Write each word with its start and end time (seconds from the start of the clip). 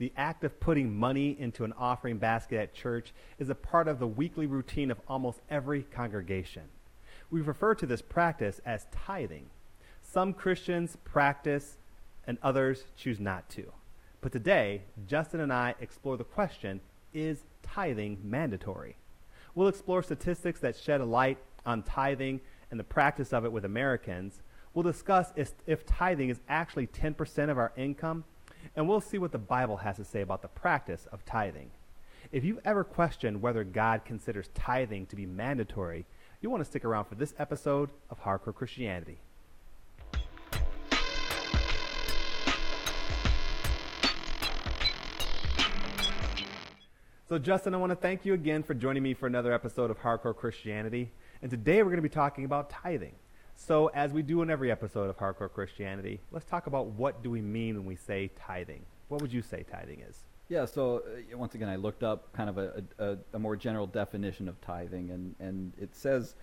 the 0.00 0.12
act 0.16 0.44
of 0.44 0.58
putting 0.60 0.96
money 0.96 1.36
into 1.38 1.62
an 1.62 1.74
offering 1.76 2.16
basket 2.16 2.58
at 2.58 2.72
church 2.72 3.12
is 3.38 3.50
a 3.50 3.54
part 3.54 3.86
of 3.86 3.98
the 3.98 4.06
weekly 4.06 4.46
routine 4.46 4.90
of 4.90 4.98
almost 5.06 5.40
every 5.50 5.82
congregation. 5.82 6.62
We 7.30 7.42
refer 7.42 7.74
to 7.74 7.84
this 7.84 8.00
practice 8.00 8.62
as 8.64 8.86
tithing. 8.90 9.50
Some 10.00 10.32
Christians 10.32 10.96
practice 11.04 11.76
and 12.26 12.38
others 12.42 12.84
choose 12.96 13.20
not 13.20 13.50
to. 13.50 13.72
But 14.22 14.32
today, 14.32 14.80
Justin 15.06 15.40
and 15.40 15.52
I 15.52 15.74
explore 15.80 16.16
the 16.16 16.24
question 16.24 16.80
is 17.12 17.44
tithing 17.62 18.20
mandatory? 18.24 18.96
We'll 19.54 19.68
explore 19.68 20.02
statistics 20.02 20.60
that 20.60 20.76
shed 20.76 21.02
a 21.02 21.04
light 21.04 21.36
on 21.66 21.82
tithing 21.82 22.40
and 22.70 22.80
the 22.80 22.84
practice 22.84 23.34
of 23.34 23.44
it 23.44 23.52
with 23.52 23.66
Americans. 23.66 24.40
We'll 24.72 24.82
discuss 24.82 25.30
if, 25.36 25.52
if 25.66 25.84
tithing 25.84 26.30
is 26.30 26.40
actually 26.48 26.86
10% 26.86 27.50
of 27.50 27.58
our 27.58 27.72
income, 27.76 28.24
and 28.76 28.88
we'll 28.88 29.00
see 29.00 29.18
what 29.18 29.32
the 29.32 29.38
Bible 29.38 29.78
has 29.78 29.96
to 29.96 30.04
say 30.04 30.20
about 30.20 30.42
the 30.42 30.48
practice 30.48 31.06
of 31.12 31.24
tithing. 31.24 31.70
If 32.32 32.44
you've 32.44 32.60
ever 32.64 32.84
questioned 32.84 33.42
whether 33.42 33.64
God 33.64 34.04
considers 34.04 34.48
tithing 34.54 35.06
to 35.06 35.16
be 35.16 35.26
mandatory, 35.26 36.06
you'll 36.40 36.52
want 36.52 36.62
to 36.62 36.70
stick 36.70 36.84
around 36.84 37.06
for 37.06 37.14
this 37.14 37.34
episode 37.38 37.90
of 38.10 38.20
Hardcore 38.20 38.54
Christianity. 38.54 39.18
So, 47.28 47.38
Justin, 47.38 47.74
I 47.74 47.78
want 47.78 47.90
to 47.90 47.96
thank 47.96 48.24
you 48.24 48.34
again 48.34 48.64
for 48.64 48.74
joining 48.74 49.04
me 49.04 49.14
for 49.14 49.28
another 49.28 49.52
episode 49.52 49.88
of 49.90 50.00
Hardcore 50.00 50.34
Christianity. 50.34 51.12
And 51.42 51.50
today 51.50 51.82
we're 51.82 51.90
going 51.90 51.96
to 51.96 52.02
be 52.02 52.08
talking 52.08 52.44
about 52.44 52.70
tithing. 52.70 53.14
So, 53.62 53.88
as 53.88 54.14
we 54.14 54.22
do 54.22 54.40
in 54.40 54.48
every 54.48 54.72
episode 54.72 55.10
of 55.10 55.18
Hardcore 55.18 55.52
Christianity, 55.52 56.18
let's 56.32 56.46
talk 56.46 56.66
about 56.66 56.86
what 56.86 57.22
do 57.22 57.30
we 57.30 57.42
mean 57.42 57.76
when 57.76 57.84
we 57.84 57.94
say 57.94 58.30
tithing. 58.34 58.86
What 59.08 59.20
would 59.20 59.30
you 59.30 59.42
say 59.42 59.64
tithing 59.70 60.00
is? 60.00 60.24
Yeah, 60.48 60.64
so 60.64 61.02
uh, 61.06 61.36
once 61.36 61.54
again, 61.54 61.68
I 61.68 61.76
looked 61.76 62.02
up 62.02 62.32
kind 62.32 62.48
of 62.48 62.56
a, 62.56 62.82
a, 62.98 63.18
a, 63.34 63.38
more 63.38 63.56
general 63.56 63.86
definition 63.86 64.48
of 64.48 64.58
tithing, 64.62 65.10
and, 65.10 65.34
and 65.40 65.74
it 65.78 65.94
says 65.94 66.36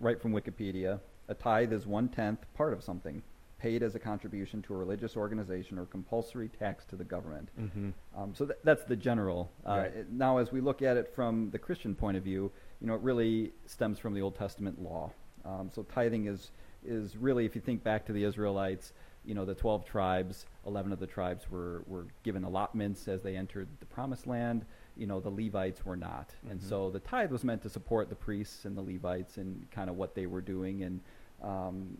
right 0.00 0.20
from 0.20 0.32
Wikipedia 0.32 0.98
a 1.28 1.34
tithe 1.34 1.74
is 1.74 1.86
one 1.86 2.08
tenth 2.08 2.46
part 2.54 2.72
of 2.72 2.82
something 2.82 3.22
paid 3.58 3.82
as 3.82 3.94
a 3.94 3.98
contribution 3.98 4.62
to 4.62 4.72
a 4.72 4.76
religious 4.78 5.18
organization 5.18 5.78
or 5.78 5.84
compulsory 5.84 6.48
tax 6.48 6.86
to 6.86 6.96
the 6.96 7.04
government. 7.04 7.50
Mm-hmm. 7.60 7.90
Um, 8.16 8.34
so 8.34 8.46
th- 8.46 8.58
that's 8.64 8.84
the 8.84 8.96
general. 8.96 9.52
Uh, 9.66 9.76
right. 9.76 10.10
Now, 10.10 10.38
as 10.38 10.50
we 10.50 10.62
look 10.62 10.80
at 10.80 10.96
it 10.96 11.12
from 11.14 11.50
the 11.50 11.58
Christian 11.58 11.94
point 11.94 12.16
of 12.16 12.22
view, 12.22 12.50
you 12.80 12.86
know, 12.86 12.94
it 12.94 13.02
really 13.02 13.52
stems 13.66 13.98
from 13.98 14.14
the 14.14 14.22
Old 14.22 14.36
Testament 14.36 14.80
law. 14.82 15.12
Um, 15.44 15.70
so 15.72 15.82
tithing 15.82 16.26
is 16.26 16.50
is 16.84 17.16
really, 17.16 17.44
if 17.44 17.54
you 17.54 17.60
think 17.60 17.82
back 17.82 18.06
to 18.06 18.12
the 18.12 18.24
Israelites, 18.24 18.92
you 19.24 19.34
know, 19.34 19.44
the 19.44 19.54
12 19.54 19.84
tribes, 19.84 20.46
11 20.66 20.92
of 20.92 20.98
the 20.98 21.06
tribes 21.06 21.50
were, 21.50 21.82
were 21.86 22.06
given 22.22 22.44
allotments 22.44 23.06
as 23.06 23.22
they 23.22 23.36
entered 23.36 23.68
the 23.80 23.86
promised 23.86 24.26
land. 24.26 24.64
You 24.96 25.06
know, 25.06 25.20
the 25.20 25.30
Levites 25.30 25.84
were 25.84 25.96
not. 25.96 26.28
Mm-hmm. 26.28 26.52
And 26.52 26.62
so 26.62 26.90
the 26.90 27.00
tithe 27.00 27.30
was 27.30 27.44
meant 27.44 27.62
to 27.62 27.68
support 27.68 28.08
the 28.08 28.14
priests 28.14 28.64
and 28.64 28.76
the 28.76 28.82
Levites 28.82 29.36
and 29.36 29.70
kind 29.70 29.90
of 29.90 29.96
what 29.96 30.14
they 30.14 30.26
were 30.26 30.40
doing. 30.40 30.82
And 30.82 31.00
um, 31.42 31.98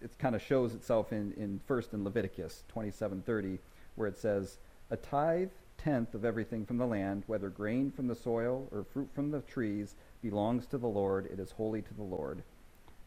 it 0.00 0.16
kind 0.18 0.34
of 0.34 0.42
shows 0.42 0.74
itself 0.74 1.12
in, 1.12 1.32
in 1.36 1.60
first 1.66 1.92
in 1.92 2.04
Leviticus 2.04 2.64
27:30, 2.74 3.58
where 3.94 4.08
it 4.08 4.18
says, 4.18 4.58
"A 4.90 4.96
tithe 4.96 5.50
tenth 5.78 6.14
of 6.14 6.24
everything 6.24 6.66
from 6.66 6.76
the 6.76 6.86
land, 6.86 7.24
whether 7.26 7.48
grain 7.48 7.90
from 7.90 8.06
the 8.06 8.14
soil 8.14 8.68
or 8.70 8.84
fruit 8.84 9.08
from 9.14 9.30
the 9.30 9.40
trees, 9.40 9.94
belongs 10.22 10.66
to 10.66 10.78
the 10.78 10.86
Lord. 10.86 11.26
It 11.26 11.40
is 11.40 11.52
holy 11.52 11.80
to 11.82 11.94
the 11.94 12.02
Lord." 12.02 12.42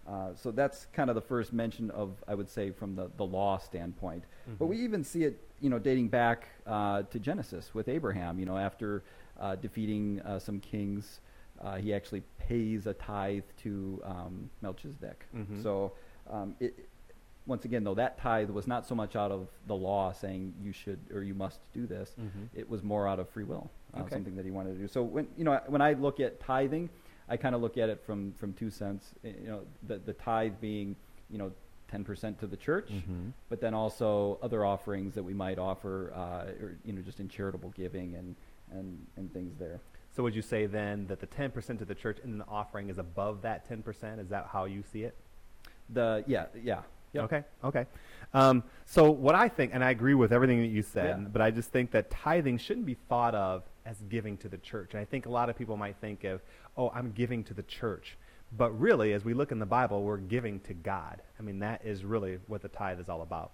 Uh, 0.08 0.30
so 0.36 0.52
that's 0.52 0.88
kind 0.94 1.10
of 1.10 1.16
the 1.16 1.22
first 1.22 1.52
mention 1.52 1.92
of, 1.92 2.24
I 2.28 2.36
would 2.36 2.50
say, 2.50 2.72
from 2.72 2.96
the, 2.96 3.12
the 3.18 3.26
law 3.26 3.58
standpoint. 3.58 4.24
Mm-hmm. 4.24 4.56
But 4.58 4.68
we 4.68 4.82
even 4.82 5.04
see 5.04 5.24
it, 5.24 5.40
you 5.60 5.70
know, 5.70 5.80
dating 5.80 6.08
back 6.08 6.48
uh, 6.66 7.04
to 7.04 7.20
Genesis 7.20 7.74
with 7.74 7.90
Abraham. 7.90 8.40
You 8.40 8.46
know, 8.46 8.58
after 8.58 9.04
uh, 9.40 9.56
defeating 9.56 10.22
uh, 10.22 10.40
some 10.40 10.60
kings, 10.60 11.20
uh, 11.62 11.76
he 11.76 11.94
actually 11.94 12.24
pays 12.40 12.88
a 12.88 12.94
tithe 12.94 13.44
to 13.64 14.02
um, 14.06 14.50
Melchizedek. 14.62 15.26
Mm-hmm. 15.36 15.62
So 15.62 15.92
um, 16.30 16.56
it, 16.60 16.88
once 17.46 17.66
again, 17.66 17.84
though, 17.84 17.96
that 17.96 18.18
tithe 18.18 18.50
was 18.50 18.68
not 18.68 18.86
so 18.86 18.96
much 18.96 19.16
out 19.16 19.32
of 19.32 19.48
the 19.68 19.76
law 19.76 20.12
saying 20.12 20.54
you 20.62 20.72
should 20.72 21.00
or 21.14 21.24
you 21.24 21.34
must 21.34 21.60
do 21.74 21.88
this. 21.88 22.16
Mm-hmm. 22.20 22.60
It 22.60 22.70
was 22.70 22.84
more 22.84 23.08
out 23.08 23.20
of 23.20 23.30
free 23.30 23.46
will, 23.46 23.70
uh, 23.94 24.02
okay. 24.02 24.10
something 24.16 24.36
that 24.36 24.46
he 24.46 24.52
wanted 24.52 24.74
to 24.76 24.80
do. 24.80 24.88
So 24.88 25.02
when 25.02 25.28
you 25.38 25.44
know 25.44 25.60
when 25.68 25.82
I 25.82 25.94
look 25.94 26.20
at 26.20 26.40
tithing, 26.40 26.90
I 27.30 27.38
kind 27.38 27.56
of 27.56 27.62
look 27.62 27.78
at 27.78 27.90
it 27.90 28.02
from 28.06 28.34
from 28.34 28.54
two 28.54 28.70
cents. 28.70 29.14
You 29.24 29.48
know, 29.48 29.62
the 29.88 30.00
the 30.00 30.14
tithe 30.14 30.54
being 30.62 30.96
you 31.30 31.38
know. 31.38 31.52
10% 31.90 32.38
to 32.38 32.48
the 32.48 32.58
church, 32.58 32.90
mm-hmm. 32.90 33.30
but 33.48 33.62
then 33.62 33.74
also 33.74 34.38
other 34.42 34.66
offerings 34.66 35.16
that 35.16 35.24
we 35.24 35.34
might 35.34 35.58
offer, 35.58 36.12
uh, 36.14 36.52
or, 36.62 36.76
you 36.84 36.92
know, 36.92 37.02
just 37.02 37.22
in 37.22 37.30
charitable 37.30 37.70
giving 37.78 38.14
and, 38.16 38.36
and, 38.74 39.08
and 39.16 39.32
things 39.32 39.56
there. 39.58 39.80
So 40.14 40.22
would 40.24 40.36
you 40.36 40.42
say 40.42 40.66
then 40.66 41.08
that 41.08 41.22
the 41.22 41.28
10% 41.28 41.80
to 41.80 41.86
the 41.86 41.96
church 41.96 42.18
in 42.26 42.40
the 42.40 42.46
offering 42.50 42.90
is 42.90 42.98
above 42.98 43.42
that 43.44 43.70
10%? 43.70 44.20
Is 44.20 44.28
that 44.28 44.50
how 44.52 44.66
you 44.66 44.84
see 44.92 45.04
it? 45.04 45.16
The 45.90 46.26
yeah 46.28 46.48
yeah 46.62 46.82
Yep. 47.14 47.24
Okay. 47.24 47.44
Okay. 47.64 47.86
Um, 48.34 48.64
so 48.86 49.10
what 49.10 49.36
I 49.36 49.48
think, 49.48 49.72
and 49.74 49.84
I 49.84 49.92
agree 49.92 50.14
with 50.14 50.34
everything 50.34 50.60
that 50.62 50.68
you 50.68 50.82
said, 50.82 51.20
yeah. 51.22 51.28
but 51.28 51.42
I 51.42 51.52
just 51.52 51.72
think 51.72 51.92
that 51.92 52.10
tithing 52.10 52.58
shouldn't 52.58 52.86
be 52.86 52.98
thought 53.08 53.34
of 53.34 53.64
as 53.88 53.98
giving 54.10 54.38
to 54.38 54.50
the 54.50 54.58
church. 54.58 54.90
And 54.92 55.00
I 55.00 55.06
think 55.06 55.26
a 55.26 55.30
lot 55.30 55.50
of 55.50 55.58
people 55.58 55.78
might 55.78 55.96
think 56.02 56.26
of, 56.26 56.42
oh, 56.78 56.92
I'm 56.94 57.12
giving 57.14 57.44
to 57.46 57.54
the 57.54 57.64
church. 57.64 58.18
But 58.56 58.78
really, 58.80 59.14
as 59.14 59.26
we 59.26 59.34
look 59.34 59.52
in 59.52 59.60
the 59.60 59.66
Bible, 59.66 60.04
we're 60.04 60.18
giving 60.18 60.60
to 60.62 60.74
God. 60.74 61.22
I 61.40 61.44
mean, 61.44 61.60
that 61.60 61.82
is 61.86 62.04
really 62.04 62.40
what 62.48 62.62
the 62.62 62.68
tithe 62.68 63.00
is 63.00 63.10
all 63.10 63.22
about. 63.22 63.52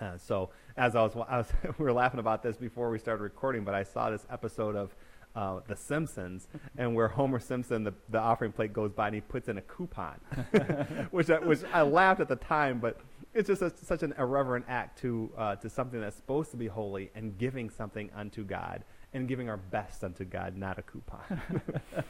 Uh, 0.00 0.16
so, 0.18 0.50
as 0.76 0.96
I 0.96 1.02
was, 1.02 1.12
I 1.28 1.38
was 1.38 1.52
we 1.78 1.84
were 1.84 1.92
laughing 1.92 2.20
about 2.20 2.42
this 2.42 2.56
before 2.56 2.90
we 2.90 2.98
started 2.98 3.22
recording, 3.22 3.64
but 3.64 3.74
I 3.74 3.84
saw 3.84 4.10
this 4.10 4.26
episode 4.30 4.76
of 4.76 4.94
uh, 5.36 5.60
The 5.66 5.76
Simpsons, 5.76 6.48
and 6.78 6.94
where 6.94 7.08
Homer 7.08 7.38
Simpson, 7.38 7.84
the, 7.84 7.94
the 8.08 8.18
offering 8.18 8.52
plate 8.52 8.72
goes 8.72 8.92
by 8.92 9.06
and 9.06 9.14
he 9.14 9.20
puts 9.20 9.48
in 9.48 9.58
a 9.58 9.62
coupon, 9.62 10.14
which, 11.10 11.30
I, 11.30 11.38
which 11.38 11.60
I 11.72 11.82
laughed 11.82 12.20
at 12.20 12.28
the 12.28 12.36
time, 12.36 12.80
but 12.80 13.00
it's 13.34 13.46
just 13.46 13.62
a, 13.62 13.72
such 13.82 14.02
an 14.02 14.14
irreverent 14.18 14.64
act 14.68 14.98
to, 15.02 15.30
uh, 15.36 15.56
to 15.56 15.70
something 15.70 16.00
that's 16.00 16.16
supposed 16.16 16.50
to 16.50 16.56
be 16.56 16.66
holy 16.66 17.10
and 17.14 17.38
giving 17.38 17.70
something 17.70 18.10
unto 18.16 18.42
God 18.44 18.82
and 19.12 19.28
giving 19.28 19.48
our 19.48 19.56
best 19.56 20.04
unto 20.04 20.24
God, 20.24 20.56
not 20.56 20.78
a 20.78 20.82
coupon. 20.82 21.42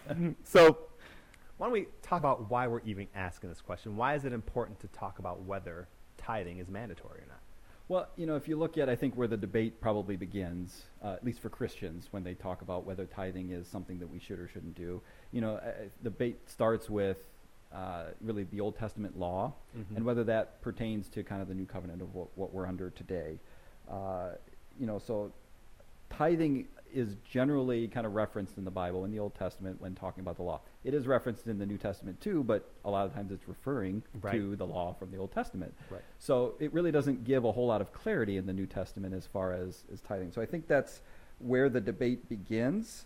so, 0.44 0.78
why 1.56 1.66
don't 1.66 1.72
we 1.72 1.87
talk 2.03 2.21
about 2.21 2.50
why 2.50 2.66
we're 2.66 2.81
even 2.81 3.06
asking 3.15 3.50
this 3.50 3.61
question? 3.61 3.97
Why 3.97 4.15
is 4.15 4.25
it 4.25 4.33
important 4.33 4.81
to 4.81 4.88
talk 4.88 5.19
about 5.19 5.43
whether 5.43 5.88
tithing 6.16 6.59
is 6.59 6.69
mandatory 6.69 7.21
or 7.21 7.27
not? 7.28 7.41
Well, 7.88 8.09
you 8.16 8.25
know, 8.25 8.37
if 8.37 8.47
you 8.47 8.56
look 8.56 8.78
at, 8.78 8.88
I 8.88 8.94
think, 8.94 9.16
where 9.16 9.27
the 9.27 9.37
debate 9.37 9.81
probably 9.81 10.16
begins, 10.16 10.84
uh, 11.03 11.15
at 11.15 11.25
least 11.25 11.41
for 11.41 11.49
Christians, 11.49 12.06
when 12.12 12.22
they 12.22 12.34
talk 12.34 12.62
about 12.62 12.87
whether 12.87 13.05
tithing 13.05 13.50
is 13.50 13.67
something 13.67 13.99
that 13.99 14.06
we 14.06 14.21
should 14.21 14.38
or 14.38 14.47
shouldn't 14.47 14.77
do, 14.77 15.03
you 15.32 15.41
know, 15.41 15.56
uh, 15.56 15.72
the 16.03 16.11
debate 16.11 16.38
starts 16.49 16.88
with 16.88 17.27
uh, 17.75 18.05
really 18.21 18.44
the 18.44 18.61
Old 18.61 18.77
Testament 18.78 19.19
law 19.19 19.53
mm-hmm. 19.77 19.97
and 19.97 20.05
whether 20.05 20.25
that 20.25 20.62
pertains 20.62 21.09
to 21.09 21.22
kind 21.22 21.43
of 21.43 21.49
the 21.49 21.55
new 21.55 21.67
covenant 21.67 22.00
of 22.00 22.15
what, 22.15 22.28
what 22.37 22.53
we're 22.55 22.67
under 22.67 22.91
today. 22.91 23.38
Uh, 23.91 24.31
you 24.78 24.87
know, 24.87 24.99
so 24.99 25.32
tithing 26.11 26.69
is 26.92 27.16
generally 27.28 27.88
kind 27.88 28.06
of 28.06 28.14
referenced 28.14 28.58
in 28.58 28.64
the 28.64 28.70
Bible 28.70 29.04
in 29.04 29.10
the 29.10 29.18
Old 29.18 29.34
Testament 29.34 29.80
when 29.80 29.94
talking 29.94 30.22
about 30.22 30.36
the 30.36 30.42
law. 30.42 30.60
It 30.84 30.94
is 30.94 31.06
referenced 31.06 31.46
in 31.46 31.58
the 31.58 31.66
New 31.66 31.78
Testament 31.78 32.20
too, 32.20 32.42
but 32.44 32.68
a 32.84 32.90
lot 32.90 33.06
of 33.06 33.14
times 33.14 33.32
it's 33.32 33.46
referring 33.48 34.02
right. 34.22 34.32
to 34.32 34.56
the 34.56 34.66
law 34.66 34.94
from 34.94 35.10
the 35.10 35.18
Old 35.18 35.32
Testament. 35.32 35.74
Right. 35.90 36.02
So 36.18 36.54
it 36.58 36.72
really 36.72 36.92
doesn't 36.92 37.24
give 37.24 37.44
a 37.44 37.52
whole 37.52 37.66
lot 37.66 37.80
of 37.80 37.92
clarity 37.92 38.36
in 38.36 38.46
the 38.46 38.52
New 38.52 38.66
Testament 38.66 39.14
as 39.14 39.26
far 39.26 39.52
as, 39.52 39.84
as 39.92 40.00
tithing. 40.00 40.32
So 40.32 40.40
I 40.40 40.46
think 40.46 40.66
that's 40.66 41.00
where 41.38 41.68
the 41.68 41.80
debate 41.80 42.28
begins. 42.28 43.04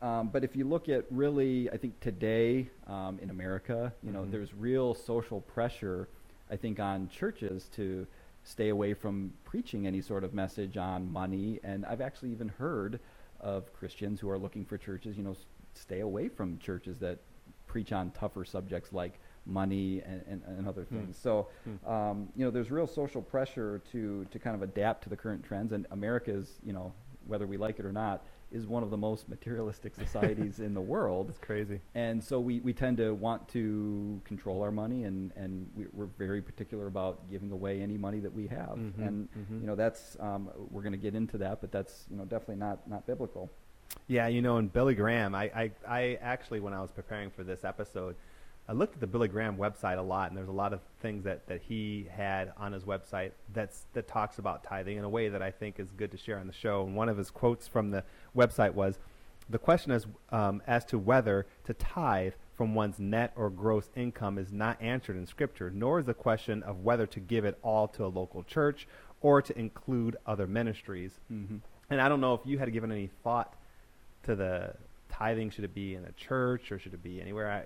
Um, 0.00 0.28
but 0.32 0.42
if 0.42 0.56
you 0.56 0.64
look 0.64 0.88
at 0.88 1.04
really, 1.10 1.70
I 1.70 1.76
think 1.76 1.98
today 2.00 2.68
um, 2.88 3.18
in 3.22 3.30
America, 3.30 3.92
you 4.02 4.10
know, 4.10 4.22
mm-hmm. 4.22 4.32
there's 4.32 4.52
real 4.52 4.94
social 4.94 5.40
pressure, 5.42 6.08
I 6.50 6.56
think, 6.56 6.80
on 6.80 7.08
churches 7.08 7.68
to 7.76 8.06
stay 8.44 8.70
away 8.70 8.94
from 8.94 9.32
preaching 9.44 9.86
any 9.86 10.00
sort 10.00 10.24
of 10.24 10.34
message 10.34 10.76
on 10.76 11.12
money. 11.12 11.60
And 11.62 11.86
I've 11.86 12.00
actually 12.00 12.30
even 12.30 12.48
heard 12.48 12.98
of 13.42 13.72
Christians 13.72 14.20
who 14.20 14.28
are 14.30 14.38
looking 14.38 14.64
for 14.64 14.78
churches, 14.78 15.16
you 15.16 15.22
know, 15.22 15.36
stay 15.74 16.00
away 16.00 16.28
from 16.28 16.58
churches 16.58 16.98
that 16.98 17.18
preach 17.66 17.92
on 17.92 18.10
tougher 18.10 18.44
subjects 18.44 18.92
like 18.92 19.18
money 19.46 20.02
and, 20.04 20.22
and, 20.28 20.42
and 20.46 20.68
other 20.68 20.82
hmm. 20.82 20.98
things. 20.98 21.18
So, 21.20 21.48
hmm. 21.64 21.90
um, 21.90 22.28
you 22.36 22.44
know, 22.44 22.50
there's 22.50 22.70
real 22.70 22.86
social 22.86 23.22
pressure 23.22 23.80
to, 23.92 24.24
to 24.30 24.38
kind 24.38 24.54
of 24.54 24.62
adapt 24.62 25.02
to 25.04 25.08
the 25.08 25.16
current 25.16 25.42
trends. 25.42 25.72
And 25.72 25.86
America 25.90 26.30
is, 26.30 26.60
you 26.64 26.72
know, 26.72 26.92
whether 27.26 27.46
we 27.46 27.56
like 27.56 27.78
it 27.78 27.84
or 27.84 27.92
not, 27.92 28.24
is 28.52 28.66
one 28.66 28.82
of 28.82 28.90
the 28.90 28.96
most 28.96 29.28
materialistic 29.28 29.94
societies 30.04 30.60
in 30.60 30.74
the 30.74 30.80
world. 30.80 31.28
It's 31.30 31.38
crazy. 31.38 31.80
And 31.94 32.22
so 32.22 32.38
we, 32.38 32.60
we 32.60 32.72
tend 32.72 32.98
to 32.98 33.14
want 33.14 33.48
to 33.50 34.20
control 34.24 34.62
our 34.62 34.70
money, 34.70 35.04
and, 35.04 35.32
and 35.36 35.68
we, 35.74 35.84
are 35.84 36.08
very 36.18 36.42
particular 36.42 36.86
about 36.86 37.30
giving 37.30 37.50
away 37.50 37.80
any 37.80 37.96
money 37.96 38.20
that 38.20 38.32
we 38.32 38.46
have. 38.48 38.76
Mm-hmm, 38.76 39.02
and 39.02 39.28
mm-hmm. 39.30 39.60
you 39.60 39.66
know 39.66 39.74
that's 39.74 40.16
um, 40.20 40.50
we're 40.70 40.82
going 40.82 40.92
to 40.92 40.98
get 40.98 41.14
into 41.14 41.38
that, 41.38 41.60
but 41.60 41.72
that's 41.72 42.06
you 42.10 42.16
know 42.16 42.24
definitely 42.24 42.56
not 42.56 42.88
not 42.88 43.06
biblical. 43.06 43.50
Yeah, 44.06 44.28
you 44.28 44.42
know, 44.42 44.56
and 44.56 44.72
Billy 44.72 44.94
Graham, 44.94 45.34
I, 45.34 45.44
I, 45.44 45.70
I 45.86 46.18
actually 46.22 46.60
when 46.60 46.72
I 46.72 46.80
was 46.80 46.90
preparing 46.90 47.30
for 47.30 47.44
this 47.44 47.64
episode. 47.64 48.16
I 48.68 48.72
looked 48.72 48.94
at 48.94 49.00
the 49.00 49.06
Billy 49.06 49.28
Graham 49.28 49.56
website 49.56 49.98
a 49.98 50.02
lot, 50.02 50.30
and 50.30 50.36
there's 50.36 50.48
a 50.48 50.52
lot 50.52 50.72
of 50.72 50.80
things 51.00 51.24
that, 51.24 51.46
that 51.48 51.62
he 51.62 52.06
had 52.10 52.52
on 52.56 52.72
his 52.72 52.84
website 52.84 53.32
that's 53.52 53.86
that 53.92 54.06
talks 54.06 54.38
about 54.38 54.62
tithing 54.62 54.98
in 54.98 55.04
a 55.04 55.08
way 55.08 55.28
that 55.28 55.42
I 55.42 55.50
think 55.50 55.80
is 55.80 55.90
good 55.90 56.10
to 56.12 56.16
share 56.16 56.38
on 56.38 56.46
the 56.46 56.52
show. 56.52 56.84
And 56.84 56.94
one 56.94 57.08
of 57.08 57.18
his 57.18 57.30
quotes 57.30 57.66
from 57.66 57.90
the 57.90 58.04
website 58.36 58.74
was, 58.74 58.98
"The 59.50 59.58
question 59.58 59.90
is 59.90 60.06
um, 60.30 60.62
as 60.66 60.84
to 60.86 60.98
whether 60.98 61.46
to 61.64 61.74
tithe 61.74 62.34
from 62.56 62.74
one's 62.74 63.00
net 63.00 63.32
or 63.34 63.50
gross 63.50 63.90
income 63.96 64.38
is 64.38 64.52
not 64.52 64.80
answered 64.80 65.16
in 65.16 65.26
Scripture, 65.26 65.70
nor 65.70 65.98
is 65.98 66.06
the 66.06 66.14
question 66.14 66.62
of 66.62 66.84
whether 66.84 67.06
to 67.06 67.18
give 67.20 67.44
it 67.44 67.58
all 67.62 67.88
to 67.88 68.04
a 68.04 68.06
local 68.06 68.44
church 68.44 68.86
or 69.20 69.42
to 69.42 69.58
include 69.58 70.16
other 70.24 70.46
ministries." 70.46 71.18
Mm-hmm. 71.30 71.56
And 71.90 72.00
I 72.00 72.08
don't 72.08 72.20
know 72.20 72.34
if 72.34 72.40
you 72.44 72.58
had 72.58 72.72
given 72.72 72.92
any 72.92 73.10
thought 73.24 73.54
to 74.22 74.36
the 74.36 74.74
tithing. 75.10 75.50
Should 75.50 75.64
it 75.64 75.74
be 75.74 75.96
in 75.96 76.04
a 76.04 76.12
church 76.12 76.70
or 76.70 76.78
should 76.78 76.94
it 76.94 77.02
be 77.02 77.20
anywhere? 77.20 77.50
I, 77.50 77.64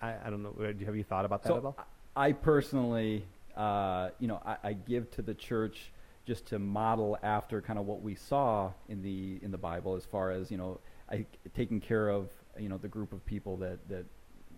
I, 0.00 0.14
I 0.24 0.30
don't 0.30 0.42
know. 0.42 0.54
Have 0.84 0.96
you 0.96 1.04
thought 1.04 1.24
about 1.24 1.42
that 1.42 1.48
so 1.48 1.56
at 1.56 1.64
all? 1.64 1.76
I 2.16 2.32
personally, 2.32 3.24
uh, 3.56 4.10
you 4.18 4.28
know, 4.28 4.40
I, 4.44 4.56
I 4.62 4.72
give 4.72 5.10
to 5.12 5.22
the 5.22 5.34
church 5.34 5.92
just 6.26 6.46
to 6.46 6.58
model 6.58 7.16
after 7.22 7.62
kind 7.62 7.78
of 7.78 7.86
what 7.86 8.02
we 8.02 8.14
saw 8.14 8.72
in 8.88 9.02
the 9.02 9.38
in 9.42 9.50
the 9.50 9.58
Bible, 9.58 9.96
as 9.96 10.04
far 10.04 10.30
as 10.30 10.50
you 10.50 10.58
know, 10.58 10.80
I 11.10 11.26
taking 11.54 11.80
care 11.80 12.08
of 12.08 12.28
you 12.58 12.68
know 12.68 12.78
the 12.78 12.88
group 12.88 13.12
of 13.12 13.24
people 13.24 13.56
that 13.58 13.88
that 13.88 14.04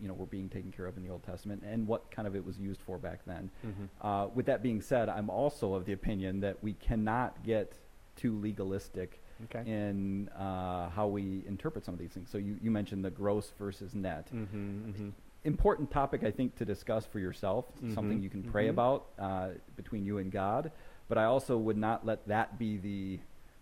you 0.00 0.08
know 0.08 0.14
were 0.14 0.26
being 0.26 0.48
taken 0.48 0.72
care 0.72 0.87
of 0.87 0.96
in 0.96 1.02
the 1.02 1.10
Old 1.10 1.22
Testament 1.22 1.62
and 1.64 1.86
what 1.86 2.10
kind 2.10 2.26
of 2.26 2.34
it 2.34 2.44
was 2.44 2.58
used 2.58 2.81
for 2.82 2.98
back 2.98 3.20
then. 3.26 3.50
Mm-hmm. 3.64 4.06
Uh, 4.06 4.26
with 4.28 4.46
that 4.46 4.62
being 4.62 4.81
said, 4.81 5.08
I'm 5.08 5.31
also 5.31 5.75
of 5.75 5.84
the 5.84 5.93
opinion 5.93 6.40
that 6.40 6.62
we 6.62 6.72
cannot 6.75 7.44
get 7.44 7.72
too 8.16 8.38
legalistic 8.40 9.22
Okay. 9.44 9.70
in 9.70 10.28
uh, 10.31 10.90
how 10.90 11.06
we 11.06 11.43
interpret 11.48 11.84
some 11.84 11.94
of 11.94 12.00
these 12.00 12.10
things. 12.10 12.28
So 12.31 12.36
you, 12.36 12.58
you 12.60 12.70
mentioned 12.70 13.02
the 13.02 13.10
gross 13.10 13.52
versus 13.58 13.94
net. 13.94 14.28
Mm-hmm, 14.34 14.90
mm-hmm. 14.90 15.08
Important 15.44 15.90
topic, 15.90 16.22
I 16.22 16.31
think, 16.31 16.56
to 16.56 16.64
discuss 16.66 17.06
for 17.06 17.19
yourself. 17.19 17.64
Something 17.94 18.19
Mhm, 18.20 18.22
you 18.22 18.28
can 18.31 18.42
pray 18.42 18.66
mhm. 18.66 18.70
about 18.70 19.06
uh, 19.19 19.48
between 19.76 20.04
you 20.04 20.19
and 20.19 20.31
God. 20.31 20.70
But 21.08 21.16
I 21.19 21.25
also 21.25 21.56
would 21.56 21.78
not 21.78 22.04
let 22.04 22.26
that 22.28 22.58
be 22.58 22.76
the 22.76 23.19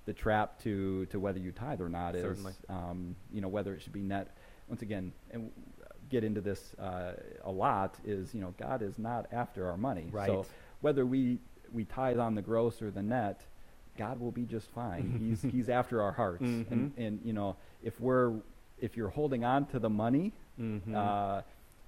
the 0.07 0.13
trap 0.15 0.59
to, 0.61 1.05
to 1.07 1.21
whether 1.21 1.39
you 1.39 1.53
tithe 1.53 1.81
or 1.83 1.89
not. 1.91 2.15
Is 2.17 2.23
um, 2.69 3.15
you 3.33 3.41
know 3.41 3.49
whether 3.49 3.75
it 3.75 3.83
should 3.83 3.93
be 3.93 4.01
net. 4.03 4.35
Once 4.69 4.83
again, 4.83 5.13
and 5.31 5.51
get 6.11 6.25
into 6.25 6.41
this 6.41 6.75
uh, 6.79 7.13
a 7.45 7.51
lot. 7.51 7.95
Is 8.05 8.35
you 8.35 8.41
know 8.41 8.55
God 8.59 8.83
is 8.83 8.99
not 8.99 9.27
after 9.33 9.67
our 9.69 9.77
money. 9.77 10.09
Right. 10.11 10.27
So 10.27 10.47
whether 10.81 11.07
we 11.07 11.39
we 11.73 11.85
tithe 11.85 12.19
on 12.19 12.35
the 12.35 12.43
gross 12.43 12.83
or 12.83 12.91
the 12.91 13.03
net, 13.03 13.41
God 13.97 14.19
will 14.19 14.33
be 14.33 14.45
just 14.47 14.69
fine. 14.71 15.15
he's 15.19 15.43
he's 15.43 15.69
after 15.69 16.03
our 16.03 16.13
hearts, 16.13 16.43
and 16.43 16.67
Mhm. 16.97 17.07
and 17.07 17.21
you 17.25 17.33
know 17.35 17.57
if 17.85 18.01
we're 18.01 18.33
if 18.81 18.97
you're 18.97 19.11
holding 19.11 19.45
on 19.45 19.67
to 19.67 19.79
the 19.79 19.91
money 19.91 20.33
Mhm. 20.59 20.95
uh, 20.95 21.43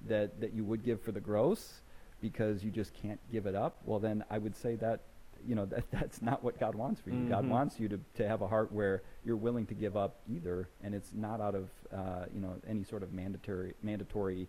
that 0.09 0.41
that 0.41 0.53
you 0.53 0.65
would 0.65 0.85
give 0.85 1.01
for 1.01 1.13
the 1.13 1.21
gross 1.21 1.81
because 2.21 2.63
you 2.63 2.71
just 2.71 2.93
can't 2.95 3.21
give 3.33 3.47
it 3.47 3.55
up, 3.55 3.79
well 3.85 3.99
then 3.99 4.25
I 4.31 4.39
would 4.39 4.55
say 4.57 4.75
that 4.77 5.01
you 5.47 5.55
know 5.55 5.65
that 5.67 5.91
that's 5.91 6.21
not 6.23 6.43
what 6.45 6.59
God 6.61 6.75
wants 6.75 7.01
for 7.01 7.11
you. 7.11 7.29
God 7.29 7.45
Mhm. 7.45 7.49
wants 7.49 7.81
you 7.81 7.89
to 7.89 8.01
to 8.17 8.29
have 8.29 8.43
a 8.43 8.47
heart 8.49 8.71
where 8.73 9.03
you're 9.25 9.37
willing 9.37 9.67
to 9.67 9.75
give 9.75 9.97
up 9.97 10.17
either, 10.29 10.69
and 10.83 10.95
it's 10.95 11.13
not 11.15 11.41
out 11.41 11.55
of 11.55 11.69
uh, 11.93 12.27
you 12.35 12.41
know 12.41 12.55
any 12.69 12.85
sort 12.85 13.03
of 13.03 13.13
mandatory 13.13 13.75
mandatory 13.83 14.49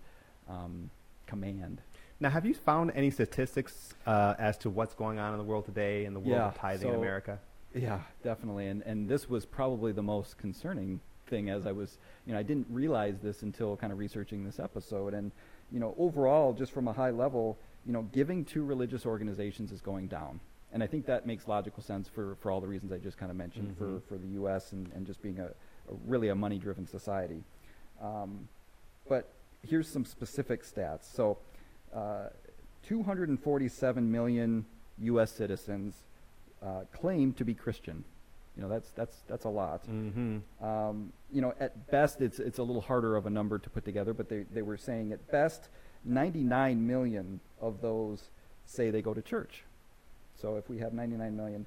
um, 0.49 0.89
command. 1.27 1.81
Now, 2.19 2.29
have 2.29 2.45
you 2.45 2.53
found 2.53 2.91
any 2.93 3.09
statistics 3.09 3.95
uh, 4.05 4.35
as 4.37 4.57
to 4.59 4.69
what's 4.69 4.93
going 4.93 5.17
on 5.17 5.31
in 5.33 5.39
the 5.39 5.43
world 5.43 5.65
today 5.65 6.05
in 6.05 6.13
the 6.13 6.19
world 6.19 6.29
Yeah, 6.33 6.47
of 6.49 6.55
tithing 6.55 6.89
in 6.89 6.95
America? 6.95 7.39
Yeah, 7.73 8.01
definitely. 8.21 8.67
And 8.67 8.81
and 8.83 9.07
this 9.07 9.29
was 9.29 9.45
probably 9.45 9.91
the 9.93 10.03
most 10.03 10.37
concerning 10.37 10.99
thing 11.31 11.49
as 11.49 11.65
I 11.65 11.71
was, 11.71 11.97
you 12.27 12.33
know, 12.33 12.39
I 12.39 12.43
didn't 12.43 12.67
realize 12.69 13.15
this 13.23 13.41
until 13.41 13.75
kind 13.75 13.91
of 13.91 13.97
researching 13.97 14.43
this 14.43 14.59
episode. 14.59 15.15
And 15.15 15.31
you 15.71 15.79
know, 15.79 15.95
overall, 15.97 16.53
just 16.53 16.71
from 16.73 16.87
a 16.87 16.93
high 16.93 17.09
level, 17.11 17.57
you 17.87 17.93
know, 17.93 18.03
giving 18.13 18.45
to 18.45 18.63
religious 18.63 19.05
organizations 19.07 19.71
is 19.71 19.81
going 19.81 20.07
down. 20.07 20.39
And 20.73 20.83
I 20.83 20.87
think 20.87 21.05
that 21.07 21.25
makes 21.25 21.47
logical 21.47 21.81
sense 21.81 22.07
for, 22.07 22.35
for 22.41 22.51
all 22.51 22.61
the 22.61 22.67
reasons 22.67 22.91
I 22.91 22.97
just 22.97 23.17
kind 23.17 23.31
of 23.31 23.37
mentioned 23.37 23.75
for, 23.77 23.85
Mhm. 23.87 24.03
for 24.07 24.17
the 24.17 24.27
U.S. 24.41 24.73
and, 24.73 24.91
and 24.93 25.05
just 25.07 25.21
being 25.21 25.39
a, 25.39 25.45
a 25.45 25.93
really 26.05 26.27
a 26.29 26.35
money-driven 26.35 26.85
society. 26.87 27.43
Um, 28.01 28.47
but 29.09 29.31
here's 29.67 29.87
some 29.87 30.05
specific 30.05 30.63
stats. 30.63 31.05
So, 31.13 31.37
uh, 31.93 32.27
247 32.87 34.11
million 34.11 34.65
U.S. 34.99 35.31
citizens 35.31 35.95
uh, 36.61 36.81
claim 36.93 37.33
to 37.33 37.43
be 37.45 37.53
Christian. 37.53 38.03
You 38.55 38.63
know, 38.63 38.69
that's 38.69 38.89
that's 38.91 39.21
that's 39.27 39.45
a 39.45 39.49
lot. 39.49 39.87
Mm-hmm. 39.87 40.65
Um, 40.65 41.13
you 41.31 41.41
know, 41.41 41.53
at 41.59 41.89
best, 41.89 42.21
it's 42.21 42.39
it's 42.39 42.59
a 42.59 42.63
little 42.63 42.81
harder 42.81 43.15
of 43.15 43.25
a 43.25 43.29
number 43.29 43.57
to 43.57 43.69
put 43.69 43.85
together. 43.85 44.13
But 44.13 44.29
they 44.29 44.43
they 44.53 44.61
were 44.61 44.77
saying 44.77 45.13
at 45.13 45.31
best, 45.31 45.69
99 46.03 46.85
million 46.85 47.39
of 47.61 47.81
those 47.81 48.29
say 48.65 48.89
they 48.89 49.01
go 49.01 49.13
to 49.13 49.21
church. 49.21 49.63
So 50.35 50.55
if 50.57 50.69
we 50.69 50.79
have 50.79 50.93
99 50.93 51.35
million, 51.35 51.65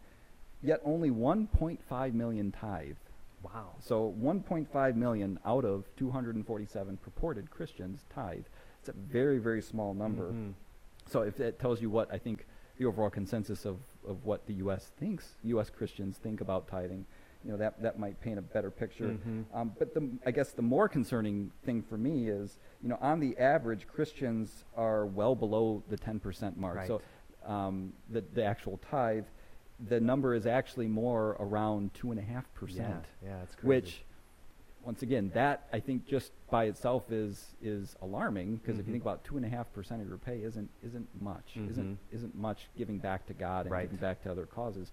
yet 0.62 0.80
only 0.84 1.10
1.5 1.10 2.12
million 2.12 2.52
tithe. 2.52 2.96
Wow. 3.42 3.70
So 3.78 4.14
1.5 4.20 4.96
million 4.96 5.38
out 5.44 5.64
of 5.64 5.84
247 5.96 6.96
purported 6.98 7.50
Christians 7.50 8.04
tithe. 8.14 8.44
It's 8.80 8.88
a 8.88 8.92
very 8.92 9.38
very 9.38 9.62
small 9.62 9.94
number. 9.94 10.32
Mhm. 10.32 10.54
So 11.06 11.22
if 11.22 11.36
that 11.36 11.58
tells 11.58 11.80
you 11.80 11.90
what 11.90 12.12
I 12.12 12.18
think 12.18 12.46
the 12.78 12.84
overall 12.84 13.10
consensus 13.10 13.64
of, 13.64 13.78
of 14.06 14.24
what 14.24 14.46
the 14.46 14.54
U.S. 14.54 14.90
thinks, 14.98 15.36
U.S. 15.44 15.70
Christians 15.70 16.16
think 16.16 16.40
about 16.40 16.66
tithing, 16.68 17.06
you 17.44 17.52
know, 17.52 17.56
that, 17.56 17.80
that 17.82 17.98
might 17.98 18.20
paint 18.20 18.38
a 18.38 18.42
better 18.42 18.70
picture. 18.70 19.16
Mhm. 19.26 19.44
Um, 19.54 19.72
but 19.78 19.94
the, 19.94 20.08
I 20.26 20.30
guess 20.30 20.50
the 20.52 20.62
more 20.62 20.88
concerning 20.88 21.50
thing 21.64 21.82
for 21.82 21.96
me 21.96 22.28
is, 22.28 22.58
you 22.82 22.88
know, 22.88 22.98
on 23.00 23.20
the 23.20 23.36
average, 23.38 23.86
Christians 23.86 24.64
are 24.76 25.06
well 25.06 25.34
below 25.34 25.82
the 25.88 25.96
10% 25.96 26.56
mark. 26.56 26.76
So 26.86 27.02
um, 27.46 27.92
the, 28.10 28.24
the 28.34 28.44
actual 28.44 28.78
tithe, 28.90 29.24
the 29.88 30.00
number 30.00 30.34
is 30.34 30.46
actually 30.46 30.88
more 30.88 31.36
around 31.38 31.92
2.5%. 31.94 32.76
Yeah, 32.76 32.96
yeah, 33.22 33.42
it's 33.42 33.54
crazy. 33.54 33.66
Which, 33.68 34.04
once 34.84 35.02
again, 35.02 35.30
that 35.34 35.66
I 35.72 35.80
think 35.80 36.06
just 36.06 36.32
by 36.50 36.64
itself 36.64 37.10
is 37.10 37.54
is 37.62 37.96
alarming 38.02 38.56
because 38.56 38.78
if 38.78 38.86
you 38.86 38.90
Mhm. 38.90 38.94
think 38.94 39.02
about 39.04 39.24
two 39.24 39.36
and 39.36 39.44
a 39.46 39.48
half 39.48 39.72
percent 39.72 40.02
of 40.02 40.08
your 40.08 40.18
pay 40.18 40.42
isn't 40.42 40.70
isn't 40.82 41.08
much, 41.22 41.56
isn't 41.56 41.94
Mhm. 41.94 42.14
isn't 42.14 42.34
much 42.34 42.68
giving 42.76 42.98
back 42.98 43.26
to 43.26 43.34
God 43.34 43.66
and 43.66 43.72
Right. 43.72 43.82
giving 43.82 43.98
back 44.00 44.22
to 44.22 44.30
other 44.30 44.46
causes. 44.46 44.92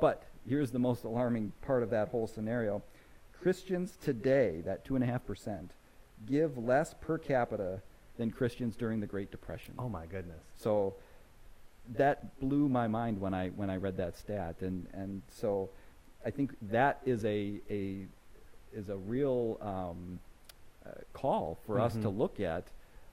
But 0.00 0.24
here's 0.46 0.70
the 0.72 0.78
most 0.78 1.04
alarming 1.04 1.52
part 1.62 1.82
of 1.82 1.90
that 1.90 2.08
whole 2.08 2.26
scenario: 2.26 2.82
Christians 3.32 3.96
today, 3.96 4.60
that 4.62 4.84
two 4.84 4.94
and 4.94 5.04
a 5.04 5.06
half 5.06 5.24
percent, 5.24 5.72
give 6.26 6.58
less 6.58 6.94
per 6.94 7.18
capita 7.18 7.82
than 8.16 8.30
Christians 8.32 8.76
during 8.76 8.98
the 9.00 9.06
Great 9.06 9.30
Depression. 9.30 9.74
oh 9.78 9.88
my 9.88 10.06
goodness. 10.06 10.42
So 10.56 10.96
that 11.90 12.38
blew 12.40 12.68
my 12.68 12.86
mind 12.88 13.20
when 13.20 13.32
I 13.34 13.48
when 13.50 13.70
I 13.70 13.76
read 13.76 13.96
that 13.98 14.16
stat, 14.16 14.60
and 14.62 14.86
and 14.92 15.22
so 15.28 15.70
I 16.24 16.30
think 16.30 16.56
that 16.70 17.00
is 17.04 17.24
a 17.24 17.60
a 17.70 18.06
is 18.72 18.88
a 18.88 18.96
real 18.96 19.58
um, 19.60 20.18
uh, 20.86 20.90
call 21.12 21.58
for 21.66 21.80
us 21.80 21.94
to 21.94 22.08
Mhm. 22.08 22.18
look 22.18 22.40
at 22.40 22.64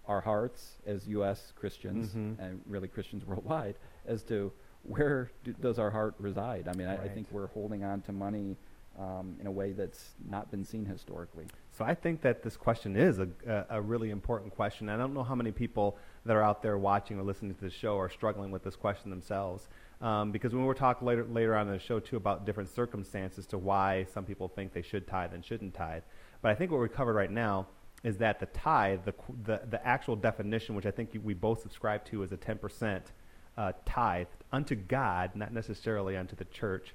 our 0.07 0.21
hearts 0.21 0.77
as 0.85 1.07
U.S. 1.07 1.51
Christians 1.55 2.13
Mhm. 2.13 2.37
and 2.39 2.61
really 2.67 2.87
Christians 2.87 3.25
worldwide 3.25 3.75
as 4.05 4.23
to 4.23 4.51
where 4.83 5.31
do, 5.43 5.53
does 5.53 5.79
our 5.79 5.89
heart 5.89 6.13
reside. 6.19 6.67
I 6.67 6.73
mean, 6.73 6.87
I, 6.87 7.05
I 7.05 7.07
think 7.09 7.27
we're 7.31 7.47
holding 7.47 7.83
on 7.83 8.01
to 8.03 8.11
money 8.11 8.55
um, 8.97 9.35
in 9.41 9.47
a 9.47 9.51
way 9.51 9.73
that's 9.73 10.13
not 10.29 10.49
been 10.51 10.63
seen 10.63 10.85
historically. 10.85 11.45
So 11.73 11.83
I 11.83 11.93
think 11.93 12.21
that 12.21 12.43
this 12.43 12.55
question 12.55 12.95
is 12.95 13.19
a, 13.19 13.27
a, 13.45 13.65
a 13.71 13.81
really 13.81 14.09
important 14.09 14.55
question. 14.55 14.87
I 14.87 14.95
don't 14.95 15.13
know 15.13 15.23
how 15.23 15.35
many 15.35 15.51
people 15.51 15.97
that 16.25 16.33
are 16.33 16.41
out 16.43 16.61
there 16.61 16.77
watching 16.77 17.19
or 17.19 17.23
listening 17.23 17.53
to 17.55 17.61
the 17.61 17.69
show 17.69 17.97
are 17.99 18.09
struggling 18.09 18.51
with 18.51 18.63
this 18.63 18.77
question 18.77 19.09
themselves. 19.09 19.67
Um, 20.01 20.31
because 20.31 20.53
when 20.53 20.65
we're 20.65 20.73
talking 20.73 21.07
later, 21.07 21.25
later 21.25 21.55
on 21.55 21.67
in 21.67 21.73
the 21.73 21.79
show 21.79 21.99
too 21.99 22.17
about 22.17 22.45
different 22.45 22.69
circumstances 22.69 23.45
to 23.47 23.57
why 23.57 24.05
some 24.13 24.25
people 24.25 24.47
think 24.47 24.73
they 24.73 24.81
should 24.81 25.07
tithe 25.07 25.33
and 25.33 25.43
shouldn't 25.43 25.73
tithe. 25.73 26.03
But 26.41 26.51
I 26.51 26.55
think 26.55 26.71
what 26.71 26.81
we 26.81 26.89
covered 26.89 27.13
right 27.13 27.31
now 27.31 27.67
is 28.03 28.17
that 28.17 28.39
the 28.39 28.45
tithe, 28.47 28.99
the, 29.05 29.13
the, 29.45 29.61
the 29.69 29.87
actual 29.87 30.15
definition, 30.15 30.75
which 30.75 30.85
I 30.85 30.91
think 30.91 31.13
you, 31.13 31.21
we 31.21 31.33
both 31.33 31.61
subscribe 31.61 32.05
to, 32.05 32.23
is 32.23 32.31
a 32.31 32.37
10% 32.37 33.01
uh, 33.57 33.71
tithe 33.85 34.27
unto 34.51 34.75
God, 34.75 35.31
not 35.33 35.53
necessarily 35.53 36.17
unto 36.17 36.35
the 36.35 36.45
church. 36.45 36.93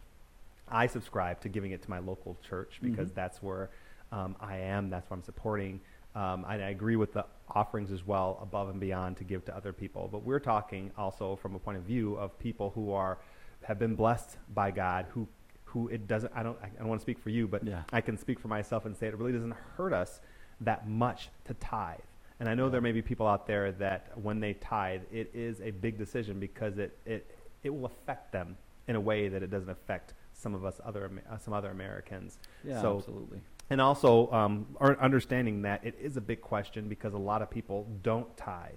I 0.68 0.86
subscribe 0.86 1.40
to 1.40 1.48
giving 1.48 1.72
it 1.72 1.82
to 1.82 1.90
my 1.90 1.98
local 1.98 2.36
church 2.46 2.78
because 2.82 3.10
Mhm. 3.10 3.14
that's 3.14 3.42
where 3.42 3.70
um, 4.12 4.36
I 4.40 4.58
am. 4.58 4.90
That's 4.90 5.08
what 5.10 5.16
I'm 5.16 5.22
supporting. 5.22 5.80
Um, 6.14 6.44
I 6.46 6.56
agree 6.56 6.96
with 6.96 7.12
the 7.12 7.24
offerings 7.54 7.90
as 7.90 8.06
well, 8.06 8.38
above 8.42 8.68
and 8.68 8.80
beyond, 8.80 9.16
to 9.18 9.24
give 9.24 9.44
to 9.46 9.56
other 9.56 9.72
people. 9.72 10.08
But 10.10 10.24
we're 10.24 10.40
talking 10.40 10.90
also 10.96 11.36
from 11.36 11.54
a 11.54 11.58
point 11.58 11.78
of 11.78 11.84
view 11.84 12.14
of 12.16 12.38
people 12.38 12.70
who 12.74 12.92
are 12.92 13.18
have 13.62 13.78
been 13.78 13.94
blessed 13.94 14.36
by 14.54 14.70
God, 14.70 15.06
who 15.10 15.28
who 15.64 15.88
it 15.88 16.08
doesn't. 16.08 16.32
I 16.34 16.42
don't. 16.42 16.58
I 16.62 16.68
don't 16.78 16.88
want 16.88 17.00
to 17.00 17.04
speak 17.04 17.18
for 17.18 17.30
you, 17.30 17.46
but 17.46 17.64
Yeah. 17.64 17.82
I 17.92 18.00
can 18.00 18.16
speak 18.16 18.40
for 18.40 18.48
myself 18.48 18.84
and 18.86 18.96
say 18.96 19.06
it 19.06 19.16
really 19.16 19.32
doesn't 19.32 19.54
hurt 19.76 19.92
us 19.92 20.20
that 20.60 20.88
much 20.88 21.28
to 21.44 21.54
tithe. 21.54 22.00
And 22.40 22.48
I 22.48 22.54
know 22.54 22.68
there 22.70 22.80
may 22.80 22.92
be 22.92 23.02
people 23.02 23.26
out 23.26 23.46
there 23.46 23.70
that 23.72 24.12
when 24.20 24.40
they 24.40 24.54
tithe, 24.54 25.02
it 25.12 25.30
is 25.34 25.60
a 25.60 25.70
big 25.70 25.98
decision 25.98 26.40
because 26.40 26.78
it 26.78 26.96
it 27.04 27.30
it 27.62 27.70
will 27.70 27.86
affect 27.86 28.32
them 28.32 28.56
in 28.88 28.96
a 28.96 29.00
way 29.00 29.28
that 29.28 29.42
it 29.42 29.50
doesn't 29.50 29.70
affect 29.70 30.14
some 30.32 30.54
of 30.54 30.64
us 30.64 30.80
other 30.84 31.10
uh, 31.30 31.36
some 31.38 31.52
other 31.54 31.70
Americans. 31.70 32.38
Yeah, 32.64 32.80
so, 32.80 32.96
absolutely. 32.96 33.40
And 33.70 33.80
also 33.80 34.30
um, 34.32 34.66
understanding 34.80 35.62
that 35.62 35.84
it 35.84 35.96
is 36.00 36.16
a 36.16 36.20
big 36.20 36.40
question 36.40 36.88
because 36.88 37.14
a 37.14 37.18
lot 37.18 37.40
of 37.40 37.50
people 37.50 37.86
don't 38.02 38.36
tithe, 38.36 38.72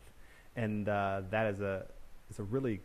and 0.56 0.88
uh, 0.88 1.24
that 1.32 1.48
is 1.48 1.62
a 1.62 1.86
is 2.30 2.38
a 2.38 2.44
really 2.44 2.80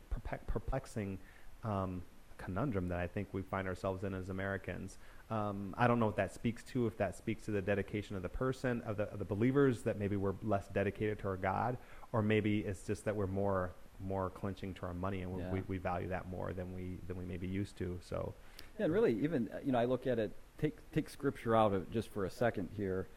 perplexing 0.46 1.18
um, 1.64 2.02
conundrum 2.38 2.88
that 2.88 2.98
I 2.98 3.06
think 3.06 3.28
we 3.32 3.42
find 3.42 3.68
ourselves 3.68 4.04
in 4.04 4.14
as 4.14 4.30
Americans. 4.30 4.96
Um, 5.30 5.74
I 5.76 5.86
don't 5.86 6.00
know 6.00 6.06
what 6.06 6.16
that 6.16 6.32
speaks 6.32 6.62
to. 6.72 6.86
If 6.86 6.96
that 6.96 7.14
speaks 7.14 7.44
to 7.44 7.50
the 7.50 7.60
dedication 7.60 8.16
of 8.16 8.22
the 8.22 8.28
person, 8.30 8.80
of 8.86 8.96
the, 8.96 9.04
of 9.12 9.18
the 9.18 9.24
believers, 9.26 9.82
that 9.82 9.98
maybe 9.98 10.16
we're 10.16 10.34
less 10.42 10.68
dedicated 10.68 11.18
to 11.20 11.28
our 11.28 11.36
God, 11.36 11.76
or 12.12 12.22
maybe 12.22 12.60
it's 12.60 12.84
just 12.84 13.04
that 13.04 13.14
we're 13.14 13.26
more 13.26 13.72
more 14.00 14.30
clenching 14.30 14.72
to 14.72 14.86
our 14.86 14.94
money 14.94 15.22
and 15.22 15.38
Yeah. 15.38 15.50
we, 15.50 15.62
we 15.66 15.78
value 15.78 16.08
that 16.08 16.28
more 16.28 16.52
than 16.52 16.72
we 16.72 16.98
than 17.06 17.18
we 17.18 17.24
may 17.24 17.36
be 17.36 17.48
used 17.48 17.76
to. 17.78 17.98
So, 18.00 18.34
Yeah, 18.78 18.84
and 18.84 18.94
really, 18.94 19.18
even 19.22 19.48
uh, 19.52 19.58
you 19.64 19.72
know, 19.72 19.78
I 19.78 19.84
look 19.84 20.06
at 20.06 20.18
it. 20.18 20.32
Take 20.60 20.76
take 20.92 21.08
scripture 21.08 21.56
out 21.56 21.72
of 21.72 21.82
it 21.82 21.92
just 21.92 22.10
for 22.10 22.24
a 22.24 22.30
second 22.30 22.68
here. 22.76 23.08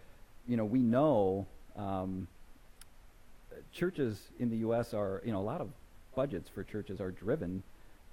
You 0.47 0.57
know, 0.57 0.65
we 0.65 0.79
know 0.79 1.47
um, 1.75 2.27
churches 3.71 4.19
in 4.39 4.49
the 4.49 4.57
U.S. 4.57 4.93
are 4.93 5.21
you 5.23 5.31
know 5.31 5.39
a 5.39 5.43
lot 5.43 5.61
of 5.61 5.69
budgets 6.15 6.49
for 6.49 6.63
churches 6.63 6.99
are 6.99 7.11
driven 7.11 7.63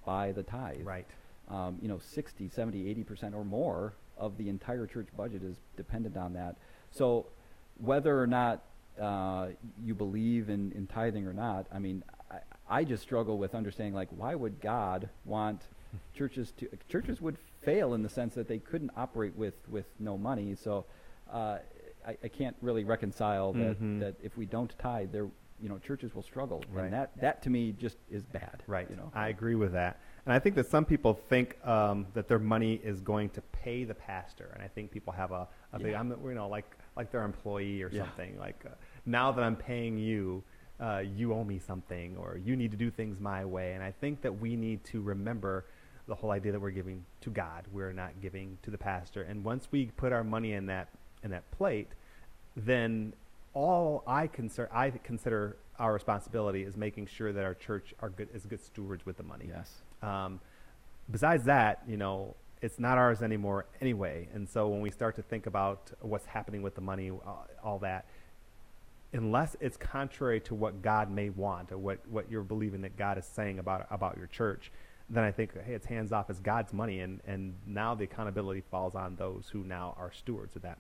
by 0.05 0.33
the 0.33 0.43
tithe. 0.43 0.85
right, 0.85 1.07
Um, 1.49 1.79
you 1.83 1.89
know, 1.89 1.99
60, 1.99 2.49
70, 2.49 2.89
80 2.89 3.05
percent 3.05 3.35
or 3.35 3.45
more 3.45 3.95
of 4.17 4.37
the 4.37 4.49
entire 4.49 4.87
church 4.87 5.09
budget 5.17 5.43
is 5.43 5.57
dependent 5.77 6.17
on 6.17 6.33
that. 6.35 6.57
So, 6.91 7.27
whether 7.79 8.21
or 8.21 8.27
not 8.27 8.63
uh, 9.01 9.49
you 9.85 9.95
believe 9.95 10.49
in, 10.49 10.73
in 10.73 10.87
tithing 10.87 11.27
or 11.27 11.33
not, 11.33 11.67
I 11.73 11.79
mean, 11.79 12.03
I, 12.31 12.39
I 12.69 12.85
just 12.85 13.03
struggle 13.03 13.39
with 13.39 13.55
understanding 13.55 13.95
like 13.95 14.09
why 14.11 14.35
would 14.35 14.61
God 14.61 15.09
want 15.25 15.63
churches 16.15 16.53
to 16.59 16.69
churches 16.89 17.21
would 17.21 17.37
fail 17.63 17.95
in 17.95 18.03
the 18.03 18.09
sense 18.09 18.35
that 18.35 18.47
they 18.49 18.59
couldn't 18.59 18.91
operate 18.97 19.35
with 19.37 19.55
with 19.69 19.87
no 19.99 20.19
money. 20.19 20.55
So, 20.55 20.85
uh, 21.33 21.59
I, 22.07 22.17
I 22.23 22.29
can't 22.29 22.57
really 22.61 22.85
reconcile 22.85 23.53
that 23.55 23.81
Mhm. 23.81 24.01
that 24.01 24.15
if 24.23 24.37
we 24.37 24.47
don't 24.47 24.75
tithe, 24.79 25.13
there 25.13 25.29
you 25.61 25.69
know 25.69 25.79
churches 25.79 26.15
will 26.15 26.23
struggle, 26.23 26.63
Right. 26.71 26.85
and 26.85 26.93
that 26.93 27.17
that 27.21 27.43
to 27.43 27.51
me 27.51 27.73
just 27.73 27.97
is 28.11 28.25
bad. 28.25 28.63
right. 28.67 28.89
You 28.91 28.97
know. 28.97 29.11
I 29.15 29.29
agree 29.29 29.55
with 29.57 29.73
that, 29.73 29.99
and 30.27 30.33
I 30.33 30.39
think 30.39 30.55
that 30.57 30.67
some 30.67 30.85
people 30.85 31.15
think 31.15 31.57
um, 31.67 32.07
that 32.15 32.29
their 32.29 32.39
money 32.39 32.75
is 32.85 33.01
going 33.01 33.31
to 33.31 33.41
pay 33.41 33.85
the 33.85 33.95
pastor, 33.95 34.51
and 34.55 34.63
I 34.63 34.69
think 34.69 34.91
people 34.91 35.13
have 35.15 35.33
a, 35.33 35.49
a 35.73 35.79
big, 35.79 35.93
Yeah. 35.93 36.01
I'm 36.01 36.11
you 36.11 36.35
know 36.35 36.49
like 36.49 36.71
like 36.97 37.11
their 37.11 37.25
employee 37.25 37.83
or 37.83 37.89
Yeah. 37.91 38.03
something 38.05 38.39
like 38.39 38.63
uh, 38.67 38.75
now 39.07 39.33
that 39.33 39.43
I'm 39.43 39.57
paying 39.57 39.97
you. 39.99 40.45
Uh, 40.81 40.99
you 40.99 41.35
owe 41.35 41.45
me 41.45 41.59
something, 41.59 42.17
or 42.17 42.39
you 42.43 42.55
need 42.55 42.71
to 42.71 42.77
do 42.77 42.91
things 42.91 43.19
my 43.19 43.45
way. 43.45 43.73
And 43.73 43.83
I 43.83 43.91
think 43.91 44.23
that 44.23 44.41
we 44.41 44.55
need 44.55 44.85
to 44.85 45.01
remember 45.01 45.65
the 46.07 46.15
whole 46.15 46.31
idea 46.31 46.53
that 46.53 46.61
we're 46.61 46.71
giving 46.71 47.05
to 47.21 47.31
God. 47.31 47.65
We're 47.73 47.93
not 47.93 48.21
giving 48.23 48.59
to 48.63 48.71
the 48.71 48.79
pastor. 48.79 49.23
And 49.23 49.45
once 49.45 49.69
we 49.71 49.87
put 49.97 50.13
our 50.13 50.25
money 50.25 50.53
in 50.53 50.67
that 50.67 50.89
in 51.23 51.31
that 51.33 51.51
plate, 51.51 51.89
then 52.57 53.13
all 53.55 54.03
I 54.07 54.27
consider 54.27 54.69
I 54.73 54.91
consider 54.91 55.57
our 55.79 55.93
responsibility 55.93 56.63
is 56.63 56.77
making 56.77 57.07
sure 57.07 57.33
that 57.33 57.45
our 57.45 57.55
church 57.55 57.95
are 58.01 58.11
good 58.11 58.29
is 58.35 58.47
good 58.47 58.61
stewards 58.61 59.05
with 59.05 59.17
the 59.17 59.23
money. 59.23 59.47
Yes. 59.49 59.83
Um, 60.03 60.41
besides 61.11 61.45
that, 61.45 61.83
you 61.87 61.97
know, 61.97 62.35
it's 62.63 62.79
not 62.79 62.99
ours 62.99 63.23
anymore 63.23 63.67
anyway. 63.81 64.29
And 64.35 64.49
so 64.49 64.69
when 64.69 64.81
we 64.81 64.91
start 64.91 65.17
to 65.17 65.23
think 65.23 65.47
about 65.47 65.93
what's 66.01 66.27
happening 66.27 66.63
with 66.63 66.75
the 66.75 66.81
money, 66.81 67.11
uh, 67.11 67.33
all 67.63 67.79
that, 67.81 68.07
unless 69.13 69.57
it's 69.61 69.77
contrary 69.77 70.41
to 70.41 70.55
what 70.55 70.83
God 70.83 71.11
may 71.11 71.31
want 71.31 71.73
or 71.73 71.79
what, 71.79 71.99
what 72.09 72.31
you're 72.31 72.43
believing 72.43 72.83
that 72.83 72.97
God 72.97 73.19
is 73.19 73.25
saying 73.25 73.59
about 73.59 73.87
about 73.91 74.17
your 74.17 74.27
church, 74.27 74.71
then 75.11 75.25
I 75.25 75.33
think, 75.33 75.53
hey, 75.65 75.73
it's 75.73 75.87
hands 75.87 76.13
off. 76.13 76.29
It's 76.29 76.41
God's 76.41 76.73
money, 76.73 77.01
and, 77.01 77.21
and 77.27 77.55
now 77.67 77.95
the 77.95 78.05
accountability 78.05 78.63
falls 78.71 78.95
on 78.95 79.17
those 79.17 79.49
who 79.51 79.65
now 79.65 79.97
are 79.99 80.13
stewards 80.13 80.55
of 80.57 80.63
that 80.63 80.79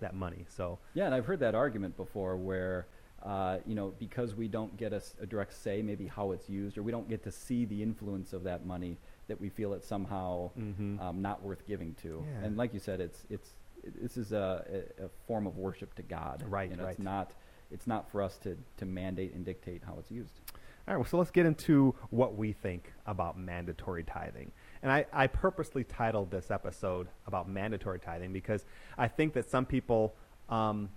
that 0.00 0.14
money. 0.14 0.44
So 0.48 0.78
Yeah, 0.94 1.06
and 1.06 1.14
I've 1.14 1.26
heard 1.26 1.40
that 1.40 1.56
argument 1.56 1.96
before 1.96 2.36
where, 2.36 2.86
uh, 3.24 3.58
you 3.66 3.74
know, 3.74 3.92
because 3.98 4.36
we 4.36 4.46
don't 4.46 4.76
get 4.76 4.92
a 4.92 5.02
direct 5.26 5.52
say 5.60 5.82
maybe 5.82 6.06
how 6.06 6.30
it's 6.30 6.48
used, 6.48 6.78
or 6.78 6.84
we 6.84 6.92
don't 6.92 7.08
get 7.08 7.24
to 7.24 7.32
see 7.32 7.64
the 7.64 7.82
influence 7.82 8.32
of 8.32 8.44
that 8.44 8.64
money, 8.64 8.96
that 9.26 9.40
we 9.40 9.48
feel 9.48 9.72
it's 9.74 9.88
somehow 9.88 10.50
Mhm. 10.56 11.00
um, 11.02 11.20
not 11.20 11.42
worth 11.42 11.66
giving 11.66 11.94
to. 12.02 12.24
Yeah. 12.24 12.46
And 12.46 12.56
like 12.56 12.72
you 12.72 12.78
said, 12.78 13.00
it's 13.00 13.24
it's 13.28 13.50
it, 13.82 14.00
this 14.00 14.16
is 14.16 14.30
a, 14.32 14.64
a, 15.00 15.06
a 15.06 15.08
form 15.26 15.48
of 15.48 15.58
worship 15.58 15.92
to 15.96 16.02
God. 16.02 16.44
Right, 16.48 16.70
You 16.70 16.76
know, 16.76 16.84
right. 16.84 16.90
It's 16.92 17.00
not 17.00 17.32
it's 17.70 17.86
not 17.86 18.10
for 18.10 18.22
us 18.22 18.38
to, 18.38 18.56
to 18.78 18.86
mandate 18.86 19.34
and 19.34 19.44
dictate 19.44 19.82
how 19.86 19.96
it's 19.98 20.10
used. 20.10 20.40
All 20.88 20.94
right, 20.94 20.96
well, 20.96 21.06
so 21.06 21.18
let's 21.18 21.30
get 21.30 21.44
into 21.44 21.94
what 22.08 22.36
we 22.36 22.52
think 22.52 22.92
about 23.06 23.38
mandatory 23.38 24.02
tithing. 24.04 24.50
And 24.82 24.90
I, 24.90 25.04
I 25.12 25.26
purposely 25.26 25.84
titled 25.84 26.30
this 26.30 26.50
episode 26.50 27.08
about 27.26 27.46
mandatory 27.48 27.98
tithing 27.98 28.32
because 28.32 28.64
I 28.96 29.08
think 29.08 29.34
that 29.34 29.50
some 29.50 29.66
people, 29.66 30.14
um, 30.48 30.88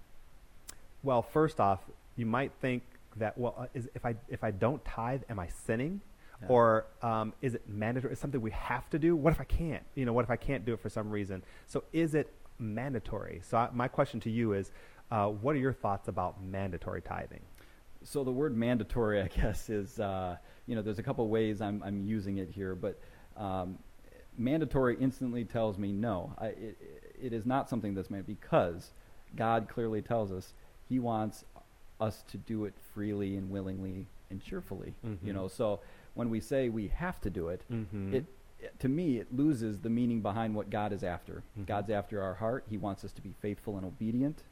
well, 1.03 1.21
first 1.21 1.59
off, 1.59 1.79
you 2.15 2.25
might 2.25 2.53
think 2.61 2.83
that, 3.17 3.37
well, 3.37 3.55
uh, 3.57 3.65
is, 3.73 3.89
if, 3.93 4.05
I, 4.05 4.15
if 4.29 4.45
I 4.45 4.51
don't 4.51 4.83
tithe, 4.85 5.23
am 5.29 5.39
I 5.39 5.49
sinning? 5.65 5.99
Yeah. 6.41 6.47
Or 6.47 6.85
um, 7.01 7.33
is 7.41 7.55
it 7.55 7.67
mandatory? 7.67 8.13
Is 8.13 8.19
it 8.19 8.21
something 8.21 8.39
we 8.39 8.51
have 8.51 8.89
to 8.91 8.99
do? 8.99 9.15
What 9.15 9.33
if 9.33 9.41
I 9.41 9.43
can't? 9.43 9.83
You 9.95 10.05
know, 10.05 10.13
what 10.13 10.23
if 10.23 10.31
I 10.31 10.37
can't 10.37 10.65
do 10.65 10.73
it 10.73 10.79
for 10.79 10.89
some 10.89 11.11
reason? 11.11 11.43
So 11.67 11.83
is 11.91 12.15
it 12.15 12.31
mandatory? 12.59 13.41
So 13.43 13.57
I, 13.57 13.69
my 13.73 13.89
question 13.89 14.21
to 14.21 14.29
you 14.29 14.53
is, 14.53 14.71
uh, 15.11 15.27
what 15.27 15.55
are 15.55 15.59
your 15.59 15.73
thoughts 15.73 16.07
about 16.07 16.41
mandatory 16.43 17.01
tithing? 17.01 17.41
So 18.03 18.23
the 18.23 18.31
word 18.31 18.55
mandatory, 18.57 19.21
I 19.21 19.27
guess, 19.41 19.69
is 19.69 19.99
uh, 19.99 20.37
you 20.67 20.75
know 20.75 20.81
there's 20.81 20.99
a 20.99 21.03
couple 21.03 21.27
ways 21.27 21.61
I'm 21.61 21.83
I'm 21.83 22.01
using 22.03 22.37
it 22.37 22.49
here, 22.49 22.75
but 22.75 22.99
um, 23.37 23.77
mandatory 24.37 24.97
instantly 24.99 25.45
tells 25.45 25.77
me 25.77 25.91
no. 25.91 26.33
I, 26.37 26.47
it, 26.47 26.77
it 27.21 27.33
is 27.33 27.45
not 27.45 27.69
something 27.69 27.93
that's 27.93 28.09
made 28.09 28.25
because 28.25 28.91
God 29.35 29.67
clearly 29.69 30.01
tells 30.01 30.31
us 30.31 30.53
He 30.89 30.99
wants 30.99 31.45
us 31.99 32.23
to 32.31 32.37
do 32.37 32.65
it 32.65 32.73
freely 32.93 33.37
and 33.37 33.49
willingly 33.51 34.07
and 34.31 34.41
cheerfully. 34.41 34.93
You 35.03 35.17
Mhm. 35.31 35.35
know, 35.35 35.47
so 35.47 35.81
when 36.15 36.29
we 36.29 36.39
say 36.39 36.69
we 36.69 36.87
have 36.87 37.21
to 37.21 37.29
do 37.29 37.49
it, 37.49 37.61
Mhm. 37.71 38.13
it 38.13 38.25
to 38.79 38.87
me 38.89 39.17
it 39.17 39.33
loses 39.35 39.79
the 39.79 39.89
meaning 39.89 40.21
behind 40.21 40.55
what 40.55 40.69
God 40.69 40.93
is 40.93 41.03
after. 41.03 41.43
Mhm. 41.59 41.65
God's 41.67 41.89
after 41.89 42.21
our 42.21 42.33
heart. 42.35 42.63
He 42.69 42.77
wants 42.77 43.03
us 43.03 43.11
to 43.13 43.21
be 43.21 43.33
faithful 43.39 43.77
and 43.77 43.85
obedient. 43.85 44.43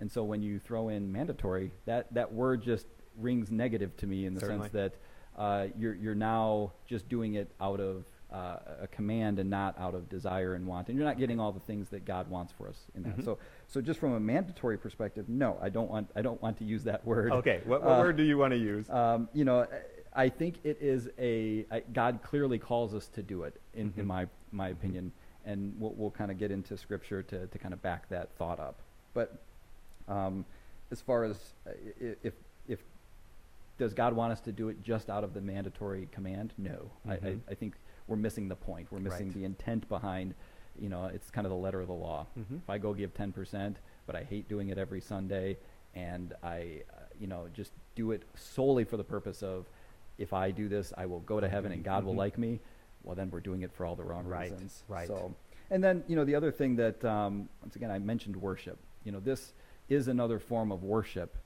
And 0.00 0.10
so 0.10 0.22
when 0.24 0.42
you 0.42 0.58
throw 0.58 0.88
in 0.88 1.10
mandatory, 1.12 1.72
that, 1.86 2.12
that 2.14 2.32
word 2.32 2.62
just 2.62 2.86
rings 3.16 3.50
negative 3.50 3.96
to 3.98 4.06
me 4.06 4.26
in 4.26 4.34
the 4.34 4.40
Certainly. 4.40 4.70
sense 4.70 4.72
that 4.72 4.94
uh, 5.40 5.66
you're, 5.78 5.94
you're 5.94 6.14
now 6.14 6.72
just 6.86 7.08
doing 7.08 7.34
it 7.34 7.50
out 7.60 7.80
of 7.80 8.04
uh, 8.32 8.58
a 8.82 8.86
command 8.88 9.38
and 9.38 9.48
not 9.48 9.78
out 9.78 9.94
of 9.94 10.08
desire 10.08 10.54
and 10.54 10.66
want. 10.66 10.88
And 10.88 10.98
you're 10.98 11.06
not 11.06 11.18
getting 11.18 11.40
all 11.40 11.50
the 11.50 11.60
things 11.60 11.88
that 11.88 12.04
God 12.04 12.28
wants 12.28 12.52
for 12.52 12.68
us 12.68 12.76
in 12.94 13.02
that. 13.04 13.16
Mhm. 13.18 13.24
So, 13.24 13.38
so 13.68 13.80
just 13.80 13.98
from 13.98 14.12
a 14.12 14.20
mandatory 14.20 14.76
perspective, 14.76 15.28
no, 15.28 15.56
I 15.62 15.68
don't 15.70 15.90
want, 15.90 16.10
I 16.14 16.20
don't 16.22 16.40
want 16.42 16.58
to 16.58 16.64
use 16.64 16.84
that 16.84 17.04
word. 17.06 17.32
Okay, 17.32 17.62
what, 17.64 17.82
what 17.82 17.98
Uh, 17.98 18.00
word 18.00 18.16
do 18.16 18.22
you 18.24 18.36
want 18.36 18.52
to 18.52 18.58
use? 18.58 18.88
Um, 18.90 19.28
you 19.32 19.44
know, 19.44 19.66
I 20.12 20.28
think 20.28 20.56
it 20.64 20.78
is 20.80 21.08
a 21.18 21.64
I, 21.70 21.80
God 21.92 22.20
clearly 22.22 22.58
calls 22.58 22.94
us 22.94 23.08
to 23.08 23.22
do 23.22 23.44
it, 23.44 23.60
in, 23.74 23.92
Mhm. 23.92 23.98
in 23.98 24.06
my 24.06 24.26
my 24.52 24.68
opinion, 24.68 25.12
and 25.44 25.74
we'll, 25.78 25.92
we'll 25.94 26.10
kind 26.10 26.30
of 26.30 26.38
get 26.38 26.50
into 26.50 26.76
scripture 26.76 27.22
to, 27.22 27.46
to 27.46 27.58
kind 27.58 27.72
of 27.74 27.80
back 27.82 28.08
that 28.10 28.30
thought 28.36 28.58
up. 28.60 28.80
But 29.14 29.40
um, 30.08 30.44
as 30.90 31.00
far 31.00 31.24
as 31.24 31.36
uh, 31.66 31.70
if 32.22 32.34
if 32.66 32.80
does 33.78 33.94
God 33.94 34.12
want 34.14 34.32
us 34.32 34.40
to 34.42 34.52
do 34.52 34.68
it 34.70 34.82
just 34.82 35.08
out 35.08 35.22
of 35.24 35.34
the 35.34 35.40
mandatory 35.40 36.08
command? 36.12 36.52
No, 36.58 36.90
I, 37.06 37.12
I, 37.12 37.16
Mhm. 37.18 37.40
I 37.50 37.54
think 37.54 37.74
we're 38.08 38.16
missing 38.16 38.48
the 38.48 38.56
point. 38.56 38.90
We're 38.90 38.98
missing 38.98 39.26
Right. 39.28 39.34
the 39.34 39.44
intent 39.44 39.88
behind. 39.88 40.34
You 40.80 40.88
know, 40.88 41.06
it's 41.06 41.30
kind 41.30 41.46
of 41.46 41.50
the 41.50 41.56
letter 41.56 41.80
of 41.80 41.86
the 41.88 41.94
law. 41.94 42.26
Mhm. 42.38 42.58
If 42.58 42.70
I 42.70 42.78
go 42.78 42.92
give 42.94 43.14
ten 43.14 43.32
percent, 43.32 43.76
but 44.06 44.16
I 44.16 44.24
hate 44.24 44.48
doing 44.48 44.70
it 44.70 44.78
every 44.78 45.00
Sunday, 45.00 45.58
and 45.94 46.34
I, 46.42 46.82
uh, 46.92 47.00
you 47.20 47.26
know, 47.26 47.48
just 47.52 47.72
do 47.94 48.12
it 48.12 48.22
solely 48.36 48.84
for 48.84 48.96
the 48.96 49.04
purpose 49.04 49.42
of, 49.42 49.66
if 50.18 50.32
I 50.32 50.50
do 50.50 50.68
this, 50.68 50.92
I 50.96 51.06
will 51.06 51.20
go 51.20 51.40
to 51.40 51.48
heaven 51.48 51.72
and 51.72 51.82
God 51.84 52.04
will 52.04 52.14
Mhm. 52.14 52.18
like 52.18 52.38
me. 52.38 52.60
Well, 53.04 53.14
then 53.16 53.30
we're 53.30 53.40
doing 53.40 53.62
it 53.62 53.72
for 53.72 53.86
all 53.86 53.94
the 53.96 54.04
wrong 54.04 54.26
Right, 54.26 54.50
reasons. 54.50 54.82
right. 54.88 55.06
So, 55.06 55.34
and 55.70 55.82
then 55.82 56.02
you 56.08 56.16
know 56.16 56.24
the 56.24 56.34
other 56.34 56.50
thing 56.50 56.76
that 56.76 57.04
um, 57.04 57.48
once 57.62 57.76
again 57.76 57.90
I 57.90 57.98
mentioned 57.98 58.36
worship. 58.36 58.78
You 59.04 59.12
know, 59.12 59.20
this 59.20 59.52
is 59.88 60.08
another 60.08 60.38
form 60.38 60.70
of 60.72 60.82
worship 60.84 61.36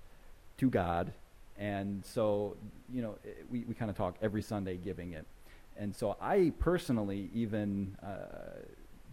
to 0.58 0.68
God, 0.70 1.12
and 1.56 2.04
so 2.04 2.56
you 2.92 3.02
know 3.02 3.16
it- 3.25 3.46
we 3.50 3.64
we 3.64 3.75
kind 3.75 3.90
of 3.90 3.96
talk 3.96 4.16
every 4.22 4.42
Sunday 4.42 4.76
giving 4.76 5.12
it, 5.12 5.26
and 5.76 5.94
so 5.94 6.16
I 6.20 6.52
personally 6.58 7.30
even 7.34 7.96
uh, 8.02 8.61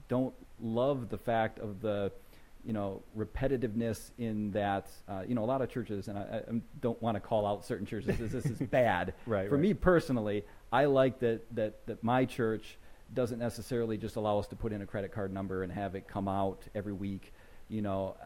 don't 0.08 0.34
love 0.62 1.10
the 1.10 1.18
fact 1.18 1.60
of 1.60 1.82
the 1.82 2.12
you 2.66 2.74
know 2.74 3.02
repetitiveness 3.18 4.12
in 4.18 4.52
that 4.52 4.88
uh, 5.08 5.24
you 5.28 5.34
know 5.36 5.44
a 5.44 5.46
lot 5.46 5.62
of 5.62 5.70
churches 5.70 6.10
and 6.10 6.18
I, 6.20 6.42
I 6.50 6.62
don't 6.82 7.02
want 7.02 7.16
to 7.16 7.22
call 7.22 7.46
out 7.46 7.66
certain 7.66 7.86
churches 7.86 8.20
as 8.20 8.32
this 8.32 8.46
is 8.46 8.60
bad. 8.70 9.14
Right, 9.26 9.48
for 9.48 9.56
right. 9.56 9.62
me 9.62 9.74
personally 9.74 10.44
I 10.72 10.86
like 10.86 11.20
that 11.20 11.44
that 11.56 11.86
that 11.88 12.04
my 12.04 12.26
church 12.26 12.78
doesn't 13.14 13.40
necessarily 13.40 13.98
just 13.98 14.18
allow 14.18 14.38
us 14.40 14.48
to 14.48 14.56
put 14.58 14.72
in 14.74 14.82
a 14.82 14.86
credit 14.86 15.12
card 15.14 15.34
number 15.34 15.64
and 15.64 15.72
have 15.72 15.96
it 15.96 16.08
come 16.08 16.28
out 16.28 16.62
every 16.76 16.94
week. 16.94 17.34
You 17.70 17.82
know 17.82 18.18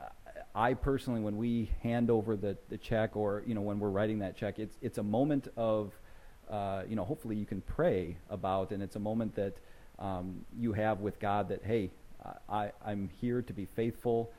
I 0.56 0.74
personally 0.76 1.22
when 1.22 1.38
we 1.38 1.72
hand 1.82 2.10
over 2.10 2.36
the 2.36 2.58
the 2.70 2.78
check 2.78 3.16
or 3.16 3.44
you 3.46 3.56
know 3.56 3.62
when 3.62 3.80
we're 3.80 3.90
writing 3.90 4.20
that 4.20 4.36
check 4.38 4.60
it's 4.60 4.78
it's 4.82 4.98
a 5.00 5.04
moment 5.04 5.48
of 5.58 5.94
uh, 6.50 6.84
you 6.88 6.96
know 6.96 7.04
hopefully 7.04 7.36
you 7.36 7.46
can 7.46 7.62
pray 7.62 8.18
about 8.30 8.72
and 8.72 8.84
it's 8.84 8.96
a 8.96 9.00
moment 9.00 9.36
that 9.36 9.56
um, 10.00 10.44
you 10.58 10.74
have 10.74 11.00
with 11.02 11.20
God 11.20 11.48
that, 11.50 11.64
hey, 11.64 11.92
I, 12.50 12.72
I'm 12.84 13.10
here 13.22 13.42
to 13.44 13.54
be 13.54 13.66
faithful. 13.66 14.32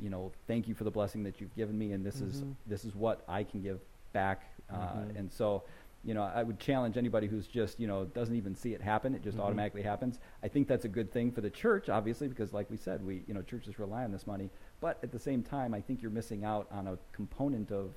You 0.00 0.08
know, 0.08 0.32
thank 0.46 0.66
you 0.66 0.74
for 0.74 0.84
the 0.84 0.90
blessing 0.90 1.22
that 1.24 1.38
you've 1.40 1.54
given 1.54 1.78
me, 1.78 1.92
and 1.92 2.04
this 2.04 2.20
is 2.22 2.40
Mhm. 2.42 2.54
this 2.66 2.84
is 2.84 2.94
what 2.94 3.22
I 3.28 3.44
can 3.44 3.60
give 3.62 3.80
back. 4.12 4.42
Uh, 4.70 4.74
Mhm. 4.78 5.16
And 5.18 5.30
so, 5.32 5.62
you 6.02 6.14
know, 6.14 6.22
I 6.22 6.42
would 6.42 6.58
challenge 6.58 6.96
anybody 6.96 7.26
who's 7.28 7.46
just 7.46 7.78
you 7.78 7.86
know 7.86 8.06
doesn't 8.06 8.34
even 8.34 8.54
see 8.54 8.72
it 8.74 8.80
happen; 8.80 9.14
it 9.14 9.22
just 9.22 9.36
Mhm. 9.38 9.42
automatically 9.42 9.82
happens. 9.82 10.18
I 10.42 10.48
think 10.48 10.66
that's 10.66 10.86
a 10.86 10.88
good 10.88 11.12
thing 11.12 11.30
for 11.30 11.42
the 11.42 11.50
church, 11.50 11.88
obviously, 11.90 12.26
because 12.26 12.52
like 12.54 12.70
we 12.70 12.76
said, 12.78 13.04
we 13.04 13.22
you 13.28 13.34
know 13.34 13.42
churches 13.42 13.78
rely 13.78 14.02
on 14.02 14.12
this 14.12 14.26
money. 14.26 14.50
But 14.82 14.98
at 15.02 15.12
the 15.12 15.18
same 15.18 15.42
time, 15.42 15.72
I 15.72 15.80
think 15.80 16.02
you're 16.02 16.10
missing 16.10 16.44
out 16.44 16.66
on 16.70 16.86
a 16.88 16.98
component 17.12 17.70
of 17.72 17.94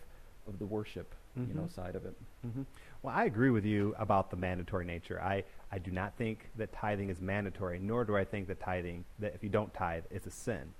of 0.47 0.59
the 0.59 0.65
worship, 0.67 1.15
you 1.35 1.55
know, 1.55 1.63
Mhm. 1.63 1.71
side 1.71 1.95
of 1.95 2.05
it. 2.05 2.15
hmm 2.43 2.61
Well, 3.01 3.15
I 3.15 3.25
agree 3.25 3.49
with 3.49 3.65
you 3.65 3.95
about 3.97 4.29
the 4.29 4.35
mandatory 4.37 4.85
nature. 4.85 5.19
I, 5.19 5.43
I 5.71 5.79
do 5.79 5.89
not 5.89 6.13
think 6.17 6.51
that 6.55 6.71
tithing 6.71 7.09
is 7.09 7.19
mandatory, 7.19 7.79
nor 7.79 8.05
do 8.05 8.15
I 8.15 8.23
think 8.25 8.47
that 8.49 8.59
tithing, 8.59 9.05
that 9.17 9.33
if 9.33 9.43
you 9.43 9.49
don't 9.49 9.73
tithe, 9.73 10.03
it's 10.11 10.27
a 10.27 10.29
sin. 10.29 10.71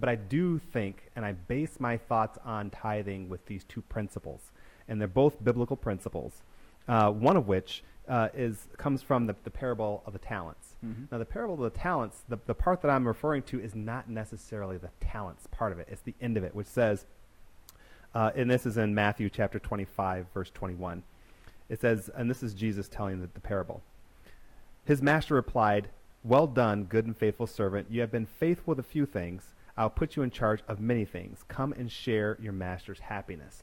But 0.00 0.08
I 0.08 0.16
do 0.16 0.58
think, 0.58 1.08
and 1.14 1.24
I 1.24 1.34
base 1.34 1.78
my 1.78 1.96
thoughts 1.98 2.36
on 2.44 2.68
tithing 2.70 3.28
with 3.28 3.46
these 3.46 3.62
two 3.62 3.82
principles, 3.82 4.50
and 4.88 5.00
they're 5.00 5.06
both 5.06 5.42
biblical 5.44 5.76
principles. 5.76 6.42
Uh, 6.88 7.12
one 7.12 7.36
of 7.36 7.46
which 7.46 7.84
uh, 8.08 8.28
is 8.34 8.66
comes 8.76 9.02
from 9.02 9.28
the, 9.28 9.36
the 9.44 9.50
parable 9.52 10.02
of 10.04 10.12
the 10.14 10.18
talents. 10.18 10.71
Mhm. 10.84 11.10
Now, 11.10 11.18
the 11.18 11.24
parable 11.24 11.54
of 11.54 11.72
the 11.72 11.78
talents, 11.78 12.24
the, 12.28 12.38
the 12.46 12.54
part 12.54 12.82
that 12.82 12.90
I'm 12.90 13.06
referring 13.06 13.42
to 13.44 13.60
is 13.60 13.74
not 13.74 14.08
necessarily 14.08 14.78
the 14.78 14.90
talents 15.00 15.46
part 15.50 15.72
of 15.72 15.78
it. 15.78 15.88
It's 15.90 16.02
the 16.02 16.14
end 16.20 16.36
of 16.36 16.44
it, 16.44 16.54
which 16.54 16.66
says, 16.66 17.06
uh, 18.14 18.32
and 18.34 18.50
this 18.50 18.66
is 18.66 18.76
in 18.76 18.94
Matthew 18.94 19.30
chapter 19.30 19.58
25, 19.58 20.26
verse 20.34 20.50
21. 20.50 21.02
It 21.68 21.80
says, 21.80 22.10
and 22.14 22.28
this 22.28 22.42
is 22.42 22.52
Jesus 22.52 22.88
telling 22.88 23.20
the, 23.20 23.28
the 23.32 23.40
parable. 23.40 23.82
His 24.84 25.00
master 25.00 25.34
replied, 25.34 25.88
Well 26.24 26.46
done, 26.46 26.84
good 26.84 27.06
and 27.06 27.16
faithful 27.16 27.46
servant. 27.46 27.86
You 27.90 28.00
have 28.00 28.10
been 28.10 28.26
faithful 28.26 28.72
with 28.72 28.78
a 28.80 28.88
few 28.88 29.06
things. 29.06 29.54
I'll 29.76 29.88
put 29.88 30.16
you 30.16 30.22
in 30.22 30.30
charge 30.30 30.62
of 30.68 30.80
many 30.80 31.04
things. 31.04 31.44
Come 31.48 31.72
and 31.72 31.90
share 31.90 32.36
your 32.40 32.52
master's 32.52 33.00
happiness. 33.00 33.62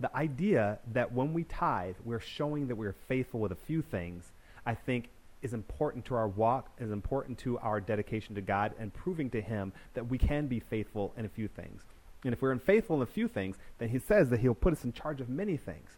The 0.00 0.14
idea 0.16 0.78
that 0.92 1.12
when 1.12 1.34
we 1.34 1.44
tithe, 1.44 1.96
we're 2.04 2.20
showing 2.20 2.68
that 2.68 2.76
we're 2.76 2.94
faithful 3.06 3.40
with 3.40 3.52
a 3.52 3.56
few 3.56 3.82
things, 3.82 4.32
I 4.64 4.74
think 4.74 5.08
is 5.44 5.52
important 5.52 6.06
to 6.06 6.14
our 6.14 6.26
walk, 6.26 6.70
is 6.80 6.90
important 6.90 7.38
to 7.38 7.58
our 7.58 7.80
dedication 7.80 8.34
to 8.34 8.40
God, 8.40 8.72
and 8.78 8.92
proving 8.92 9.30
to 9.30 9.40
Him 9.40 9.72
that 9.92 10.08
we 10.08 10.18
can 10.18 10.46
be 10.48 10.58
faithful 10.58 11.12
in 11.16 11.24
a 11.24 11.28
few 11.28 11.46
things. 11.46 11.82
And 12.24 12.32
if 12.32 12.40
we're 12.40 12.50
unfaithful 12.50 12.96
in 12.96 13.02
a 13.02 13.06
few 13.06 13.28
things, 13.28 13.56
then 13.78 13.90
He 13.90 13.98
says 13.98 14.30
that 14.30 14.40
He'll 14.40 14.54
put 14.54 14.72
us 14.72 14.84
in 14.84 14.92
charge 14.92 15.20
of 15.20 15.28
many 15.28 15.58
things. 15.58 15.90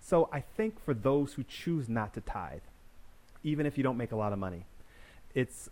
So 0.00 0.28
I 0.32 0.40
think 0.40 0.84
for 0.84 0.92
those 0.92 1.34
who 1.34 1.44
choose 1.44 1.88
not 1.88 2.12
to 2.14 2.20
tithe, 2.20 2.62
even 3.44 3.66
if 3.66 3.78
you 3.78 3.84
don't 3.84 3.96
make 3.96 4.10
a 4.10 4.16
lot 4.16 4.32
of 4.32 4.38
money, 4.40 4.66
it's 5.32 5.70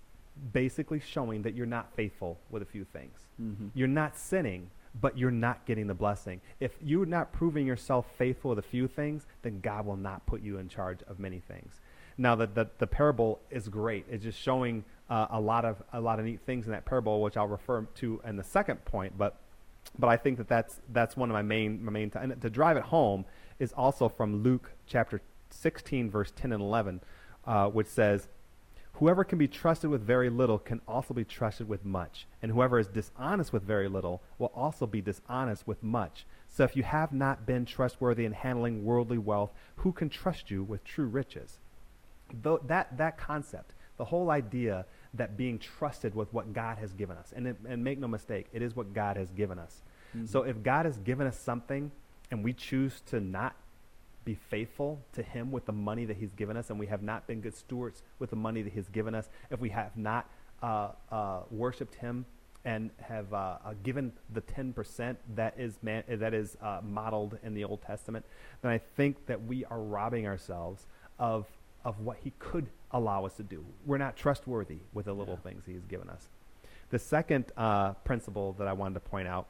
basically 0.52 1.00
showing 1.00 1.42
that 1.42 1.54
you're 1.54 1.66
not 1.66 1.92
faithful 1.94 2.38
with 2.48 2.62
a 2.62 2.66
few 2.66 2.84
things. 2.84 3.26
Mhm. 3.40 3.70
You're 3.74 3.88
not 3.88 4.16
sinning, 4.16 4.70
but 5.00 5.18
you're 5.18 5.32
not 5.32 5.66
getting 5.66 5.88
the 5.88 5.94
blessing. 5.94 6.40
If 6.60 6.76
you're 6.80 7.06
not 7.06 7.32
proving 7.32 7.66
yourself 7.66 8.06
faithful 8.16 8.50
with 8.50 8.60
a 8.60 8.62
few 8.62 8.86
things, 8.86 9.26
then 9.42 9.60
God 9.60 9.84
will 9.84 9.96
not 9.96 10.26
put 10.26 10.40
you 10.42 10.58
in 10.58 10.68
charge 10.68 11.02
of 11.02 11.18
many 11.18 11.40
things. 11.40 11.80
Now, 12.18 12.34
the, 12.34 12.46
the, 12.46 12.68
the 12.78 12.86
parable 12.86 13.40
is 13.50 13.68
great. 13.68 14.06
It's 14.10 14.24
just 14.24 14.38
showing 14.38 14.84
uh, 15.08 15.26
a 15.30 15.40
lot 15.40 15.64
of 15.64 15.82
a 15.92 16.00
lot 16.00 16.18
of 16.18 16.24
neat 16.24 16.40
things 16.46 16.66
in 16.66 16.72
that 16.72 16.84
parable, 16.84 17.20
which 17.20 17.36
I'll 17.36 17.48
refer 17.48 17.82
to 17.96 18.20
in 18.24 18.36
the 18.36 18.44
second 18.44 18.84
point. 18.84 19.16
But 19.18 19.36
but 19.98 20.08
I 20.08 20.16
think 20.16 20.38
that 20.38 20.48
that's 20.48 20.80
that's 20.92 21.16
one 21.16 21.30
of 21.30 21.34
my 21.34 21.42
main 21.42 21.84
my 21.84 21.90
main. 21.90 22.10
T- 22.10 22.18
and 22.20 22.40
to 22.40 22.50
drive 22.50 22.76
it 22.76 22.84
home 22.84 23.24
is 23.58 23.72
also 23.72 24.08
from 24.08 24.42
Luke 24.42 24.72
chapter 24.86 25.20
16, 25.50 26.10
verse 26.10 26.32
10 26.34 26.52
and 26.52 26.62
11, 26.62 27.00
uh, 27.44 27.68
which 27.68 27.86
says, 27.86 28.28
Whoever 28.94 29.24
can 29.24 29.38
be 29.38 29.48
trusted 29.48 29.90
with 29.90 30.02
very 30.02 30.28
little 30.28 30.58
can 30.58 30.80
also 30.86 31.14
be 31.14 31.24
trusted 31.24 31.68
with 31.68 31.84
much, 31.84 32.26
and 32.42 32.52
whoever 32.52 32.78
is 32.78 32.86
dishonest 32.86 33.52
with 33.52 33.62
very 33.62 33.88
little 33.88 34.20
will 34.38 34.52
also 34.54 34.86
be 34.86 35.00
dishonest 35.00 35.66
with 35.66 35.82
much. 35.82 36.26
So 36.48 36.64
if 36.64 36.76
you 36.76 36.82
have 36.82 37.12
not 37.12 37.46
been 37.46 37.64
trustworthy 37.64 38.24
in 38.24 38.32
handling 38.32 38.84
worldly 38.84 39.18
wealth, 39.18 39.52
who 39.76 39.92
can 39.92 40.10
trust 40.10 40.50
you 40.50 40.62
with 40.62 40.84
true 40.84 41.06
riches? 41.06 41.60
Though 42.42 42.58
that, 42.66 42.96
that 42.98 43.18
concept, 43.18 43.74
the 43.96 44.04
whole 44.04 44.30
idea 44.30 44.86
that 45.14 45.36
being 45.36 45.58
trusted 45.58 46.14
with 46.14 46.32
what 46.32 46.52
God 46.52 46.78
has 46.78 46.92
given 46.92 47.16
us, 47.16 47.32
and, 47.34 47.46
it, 47.48 47.56
and 47.68 47.82
make 47.82 47.98
no 47.98 48.08
mistake, 48.08 48.46
it 48.52 48.62
is 48.62 48.76
what 48.76 48.92
God 48.92 49.16
has 49.16 49.30
given 49.32 49.58
us. 49.58 49.82
Mhm. 50.16 50.28
So 50.28 50.42
if 50.42 50.62
God 50.62 50.86
has 50.86 50.98
given 50.98 51.26
us 51.26 51.38
something 51.38 51.90
and 52.30 52.44
we 52.44 52.52
choose 52.52 53.00
to 53.02 53.20
not 53.20 53.56
be 54.24 54.34
faithful 54.34 55.00
to 55.14 55.22
him 55.22 55.50
with 55.50 55.66
the 55.66 55.72
money 55.72 56.04
that 56.04 56.16
he's 56.16 56.34
given 56.34 56.56
us 56.56 56.70
and 56.70 56.78
we 56.78 56.86
have 56.86 57.02
not 57.02 57.26
been 57.26 57.40
good 57.40 57.54
stewards 57.54 58.02
with 58.18 58.30
the 58.30 58.36
money 58.36 58.62
that 58.62 58.72
he's 58.72 58.88
given 58.88 59.14
us 59.14 59.28
if 59.50 59.60
we 59.60 59.70
have 59.70 59.96
not 59.96 60.28
uh, 60.62 60.90
uh, 61.10 61.40
worshipped 61.50 61.94
him 61.96 62.26
and 62.66 62.90
have 63.00 63.32
uh, 63.32 63.56
uh, 63.64 63.72
given 63.82 64.12
the 64.34 64.42
10% 64.42 65.16
that 65.34 65.58
is 65.58 65.78
man- 65.82 66.04
that 66.06 66.34
is 66.34 66.58
uh, 66.60 66.80
modeled 66.82 67.38
in 67.42 67.54
the 67.54 67.64
old 67.64 67.80
testament 67.80 68.24
then 68.60 68.70
i 68.70 68.76
think 68.76 69.24
that 69.26 69.42
we 69.44 69.64
are 69.64 69.80
robbing 69.80 70.26
ourselves 70.26 70.86
of 71.18 71.46
of 71.84 72.00
what 72.00 72.18
he 72.22 72.32
could 72.38 72.66
allow 72.92 73.24
us 73.24 73.34
to 73.34 73.42
do 73.42 73.64
we're 73.86 73.98
not 73.98 74.16
trustworthy 74.16 74.78
with 74.92 75.06
the 75.06 75.12
little 75.12 75.34
Yeah. 75.34 75.50
things 75.50 75.64
he's 75.66 75.84
given 75.86 76.08
us 76.10 76.28
the 76.90 76.98
second 76.98 77.52
uh, 77.56 77.92
principle 78.04 78.52
that 78.58 78.66
i 78.68 78.72
wanted 78.72 78.94
to 78.94 79.00
point 79.00 79.28
out 79.28 79.46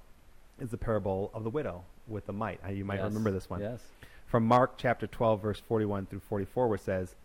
is 0.60 0.70
the 0.70 0.76
parable 0.78 1.30
of 1.32 1.42
the 1.44 1.50
widow 1.50 1.84
with 2.06 2.26
the 2.26 2.32
mite 2.32 2.60
Uh, 2.64 2.70
you 2.70 2.84
might 2.84 2.96
Yes. 2.96 3.04
remember 3.04 3.30
this 3.30 3.48
one 3.48 3.60
Yes. 3.60 3.82
from 4.26 4.44
Mark 4.44 4.74
chapter 4.76 5.06
12, 5.06 5.40
verse 5.42 5.60
41 5.60 6.06
through 6.06 6.20
44, 6.20 6.68
where 6.68 6.74
it 6.76 6.80
says, 6.82 7.16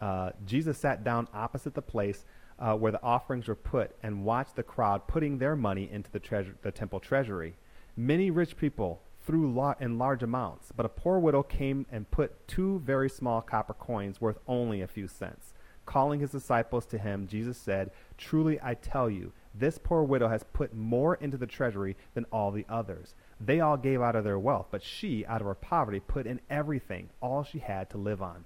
uh, 0.00 0.30
Jesus 0.46 0.78
sat 0.78 1.04
down 1.04 1.28
opposite 1.34 1.74
the 1.74 1.82
place 1.82 2.24
uh, 2.58 2.76
where 2.76 2.90
the 2.92 3.02
offerings 3.02 3.48
were 3.48 3.54
put 3.54 3.94
and 4.02 4.24
watched 4.24 4.56
the 4.56 4.62
crowd 4.62 5.06
putting 5.06 5.38
their 5.38 5.54
money 5.56 5.88
into 5.90 6.10
the, 6.10 6.18
treasure, 6.20 6.54
the 6.62 6.72
temple 6.72 7.00
treasury. 7.00 7.54
Many 7.96 8.30
rich 8.30 8.56
people 8.56 9.00
threw 9.24 9.52
la- 9.52 9.74
in 9.80 9.98
large 9.98 10.22
amounts, 10.22 10.72
but 10.76 10.86
a 10.86 10.90
poor 10.90 11.18
widow 11.18 11.42
came 11.42 11.86
and 11.90 12.10
put 12.10 12.46
two 12.46 12.78
very 12.80 13.08
small 13.08 13.40
copper 13.40 13.74
coins 13.74 14.20
worth 14.20 14.38
only 14.46 14.80
a 14.82 14.86
few 14.86 15.08
cents. 15.08 15.54
Calling 15.86 16.20
his 16.20 16.30
disciples 16.30 16.86
to 16.86 16.98
him, 16.98 17.26
Jesus 17.26 17.58
said, 17.58 17.90
Truly 18.16 18.58
I 18.62 18.74
tell 18.74 19.10
you, 19.10 19.32
this 19.54 19.78
poor 19.78 20.02
widow 20.02 20.28
has 20.28 20.42
put 20.42 20.74
more 20.74 21.14
into 21.16 21.36
the 21.36 21.46
treasury 21.46 21.96
than 22.14 22.26
all 22.32 22.50
the 22.50 22.66
others. 22.68 23.14
They 23.40 23.60
all 23.60 23.76
gave 23.76 24.00
out 24.00 24.16
of 24.16 24.24
their 24.24 24.38
wealth, 24.38 24.68
but 24.70 24.82
she, 24.82 25.24
out 25.26 25.40
of 25.40 25.46
her 25.46 25.54
poverty, 25.54 26.00
put 26.00 26.26
in 26.26 26.40
everything, 26.48 27.10
all 27.20 27.44
she 27.44 27.58
had 27.58 27.90
to 27.90 27.98
live 27.98 28.22
on. 28.22 28.44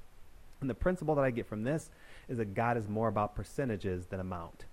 And 0.61 0.69
the 0.69 0.75
principle 0.75 1.15
that 1.15 1.25
I 1.25 1.31
get 1.31 1.47
from 1.47 1.63
this 1.63 1.91
is 2.29 2.39
that 2.39 2.55
God 2.55 2.77
is 2.77 2.89
more 2.89 3.09
about 3.09 3.35
percentages 3.35 4.07
than 4.07 4.21
amount. 4.21 4.65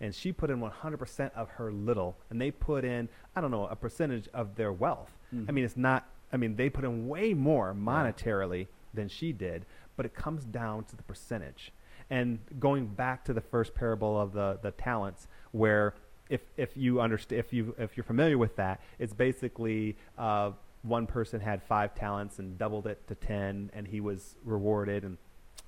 And 0.00 0.14
she 0.14 0.32
put 0.32 0.50
in 0.50 0.60
100% 0.60 1.32
of 1.34 1.48
her 1.50 1.72
little, 1.72 2.16
and 2.30 2.40
they 2.40 2.50
put 2.50 2.84
in, 2.84 3.08
I 3.36 3.40
don't 3.40 3.50
know, 3.50 3.66
a 3.66 3.76
percentage 3.76 4.28
of 4.32 4.56
their 4.56 4.72
wealth. 4.72 5.10
I 5.32 5.36
Mhm. 5.36 5.52
mean, 5.54 5.64
it's 5.64 5.76
not, 5.76 6.08
I 6.32 6.36
mean, 6.36 6.56
they 6.56 6.68
put 6.70 6.84
in 6.84 7.08
way 7.08 7.32
more 7.34 7.74
monetarily 7.74 8.68
than 8.92 9.08
she 9.08 9.32
did, 9.32 9.64
but 9.96 10.04
it 10.06 10.14
comes 10.14 10.44
down 10.44 10.84
to 10.84 10.96
the 10.96 11.02
percentage. 11.02 11.72
And 12.10 12.40
going 12.60 12.88
back 12.88 13.24
to 13.24 13.32
the 13.32 13.40
first 13.40 13.74
parable 13.74 14.20
of 14.20 14.32
the, 14.32 14.58
the 14.62 14.70
talents, 14.72 15.28
where 15.52 15.94
if, 16.28 16.42
if 16.56 16.76
you 16.76 17.00
understand, 17.00 17.38
if 17.40 17.52
you 17.52 17.74
if 17.78 17.96
you're 17.96 18.04
familiar 18.04 18.36
with 18.38 18.56
that, 18.56 18.80
it's 18.98 19.14
basically 19.14 19.96
uh, 20.18 20.52
one 20.82 21.06
person 21.06 21.40
had 21.40 21.62
five 21.62 21.94
talents 21.94 22.38
and 22.38 22.58
doubled 22.58 22.86
it 22.86 23.06
to 23.08 23.14
ten, 23.14 23.70
and 23.72 23.86
he 23.88 24.00
was 24.00 24.36
rewarded, 24.44 25.04
and 25.04 25.16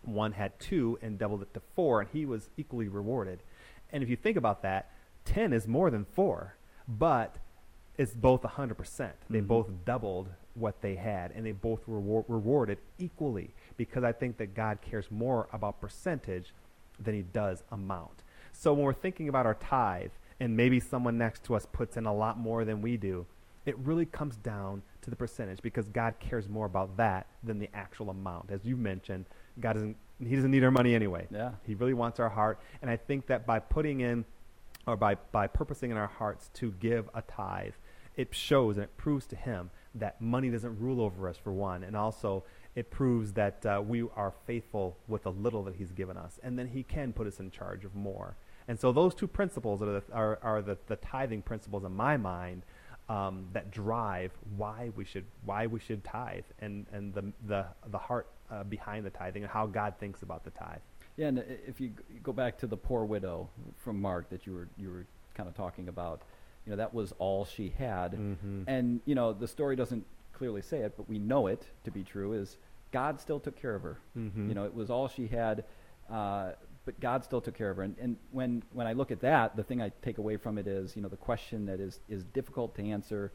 one 0.02 0.32
had 0.32 0.58
two 0.58 0.98
and 1.02 1.18
doubled 1.18 1.42
it 1.42 1.54
to 1.54 1.60
four, 1.74 2.00
and 2.00 2.10
he 2.12 2.26
was 2.26 2.50
equally 2.56 2.88
rewarded. 2.88 3.42
And 3.90 4.02
if 4.02 4.08
you 4.10 4.16
think 4.16 4.36
about 4.36 4.62
that, 4.62 4.90
ten 5.24 5.52
is 5.52 5.66
more 5.68 5.90
than 5.90 6.04
four, 6.04 6.56
but 6.88 7.38
it's 7.96 8.14
both 8.14 8.44
100%. 8.44 9.12
They 9.30 9.40
Mhm. 9.40 9.46
both 9.46 9.84
doubled 9.84 10.30
what 10.54 10.80
they 10.80 10.96
had, 10.96 11.32
and 11.32 11.44
they 11.44 11.52
both 11.52 11.86
were 11.88 12.00
rewar- 12.00 12.24
rewarded 12.28 12.78
equally 12.98 13.54
because 13.76 14.04
I 14.04 14.12
think 14.12 14.36
that 14.38 14.54
God 14.54 14.80
cares 14.80 15.10
more 15.10 15.48
about 15.52 15.80
percentage 15.80 16.54
than 16.98 17.14
he 17.14 17.22
does 17.22 17.62
amount. 17.70 18.22
So 18.52 18.72
when 18.72 18.84
we're 18.84 18.92
thinking 18.92 19.28
about 19.28 19.46
our 19.46 19.54
tithe, 19.54 20.12
and 20.40 20.56
maybe 20.56 20.80
someone 20.80 21.16
next 21.16 21.44
to 21.44 21.54
us 21.54 21.66
puts 21.66 21.96
in 21.96 22.06
a 22.06 22.14
lot 22.14 22.38
more 22.38 22.64
than 22.64 22.82
we 22.82 22.96
do, 22.96 23.26
it 23.64 23.76
really 23.78 24.04
comes 24.06 24.36
down 24.36 24.82
to 25.00 25.10
the 25.10 25.16
percentage 25.16 25.62
because 25.62 25.88
God 25.88 26.18
cares 26.18 26.48
more 26.48 26.66
about 26.66 26.96
that 26.96 27.26
than 27.42 27.58
the 27.58 27.70
actual 27.72 28.10
amount. 28.10 28.50
As 28.50 28.64
you 28.64 28.76
mentioned, 28.76 29.26
God 29.60 29.74
doesn't 29.74 29.96
he 30.20 30.36
doesn't 30.36 30.52
need 30.52 30.62
our 30.62 30.70
money 30.70 30.94
anyway. 30.94 31.26
Yeah. 31.28 31.54
He 31.64 31.74
really 31.74 31.92
wants 31.92 32.20
our 32.20 32.28
heart. 32.28 32.60
And 32.80 32.88
I 32.88 32.96
think 32.96 33.26
that 33.26 33.44
by 33.46 33.58
putting 33.58 34.00
in 34.00 34.24
or 34.86 34.96
by, 34.96 35.16
by 35.32 35.48
purposing 35.48 35.90
in 35.90 35.96
our 35.96 36.06
hearts 36.06 36.50
to 36.54 36.70
give 36.72 37.10
a 37.14 37.22
tithe, 37.22 37.74
it 38.16 38.34
shows 38.34 38.76
and 38.76 38.84
it 38.84 38.96
proves 38.96 39.26
to 39.26 39.36
him 39.36 39.70
that 39.94 40.20
money 40.20 40.50
doesn't 40.50 40.78
rule 40.80 41.00
over 41.00 41.28
us 41.28 41.36
for 41.36 41.52
one. 41.52 41.84
And 41.84 41.96
also 41.96 42.44
it 42.74 42.90
proves 42.90 43.32
that 43.34 43.64
uh, 43.64 43.82
we 43.86 44.02
are 44.16 44.32
faithful 44.46 44.96
with 45.06 45.22
the 45.22 45.30
little 45.30 45.62
that 45.64 45.76
he's 45.76 45.92
given 45.92 46.16
us. 46.16 46.40
And 46.42 46.58
then 46.58 46.68
he 46.68 46.82
can 46.82 47.12
put 47.12 47.26
us 47.26 47.40
in 47.40 47.50
charge 47.50 47.84
of 47.84 47.94
more. 47.94 48.36
And 48.66 48.78
so 48.80 48.92
those 48.92 49.14
two 49.14 49.26
principles 49.26 49.82
are 49.82 49.86
the, 49.86 50.02
are, 50.12 50.38
are 50.42 50.62
the, 50.62 50.78
the 50.86 50.96
tithing 50.96 51.42
principles 51.42 51.84
in 51.84 51.92
my 51.92 52.16
mind 52.16 52.62
um, 53.08 53.46
that 53.52 53.70
drive 53.70 54.32
why 54.56 54.90
we 54.96 55.04
should 55.04 55.26
why 55.44 55.66
we 55.66 55.78
should 55.78 56.02
tithe 56.04 56.44
and, 56.60 56.86
and 56.90 57.12
the, 57.12 57.32
the, 57.46 57.66
the 57.90 57.98
heart 57.98 58.28
uh, 58.50 58.64
behind 58.64 59.04
the 59.04 59.10
tithing 59.10 59.42
and 59.42 59.52
how 59.52 59.66
God 59.66 59.94
thinks 60.00 60.22
about 60.22 60.42
the 60.44 60.50
tithe. 60.50 60.78
Yeah, 61.16 61.28
and 61.28 61.44
if 61.66 61.80
you 61.80 61.92
go 62.22 62.32
back 62.32 62.58
to 62.58 62.66
the 62.66 62.76
poor 62.76 63.04
widow 63.04 63.48
from 63.76 64.00
Mark 64.00 64.30
that 64.30 64.46
you 64.46 64.54
were 64.54 64.68
you 64.78 64.90
were 64.90 65.06
kind 65.34 65.48
of 65.48 65.54
talking 65.54 65.88
about, 65.88 66.22
you 66.64 66.70
know, 66.70 66.76
that 66.76 66.94
was 66.94 67.12
all 67.18 67.44
she 67.44 67.68
had, 67.76 68.12
mm-hmm. 68.12 68.62
and 68.66 69.00
you 69.04 69.14
know 69.14 69.32
the 69.32 69.46
story 69.48 69.76
doesn't 69.76 70.04
clearly 70.32 70.62
say 70.62 70.78
it, 70.78 70.94
but 70.96 71.08
we 71.08 71.18
know 71.18 71.46
it 71.46 71.62
to 71.84 71.90
be 71.90 72.02
true. 72.02 72.32
Is 72.32 72.56
God 72.92 73.20
still 73.20 73.38
took 73.40 73.60
care 73.60 73.74
of 73.74 73.82
her? 73.82 73.98
Mm-hmm. 74.16 74.48
You 74.48 74.54
know, 74.54 74.64
it 74.64 74.74
was 74.74 74.90
all 74.90 75.08
she 75.08 75.26
had, 75.26 75.64
uh, 76.10 76.52
but 76.84 76.98
God 77.00 77.24
still 77.24 77.40
took 77.40 77.54
care 77.56 77.70
of 77.70 77.76
her. 77.76 77.82
And, 77.82 77.96
and 78.00 78.16
when 78.32 78.62
when 78.72 78.86
I 78.86 78.92
look 78.94 79.10
at 79.10 79.20
that, 79.20 79.56
the 79.56 79.62
thing 79.62 79.80
I 79.82 79.90
take 80.02 80.18
away 80.18 80.36
from 80.36 80.58
it 80.58 80.66
is, 80.66 80.96
you 80.96 81.02
know, 81.02 81.08
the 81.08 81.16
question 81.16 81.66
that 81.66 81.80
is 81.80 82.00
is 82.08 82.24
difficult 82.24 82.74
to 82.76 82.82
answer. 82.82 83.30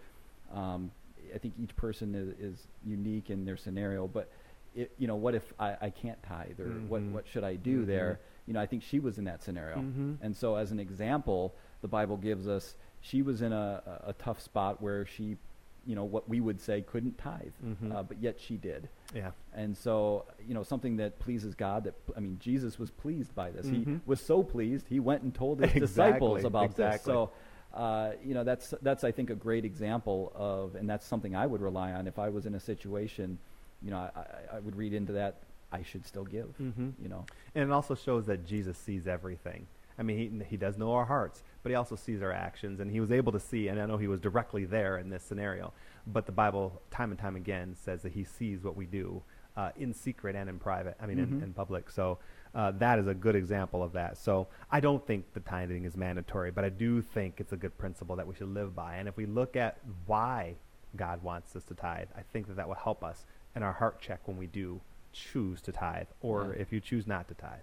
Um, 0.53 0.91
I 1.33 1.37
think 1.37 1.53
each 1.61 1.75
person 1.75 2.15
is, 2.15 2.29
is 2.53 2.67
unique 2.83 3.29
in 3.29 3.45
their 3.45 3.57
scenario, 3.57 4.07
but 4.07 4.31
it, 4.75 4.91
you 4.97 5.05
know, 5.07 5.15
what 5.15 5.35
if 5.35 5.53
I, 5.59 5.75
I 5.81 5.89
can't 5.91 6.21
tithe, 6.23 6.59
or 6.59 6.69
what 6.87 7.01
Mhm. 7.01 7.11
what 7.11 7.27
should 7.27 7.43
I 7.43 7.55
do 7.55 7.83
Mhm. 7.83 7.87
there? 7.87 8.19
You 8.47 8.53
know, 8.53 8.59
I 8.61 8.65
think 8.65 8.81
she 8.81 8.99
was 8.99 9.19
in 9.19 9.25
that 9.25 9.43
scenario, 9.43 9.77
Mhm. 9.77 10.17
and 10.21 10.35
so 10.35 10.55
as 10.55 10.71
an 10.71 10.79
example, 10.79 11.53
the 11.81 11.87
Bible 11.87 12.17
gives 12.17 12.47
us 12.47 12.75
she 13.01 13.21
was 13.21 13.41
in 13.41 13.53
a, 13.53 14.01
a 14.07 14.13
tough 14.13 14.41
spot 14.41 14.81
where 14.81 15.05
she, 15.05 15.37
you 15.85 15.95
know, 15.95 16.03
what 16.03 16.27
we 16.27 16.39
would 16.41 16.59
say 16.59 16.81
couldn't 16.81 17.17
tithe, 17.17 17.53
Mhm. 17.65 17.93
uh, 17.95 18.03
but 18.03 18.21
yet 18.21 18.39
she 18.39 18.57
did. 18.57 18.89
Yeah. 19.15 19.31
And 19.53 19.75
so, 19.75 20.25
you 20.47 20.53
know, 20.53 20.63
something 20.63 20.97
that 20.97 21.17
pleases 21.19 21.55
God. 21.55 21.85
That 21.85 21.95
I 22.15 22.19
mean, 22.19 22.37
Jesus 22.39 22.77
was 22.77 22.91
pleased 22.91 23.33
by 23.33 23.51
this. 23.51 23.65
He 23.67 23.85
Mhm. 23.85 24.01
was 24.05 24.19
so 24.21 24.43
pleased, 24.43 24.87
he 24.87 24.99
went 24.99 25.23
and 25.23 25.33
told 25.33 25.59
his 25.61 25.71
Exactly, 25.75 25.81
disciples 26.11 26.43
about 26.43 26.65
exactly. 26.65 26.95
this. 26.97 27.03
So, 27.03 27.31
uh, 27.73 28.11
you 28.23 28.33
know, 28.33 28.43
that's 28.43 28.73
that's 28.81 29.03
I 29.03 29.11
think 29.11 29.29
a 29.29 29.35
great 29.35 29.63
example 29.65 30.31
of, 30.35 30.75
and 30.75 30.89
that's 30.89 31.05
something 31.05 31.35
I 31.35 31.45
would 31.47 31.61
rely 31.61 31.93
on 31.93 32.07
if 32.07 32.19
I 32.19 32.29
was 32.29 32.45
in 32.45 32.55
a 32.55 32.59
situation. 32.59 33.37
You 33.81 33.91
know, 33.91 33.97
I, 33.97 34.09
I, 34.19 34.57
I 34.57 34.59
would 34.59 34.75
read 34.75 34.93
into 34.93 35.13
that. 35.13 35.37
I 35.71 35.83
should 35.83 36.03
still 36.05 36.25
give. 36.25 36.57
Mhm. 36.59 36.93
You 37.01 37.09
know. 37.09 37.25
And 37.55 37.63
it 37.63 37.71
also 37.71 37.95
shows 37.95 38.25
that 38.25 38.45
Jesus 38.45 38.77
sees 38.77 39.07
everything. 39.07 39.67
I 39.99 40.03
mean, 40.03 40.17
he, 40.17 40.45
he 40.51 40.57
does 40.57 40.77
know 40.77 40.93
our 40.93 41.05
hearts, 41.05 41.43
but 41.61 41.69
he 41.71 41.75
also 41.75 41.95
sees 41.95 42.21
our 42.21 42.31
actions. 42.31 42.79
And 42.79 42.89
he 42.89 42.99
was 43.01 43.11
able 43.11 43.31
to 43.33 43.39
see, 43.39 43.67
and 43.67 43.79
I 43.81 43.85
know 43.85 43.97
he 43.97 44.07
was 44.07 44.21
directly 44.21 44.63
there 44.65 44.97
in 44.97 45.09
this 45.09 45.23
scenario, 45.23 45.73
but 46.07 46.25
the 46.25 46.31
Bible, 46.31 46.81
time 46.89 47.11
and 47.11 47.19
time 47.19 47.35
again, 47.35 47.75
says 47.75 48.01
that 48.03 48.13
he 48.13 48.23
sees 48.23 48.63
what 48.63 48.75
we 48.77 48.85
do 48.85 49.21
uh, 49.57 49.71
in 49.77 49.93
secret 49.93 50.35
and 50.37 50.49
in 50.49 50.57
private, 50.57 50.95
I 51.01 51.05
mean, 51.05 51.19
in, 51.19 51.27
Mhm. 51.27 51.43
in 51.43 51.53
public. 51.53 51.89
So 51.89 52.19
uh, 52.55 52.71
that 52.71 52.97
is 52.97 53.07
a 53.07 53.13
good 53.13 53.35
example 53.35 53.83
of 53.83 53.91
that. 53.93 54.17
So 54.17 54.47
I 54.71 54.79
don't 54.79 55.05
think 55.05 55.33
the 55.33 55.41
tithing 55.41 55.83
is 55.83 55.97
mandatory, 55.97 56.49
but 56.49 56.63
I 56.63 56.69
do 56.69 57.01
think 57.01 57.35
it's 57.41 57.51
a 57.51 57.57
good 57.57 57.77
principle 57.77 58.15
that 58.15 58.25
we 58.25 58.33
should 58.35 58.53
live 58.53 58.73
by. 58.73 58.95
And 58.95 59.09
if 59.09 59.17
we 59.17 59.25
look 59.25 59.57
at 59.57 59.79
why 60.05 60.55
God 60.95 61.21
wants 61.21 61.55
us 61.57 61.63
to 61.65 61.73
tithe, 61.75 62.07
I 62.15 62.21
think 62.21 62.47
that 62.47 62.55
that 62.55 62.67
will 62.69 62.75
help 62.75 63.03
us 63.03 63.25
in 63.55 63.61
our 63.63 63.73
heart 63.73 63.99
check 63.99 64.21
when 64.27 64.37
we 64.37 64.47
do 64.47 64.79
choose 65.11 65.61
to 65.63 65.71
tithe, 65.73 66.07
or 66.21 66.53
Yeah. 66.55 66.61
if 66.61 66.71
you 66.71 66.79
choose 66.79 67.05
not 67.05 67.27
to 67.27 67.33
tithe. 67.33 67.59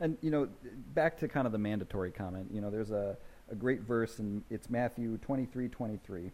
And 0.00 0.16
you 0.22 0.30
know, 0.30 0.48
back 0.94 1.18
to 1.18 1.28
kind 1.28 1.46
of 1.46 1.52
the 1.52 1.58
mandatory 1.58 2.10
comment. 2.10 2.48
You 2.52 2.60
know, 2.60 2.70
there's 2.70 2.90
a, 2.90 3.16
a 3.50 3.54
great 3.54 3.82
verse, 3.82 4.18
and 4.18 4.42
it's 4.50 4.70
Matthew 4.70 5.18
23, 5.18 5.68
23, 5.68 6.30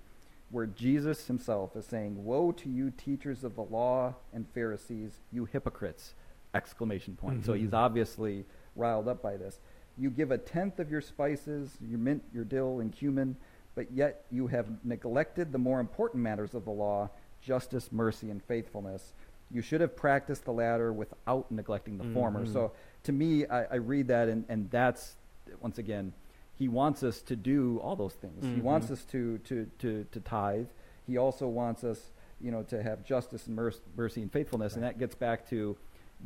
where 0.51 0.67
Jesus 0.67 1.27
himself 1.27 1.75
is 1.77 1.85
saying, 1.85 2.25
"Woe 2.25 2.53
to 2.53 2.69
you, 2.69 2.91
teachers 2.91 3.43
of 3.43 3.57
the 3.57 3.63
law 3.65 4.15
and 4.33 4.47
Pharisees, 4.55 5.19
you 5.33 5.47
hypocrites!" 5.47 6.15
Exclamation 6.55 7.17
point. 7.17 7.45
So 7.45 7.53
Mhm. 7.53 7.59
he's 7.59 7.75
obviously 7.75 8.45
riled 8.77 9.09
up 9.09 9.21
by 9.21 9.37
this. 9.37 9.59
You 9.99 10.11
give 10.11 10.31
a 10.31 10.39
tenth 10.39 10.79
of 10.79 10.91
your 10.91 11.01
spices, 11.01 11.77
your 11.81 11.99
mint, 11.99 12.23
your 12.33 12.45
dill, 12.45 12.81
and 12.81 12.93
cumin, 12.93 13.37
but 13.75 13.91
yet 13.91 14.25
you 14.31 14.47
have 14.47 14.85
neglected 14.85 15.51
the 15.53 15.59
more 15.59 15.81
important 15.81 16.23
matters 16.23 16.55
of 16.55 16.65
the 16.65 16.71
law: 16.71 17.11
justice, 17.41 17.91
mercy, 17.91 18.31
and 18.31 18.43
faithfulness. 18.45 19.13
You 19.51 19.61
should 19.63 19.81
have 19.81 19.95
practiced 19.97 20.45
the 20.45 20.53
latter 20.53 20.93
without 20.93 21.51
neglecting 21.53 21.99
the 21.99 22.05
former. 22.13 22.45
Mhm. 22.45 22.53
So 22.53 22.73
to 23.07 23.13
me, 23.13 23.47
I, 23.47 23.65
I 23.65 23.75
read 23.77 24.09
that, 24.09 24.29
and, 24.29 24.45
and 24.49 24.71
that's 24.71 25.15
once 25.61 25.79
again, 25.79 26.13
he 26.57 26.69
wants 26.69 27.03
us 27.03 27.21
to 27.23 27.37
do 27.37 27.79
all 27.83 27.97
those 27.97 28.15
things. 28.15 28.45
He 28.45 28.61
wants 28.61 28.91
us 28.91 29.03
to, 29.13 29.39
to, 29.39 29.67
to, 29.81 30.07
to 30.11 30.21
tithe. 30.21 30.67
He 31.07 31.17
also 31.19 31.47
wants 31.47 31.85
us, 31.85 32.01
you 32.41 32.51
know, 32.51 32.63
to 32.65 32.83
have 32.83 33.05
justice 33.05 33.47
and 33.47 33.55
mercy, 33.57 34.23
and 34.23 34.33
faithfulness. 34.33 34.75
And 34.75 34.83
that 34.83 34.99
gets 34.99 35.15
back 35.15 35.49
to 35.51 35.77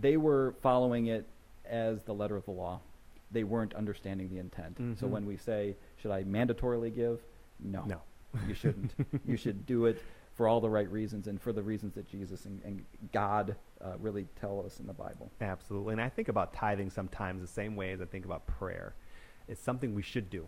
they 0.00 0.16
were 0.16 0.54
following 0.62 1.06
it 1.06 1.26
as 1.68 2.02
the 2.04 2.14
letter 2.14 2.36
of 2.36 2.44
the 2.44 2.52
law. 2.52 2.80
They 3.32 3.44
weren't 3.44 3.74
understanding 3.74 4.28
the 4.30 4.38
intent. 4.38 4.76
So 4.98 5.06
Mhm. 5.06 5.10
when 5.10 5.26
we 5.26 5.36
say, 5.36 5.76
should 6.00 6.12
I 6.12 6.22
mandatorily 6.24 6.94
give? 6.94 7.20
No, 7.58 7.84
No. 7.84 8.00
you 8.48 8.54
shouldn't. 8.54 8.92
you 9.26 9.36
should 9.36 9.66
do 9.66 9.86
it 9.86 10.00
for 10.34 10.48
all 10.48 10.60
the 10.60 10.70
right 10.70 10.90
reasons 10.90 11.26
and 11.26 11.40
for 11.42 11.52
the 11.52 11.62
reasons 11.62 11.94
that 11.94 12.08
Jesus 12.08 12.46
and, 12.46 12.60
and 12.64 12.84
God 13.12 13.56
uh, 13.84 13.96
really 13.98 14.26
tell 14.40 14.62
us 14.64 14.80
in 14.80 14.86
the 14.86 14.92
Bible. 14.92 15.30
Absolutely. 15.40 15.92
And 15.92 16.00
I 16.00 16.08
think 16.08 16.28
about 16.28 16.52
tithing 16.52 16.90
sometimes 16.90 17.40
the 17.40 17.48
same 17.48 17.76
way 17.76 17.92
as 17.92 18.00
I 18.00 18.04
think 18.04 18.24
about 18.24 18.46
prayer. 18.46 18.94
It's 19.48 19.62
something 19.62 19.94
we 19.94 20.02
should 20.02 20.30
do. 20.30 20.46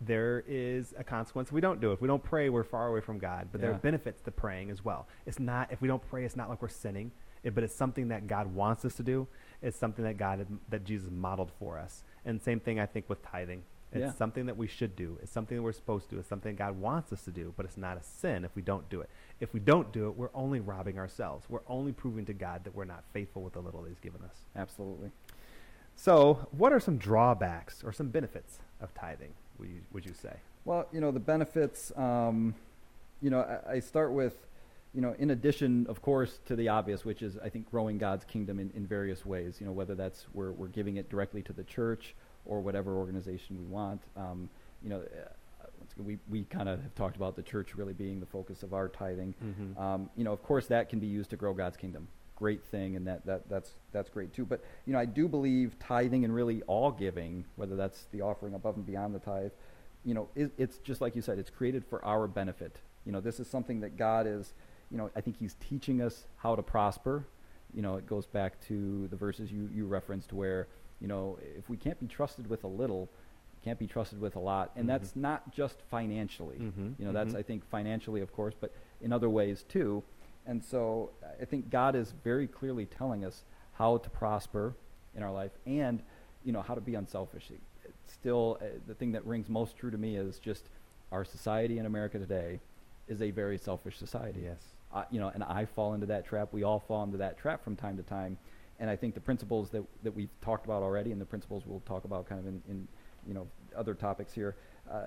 There 0.00 0.44
is 0.48 0.94
a 0.98 1.04
consequence 1.04 1.48
if 1.48 1.52
we 1.52 1.60
don't 1.60 1.80
do 1.80 1.90
it. 1.90 1.94
If 1.94 2.00
we 2.00 2.08
don't 2.08 2.22
pray, 2.22 2.48
we're 2.48 2.64
far 2.64 2.88
away 2.88 3.00
from 3.00 3.18
God. 3.18 3.48
But 3.52 3.60
there 3.60 3.70
are 3.70 3.78
benefits 3.78 4.22
to 4.22 4.30
praying 4.30 4.70
as 4.70 4.82
well. 4.82 5.06
It's 5.26 5.38
not, 5.38 5.70
if 5.70 5.82
we 5.82 5.88
don't 5.88 6.02
pray, 6.08 6.24
it's 6.24 6.36
not 6.36 6.48
like 6.48 6.62
we're 6.62 6.68
sinning, 6.68 7.12
it, 7.42 7.54
but 7.54 7.64
it's 7.64 7.74
something 7.74 8.08
that 8.08 8.26
God 8.26 8.54
wants 8.54 8.84
us 8.84 8.94
to 8.94 9.02
do. 9.02 9.28
It's 9.60 9.78
something 9.78 10.04
that 10.04 10.16
God, 10.16 10.46
that 10.70 10.84
Jesus 10.84 11.10
modeled 11.10 11.52
for 11.58 11.78
us. 11.78 12.02
And 12.24 12.40
same 12.40 12.60
thing 12.60 12.80
I 12.80 12.86
think 12.86 13.08
with 13.10 13.22
tithing. 13.22 13.62
It's 13.92 14.00
Yeah. 14.00 14.12
something 14.12 14.46
that 14.46 14.56
we 14.56 14.68
should 14.68 14.94
do. 14.94 15.18
It's 15.20 15.32
something 15.32 15.56
that 15.56 15.62
we're 15.62 15.72
supposed 15.72 16.08
to 16.10 16.14
do. 16.14 16.20
It's 16.20 16.28
something 16.28 16.54
God 16.54 16.78
wants 16.78 17.12
us 17.12 17.24
to 17.24 17.32
do, 17.32 17.52
but 17.56 17.66
it's 17.66 17.76
not 17.76 17.96
a 17.96 18.02
sin 18.02 18.44
if 18.44 18.54
we 18.54 18.62
don't 18.62 18.88
do 18.88 19.00
it. 19.00 19.10
If 19.40 19.52
we 19.52 19.58
don't 19.58 19.90
do 19.92 20.06
it, 20.08 20.16
we're 20.16 20.30
only 20.32 20.60
robbing 20.60 20.98
ourselves. 20.98 21.46
We're 21.48 21.62
only 21.66 21.92
proving 21.92 22.24
to 22.26 22.32
God 22.32 22.62
that 22.64 22.74
we're 22.74 22.84
not 22.84 23.02
faithful 23.12 23.42
with 23.42 23.54
the 23.54 23.60
little 23.60 23.82
He's 23.84 23.98
given 23.98 24.22
us. 24.22 24.44
Absolutely. 24.54 25.10
So, 25.96 26.48
what 26.52 26.72
are 26.72 26.80
some 26.80 26.98
drawbacks 26.98 27.82
or 27.82 27.92
some 27.92 28.08
benefits 28.08 28.60
of 28.80 28.94
tithing? 28.94 29.34
Would 29.58 29.68
you, 29.68 29.80
would 29.92 30.06
you 30.06 30.14
say? 30.14 30.36
Well, 30.64 30.86
you 30.92 31.00
know, 31.00 31.10
the 31.10 31.20
benefits, 31.20 31.90
um, 31.96 32.54
you 33.20 33.28
know, 33.30 33.40
I, 33.40 33.72
I 33.72 33.80
start 33.80 34.12
with, 34.12 34.46
you 34.94 35.00
know, 35.00 35.14
in 35.18 35.30
addition, 35.30 35.86
of 35.88 36.00
course, 36.00 36.38
to 36.46 36.56
the 36.56 36.68
obvious, 36.68 37.04
which 37.04 37.22
is, 37.22 37.36
I 37.38 37.48
think, 37.48 37.70
growing 37.70 37.98
God's 37.98 38.24
kingdom 38.24 38.58
in, 38.58 38.70
in 38.74 38.86
various 38.86 39.26
ways, 39.26 39.56
you 39.60 39.66
know, 39.66 39.72
whether 39.72 39.94
that's 39.94 40.26
we're, 40.32 40.52
we're 40.52 40.68
giving 40.68 40.96
it 40.96 41.10
directly 41.10 41.42
to 41.42 41.52
the 41.52 41.64
church 41.64 42.14
or 42.46 42.60
whatever 42.60 42.94
organization 42.96 43.58
we 43.58 43.64
want. 43.64 44.00
Um, 44.16 44.48
you 44.82 44.90
know, 44.90 45.00
uh, 45.00 45.64
we, 45.96 46.18
we 46.28 46.44
kind 46.44 46.68
of 46.68 46.80
have 46.82 46.94
talked 46.94 47.16
about 47.16 47.36
the 47.36 47.42
church 47.42 47.74
really 47.74 47.92
being 47.92 48.20
the 48.20 48.26
focus 48.26 48.62
of 48.62 48.72
our 48.74 48.88
tithing. 48.88 49.34
Mhm. 49.44 49.80
Um, 49.80 50.10
you 50.16 50.24
know, 50.24 50.32
of 50.32 50.42
course, 50.42 50.66
that 50.68 50.88
can 50.88 50.98
be 50.98 51.06
used 51.06 51.30
to 51.30 51.36
grow 51.36 51.52
God's 51.52 51.76
kingdom. 51.76 52.08
Great 52.36 52.64
thing, 52.64 52.96
and 52.96 53.06
that, 53.06 53.26
that 53.26 53.46
that's 53.50 53.72
that's 53.92 54.08
great 54.08 54.32
too. 54.32 54.46
But 54.46 54.64
you 54.86 54.94
know, 54.94 54.98
I 54.98 55.04
do 55.04 55.28
believe 55.28 55.78
tithing 55.78 56.24
and 56.24 56.34
really 56.34 56.62
all 56.62 56.90
giving, 56.90 57.44
whether 57.56 57.76
that's 57.76 58.06
the 58.12 58.22
offering 58.22 58.54
above 58.54 58.76
and 58.76 58.86
beyond 58.86 59.14
the 59.14 59.18
tithe, 59.18 59.50
you 60.06 60.14
know, 60.14 60.28
it, 60.34 60.50
it's 60.56 60.78
just 60.78 61.02
like 61.02 61.14
you 61.14 61.20
said, 61.20 61.38
it's 61.38 61.50
created 61.50 61.84
for 61.84 62.02
our 62.02 62.26
benefit. 62.26 62.78
You 63.04 63.12
know, 63.12 63.20
this 63.20 63.40
is 63.40 63.46
something 63.48 63.80
that 63.80 63.98
God 63.98 64.26
is, 64.26 64.54
you 64.90 64.96
know, 64.96 65.10
I 65.14 65.20
think 65.20 65.36
He's 65.38 65.54
teaching 65.60 66.00
us 66.00 66.24
how 66.38 66.56
to 66.56 66.62
prosper. 66.62 67.26
You 67.74 67.82
know, 67.82 67.96
it 67.96 68.06
goes 68.06 68.26
back 68.26 68.58
to 68.68 69.06
the 69.08 69.16
verses 69.16 69.52
you 69.52 69.68
you 69.74 69.86
referenced 69.86 70.32
where, 70.32 70.66
you 71.00 71.08
know, 71.08 71.38
if 71.58 71.68
we 71.68 71.76
can't 71.76 71.98
be 71.98 72.06
trusted 72.06 72.48
with 72.48 72.64
a 72.64 72.68
little, 72.68 73.08
can't 73.64 73.78
be 73.78 73.86
trusted 73.86 74.20
with 74.20 74.36
a 74.36 74.38
lot, 74.38 74.70
and 74.76 74.84
Mhm. 74.84 74.88
that's 74.88 75.16
not 75.16 75.50
just 75.52 75.80
financially. 75.82 76.58
Mhm, 76.58 76.94
You 76.98 77.04
know, 77.06 77.12
that's 77.12 77.32
mhm. 77.34 77.38
I 77.38 77.42
think 77.42 77.64
financially, 77.66 78.20
of 78.20 78.32
course, 78.32 78.54
but 78.58 78.72
in 79.00 79.12
other 79.12 79.28
ways 79.28 79.62
too. 79.64 80.02
And 80.46 80.64
so 80.64 81.10
I 81.40 81.44
think 81.44 81.68
God 81.70 81.94
is 81.94 82.12
very 82.12 82.46
clearly 82.46 82.86
telling 82.86 83.24
us 83.24 83.44
how 83.72 83.98
to 83.98 84.10
prosper 84.10 84.74
in 85.14 85.22
our 85.22 85.30
life 85.32 85.52
and, 85.66 86.02
you 86.44 86.52
know, 86.52 86.62
how 86.62 86.74
to 86.74 86.80
be 86.80 86.94
unselfish. 86.94 87.50
It's 87.84 88.12
still, 88.12 88.58
uh, 88.60 88.66
the 88.86 88.94
thing 88.94 89.12
that 89.12 89.24
rings 89.26 89.48
most 89.48 89.76
true 89.76 89.90
to 89.90 89.98
me 89.98 90.16
is 90.16 90.38
just 90.38 90.68
our 91.12 91.24
society 91.24 91.78
in 91.78 91.86
America 91.86 92.18
today 92.18 92.60
is 93.08 93.20
a 93.20 93.30
very 93.30 93.58
selfish 93.58 93.98
society. 93.98 94.40
Yes. 94.44 94.74
Uh, 94.92 95.04
you 95.10 95.20
know, 95.20 95.28
and 95.28 95.44
I 95.44 95.66
fall 95.66 95.92
into 95.94 96.06
that 96.06 96.24
trap. 96.24 96.52
We 96.52 96.62
all 96.62 96.80
fall 96.80 97.02
into 97.04 97.18
that 97.18 97.36
trap 97.36 97.62
from 97.62 97.76
time 97.76 97.96
to 97.98 98.02
time. 98.02 98.38
And 98.80 98.90
I 98.90 98.96
think 98.96 99.14
the 99.14 99.20
principles 99.20 99.70
that, 99.70 99.84
that 100.02 100.12
we've 100.14 100.30
talked 100.40 100.64
about 100.64 100.82
already 100.82 101.12
and 101.12 101.20
the 101.20 101.24
principles 101.26 101.62
we'll 101.66 101.80
talk 101.80 102.04
about 102.04 102.26
kind 102.26 102.40
of 102.40 102.46
in, 102.46 102.62
in 102.68 102.88
you 103.28 103.34
know, 103.34 103.46
other 103.76 103.94
topics 103.94 104.32
here 104.32 104.56
uh, 104.90 105.02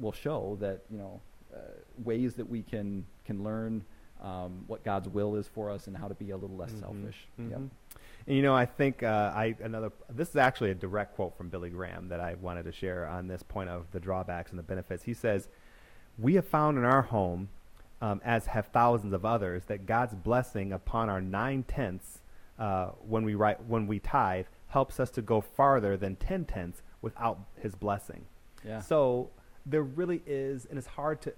will 0.00 0.12
show 0.12 0.56
that, 0.60 0.80
you 0.90 0.98
know, 0.98 1.20
uh, 1.54 1.58
ways 2.02 2.34
that 2.34 2.48
we 2.48 2.62
can, 2.62 3.04
can 3.24 3.44
learn 3.44 3.84
um, 4.22 4.64
what 4.66 4.82
God's 4.82 5.08
will 5.08 5.36
is 5.36 5.46
for 5.46 5.70
us 5.70 5.86
and 5.86 5.96
how 5.96 6.08
to 6.08 6.14
be 6.14 6.30
a 6.30 6.36
little 6.36 6.56
less 6.56 6.72
Mhm, 6.72 6.80
selfish. 6.80 7.28
Yep. 7.38 7.46
mhm. 7.58 7.70
And 8.26 8.36
you 8.36 8.42
know, 8.42 8.54
I 8.54 8.66
think 8.66 9.02
uh, 9.02 9.32
I 9.34 9.54
another. 9.62 9.90
This 10.10 10.28
is 10.30 10.36
actually 10.36 10.70
a 10.70 10.74
direct 10.74 11.14
quote 11.14 11.36
from 11.38 11.48
Billy 11.48 11.70
Graham 11.70 12.08
that 12.08 12.20
I 12.20 12.34
wanted 12.34 12.64
to 12.64 12.72
share 12.72 13.06
on 13.06 13.26
this 13.28 13.42
point 13.42 13.70
of 13.70 13.86
the 13.92 14.00
drawbacks 14.00 14.50
and 14.50 14.58
the 14.58 14.62
benefits. 14.64 15.04
He 15.04 15.14
says, 15.14 15.48
"We 16.18 16.34
have 16.34 16.46
found 16.46 16.76
in 16.76 16.84
our 16.84 17.00
home, 17.02 17.48
um, 18.02 18.20
as 18.24 18.46
have 18.46 18.66
thousands 18.66 19.14
of 19.14 19.24
others, 19.24 19.64
that 19.66 19.86
God's 19.86 20.14
blessing 20.14 20.72
upon 20.72 21.08
our 21.08 21.22
nine 21.22 21.62
tenths 21.62 22.17
uh, 22.58 22.90
when 23.06 23.24
we 23.24 23.34
write 23.34 23.64
when 23.64 23.86
we 23.86 23.98
tithe 23.98 24.46
helps 24.68 25.00
us 25.00 25.10
to 25.10 25.22
go 25.22 25.40
farther 25.40 25.96
than 25.96 26.16
ten 26.16 26.44
tenths 26.44 26.82
without 27.02 27.38
His 27.60 27.74
blessing." 27.74 28.24
Yeah. 28.64 28.80
So 28.80 29.30
there 29.66 29.82
really 29.82 30.22
is, 30.26 30.66
and 30.66 30.78
it's 30.78 30.88
hard 30.88 31.20
to. 31.22 31.32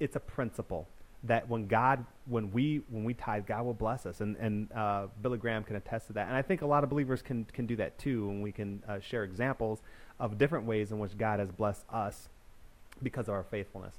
It's 0.00 0.16
a 0.16 0.20
principle 0.20 0.88
that 1.24 1.48
when 1.48 1.66
God, 1.66 2.04
when 2.26 2.52
we 2.52 2.82
when 2.90 3.04
we 3.04 3.14
tithe, 3.14 3.46
God 3.46 3.64
will 3.64 3.74
bless 3.74 4.06
us, 4.06 4.20
and 4.20 4.36
and 4.36 4.70
uh, 4.72 5.06
Billy 5.22 5.38
Graham 5.38 5.64
can 5.64 5.76
attest 5.76 6.08
to 6.08 6.12
that, 6.14 6.28
and 6.28 6.36
I 6.36 6.42
think 6.42 6.62
a 6.62 6.66
lot 6.66 6.84
of 6.84 6.90
believers 6.90 7.22
can 7.22 7.44
can 7.46 7.66
do 7.66 7.76
that 7.76 7.98
too, 7.98 8.28
and 8.30 8.42
we 8.42 8.52
can 8.52 8.82
uh, 8.88 9.00
share 9.00 9.24
examples 9.24 9.82
of 10.20 10.38
different 10.38 10.66
ways 10.66 10.92
in 10.92 10.98
which 10.98 11.16
God 11.16 11.40
has 11.40 11.50
blessed 11.50 11.84
us 11.90 12.28
because 13.02 13.28
of 13.28 13.34
our 13.34 13.42
faithfulness. 13.42 13.94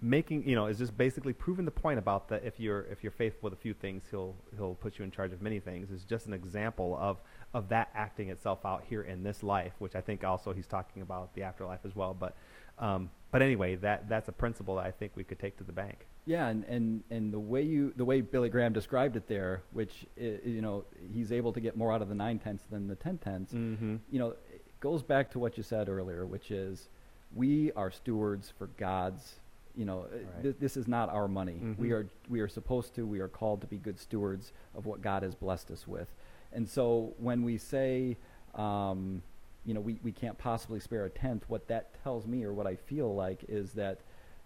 Making 0.00 0.48
you 0.48 0.54
know 0.54 0.66
is 0.66 0.78
just 0.78 0.96
basically 0.96 1.32
proving 1.32 1.64
the 1.64 1.72
point 1.72 1.98
about 1.98 2.28
that 2.28 2.44
if 2.44 2.60
you're 2.60 2.82
if 2.82 3.02
you're 3.02 3.10
faithful 3.10 3.50
with 3.50 3.52
a 3.52 3.60
few 3.60 3.74
things, 3.74 4.04
he'll 4.10 4.36
he'll 4.56 4.76
put 4.76 4.98
you 4.98 5.04
in 5.04 5.10
charge 5.10 5.32
of 5.32 5.42
many 5.42 5.58
things. 5.58 5.90
Is 5.90 6.04
just 6.04 6.26
an 6.26 6.34
example 6.34 6.96
of 7.00 7.20
of 7.52 7.68
that 7.70 7.90
acting 7.94 8.28
itself 8.28 8.64
out 8.64 8.84
here 8.88 9.02
in 9.02 9.24
this 9.24 9.42
life, 9.42 9.72
which 9.80 9.96
I 9.96 10.00
think 10.00 10.22
also 10.22 10.52
he's 10.52 10.68
talking 10.68 11.02
about 11.02 11.34
the 11.34 11.42
afterlife 11.42 11.80
as 11.84 11.96
well. 11.96 12.14
But 12.14 12.36
um, 12.78 13.10
but 13.30 13.42
anyway, 13.42 13.76
that 13.76 14.08
that's 14.08 14.28
a 14.28 14.32
principle 14.32 14.76
that 14.76 14.86
I 14.86 14.90
think 14.90 15.12
we 15.14 15.24
could 15.24 15.38
take 15.38 15.56
to 15.58 15.64
the 15.64 15.72
bank. 15.72 16.06
Yeah, 16.26 16.48
and, 16.48 16.64
and, 16.64 17.02
and 17.10 17.32
the 17.32 17.38
way 17.38 17.62
you 17.62 17.92
the 17.96 18.04
way 18.04 18.20
Billy 18.20 18.48
Graham 18.48 18.72
described 18.72 19.16
it 19.16 19.26
there, 19.28 19.62
which 19.72 20.06
you 20.16 20.60
know 20.60 20.84
he's 21.12 21.32
able 21.32 21.52
to 21.52 21.60
get 21.60 21.76
more 21.76 21.92
out 21.92 22.02
of 22.02 22.08
the 22.08 22.14
nine 22.14 22.38
tenths 22.38 22.64
than 22.70 22.86
the 22.86 22.96
ten 22.96 23.18
tenths. 23.18 23.52
Mm-hmm. 23.52 23.96
You 24.10 24.18
know, 24.18 24.28
it 24.52 24.62
goes 24.80 25.02
back 25.02 25.30
to 25.32 25.38
what 25.38 25.56
you 25.56 25.62
said 25.62 25.88
earlier, 25.88 26.26
which 26.26 26.50
is 26.50 26.88
we 27.34 27.72
are 27.72 27.90
stewards 27.90 28.52
for 28.56 28.68
God's. 28.78 29.40
You 29.78 29.84
know, 29.84 30.06
right. 30.10 30.42
th- 30.42 30.56
this 30.58 30.76
is 30.76 30.88
not 30.88 31.08
our 31.08 31.28
money. 31.28 31.60
Mm-hmm. 31.62 31.80
We 31.80 31.92
are 31.92 32.08
we 32.28 32.40
are 32.40 32.48
supposed 32.48 32.94
to. 32.96 33.06
We 33.06 33.20
are 33.20 33.28
called 33.28 33.60
to 33.60 33.66
be 33.66 33.78
good 33.78 33.98
stewards 33.98 34.52
of 34.74 34.86
what 34.86 35.00
God 35.00 35.22
has 35.22 35.34
blessed 35.34 35.70
us 35.70 35.86
with. 35.86 36.08
And 36.52 36.68
so 36.68 37.14
when 37.18 37.42
we 37.44 37.58
say, 37.58 38.16
um, 38.54 39.22
you 39.64 39.74
know, 39.74 39.80
we, 39.80 39.98
we 40.02 40.12
can't 40.12 40.38
possibly 40.38 40.80
spare 40.80 41.04
a 41.04 41.10
tenth, 41.10 41.44
what 41.48 41.68
that 41.68 42.02
tells 42.02 42.26
me 42.26 42.44
or 42.44 42.52
what 42.52 42.66
I 42.66 42.74
feel 42.74 43.14
like 43.14 43.44
is 43.48 43.72
that 43.72 44.00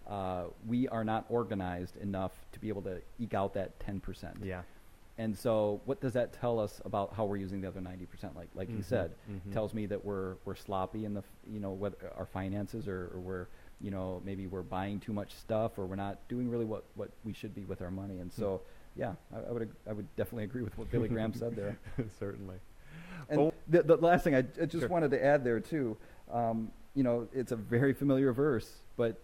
uh, 0.07 0.45
we 0.67 0.87
are 0.89 1.03
not 1.03 1.25
organized 1.29 1.95
enough 1.97 2.33
to 2.51 2.59
be 2.59 2.69
able 2.69 2.81
to 2.83 3.01
eke 3.19 3.33
out 3.33 3.53
that 3.53 3.79
10%. 3.79 4.43
Yeah. 4.43 4.63
And 5.17 5.37
so, 5.37 5.79
what 5.85 6.01
does 6.01 6.13
that 6.13 6.33
tell 6.33 6.59
us 6.59 6.81
about 6.85 7.13
how 7.15 7.25
we're 7.25 7.37
using 7.37 7.61
the 7.61 7.67
other 7.67 7.79
90%? 7.79 8.35
Like, 8.35 8.49
like 8.55 8.67
mm-hmm. 8.67 8.77
you 8.77 8.83
said, 8.83 9.11
mm-hmm. 9.31 9.51
tells 9.53 9.73
me 9.73 9.85
that 9.85 10.03
we're, 10.03 10.35
we're 10.43 10.55
sloppy 10.55 11.05
in 11.05 11.13
the, 11.13 11.23
you 11.51 11.59
know, 11.59 11.71
whether 11.71 11.95
our 12.17 12.25
finances 12.25 12.87
or, 12.87 13.11
or 13.13 13.19
we're, 13.19 13.47
you 13.81 13.91
know, 13.91 14.21
maybe 14.25 14.47
we're 14.47 14.61
buying 14.61 14.99
too 14.99 15.13
much 15.13 15.33
stuff 15.33 15.77
or 15.77 15.85
we're 15.85 15.95
not 15.95 16.19
doing 16.29 16.49
really 16.49 16.65
what, 16.65 16.83
what 16.95 17.09
we 17.23 17.33
should 17.33 17.53
be 17.53 17.65
with 17.65 17.81
our 17.81 17.91
money. 17.91 18.19
And 18.19 18.31
so, 18.31 18.61
yeah, 18.95 19.13
I, 19.33 19.49
I, 19.49 19.51
would, 19.51 19.69
I 19.89 19.93
would 19.93 20.15
definitely 20.15 20.45
agree 20.45 20.63
with 20.63 20.77
what 20.77 20.89
Billy 20.91 21.09
Graham 21.09 21.33
said 21.33 21.55
there. 21.55 21.77
Certainly. 22.19 22.57
And 23.29 23.39
oh. 23.39 23.53
the, 23.67 23.83
the 23.83 23.97
last 23.97 24.23
thing 24.23 24.35
I, 24.35 24.39
I 24.39 24.65
just 24.65 24.79
sure. 24.79 24.87
wanted 24.87 25.11
to 25.11 25.23
add 25.23 25.43
there 25.43 25.59
too, 25.59 25.97
um, 26.31 26.71
you 26.95 27.03
know, 27.03 27.27
it's 27.33 27.51
a 27.51 27.55
very 27.55 27.93
familiar 27.93 28.31
verse, 28.33 28.69
but 28.97 29.21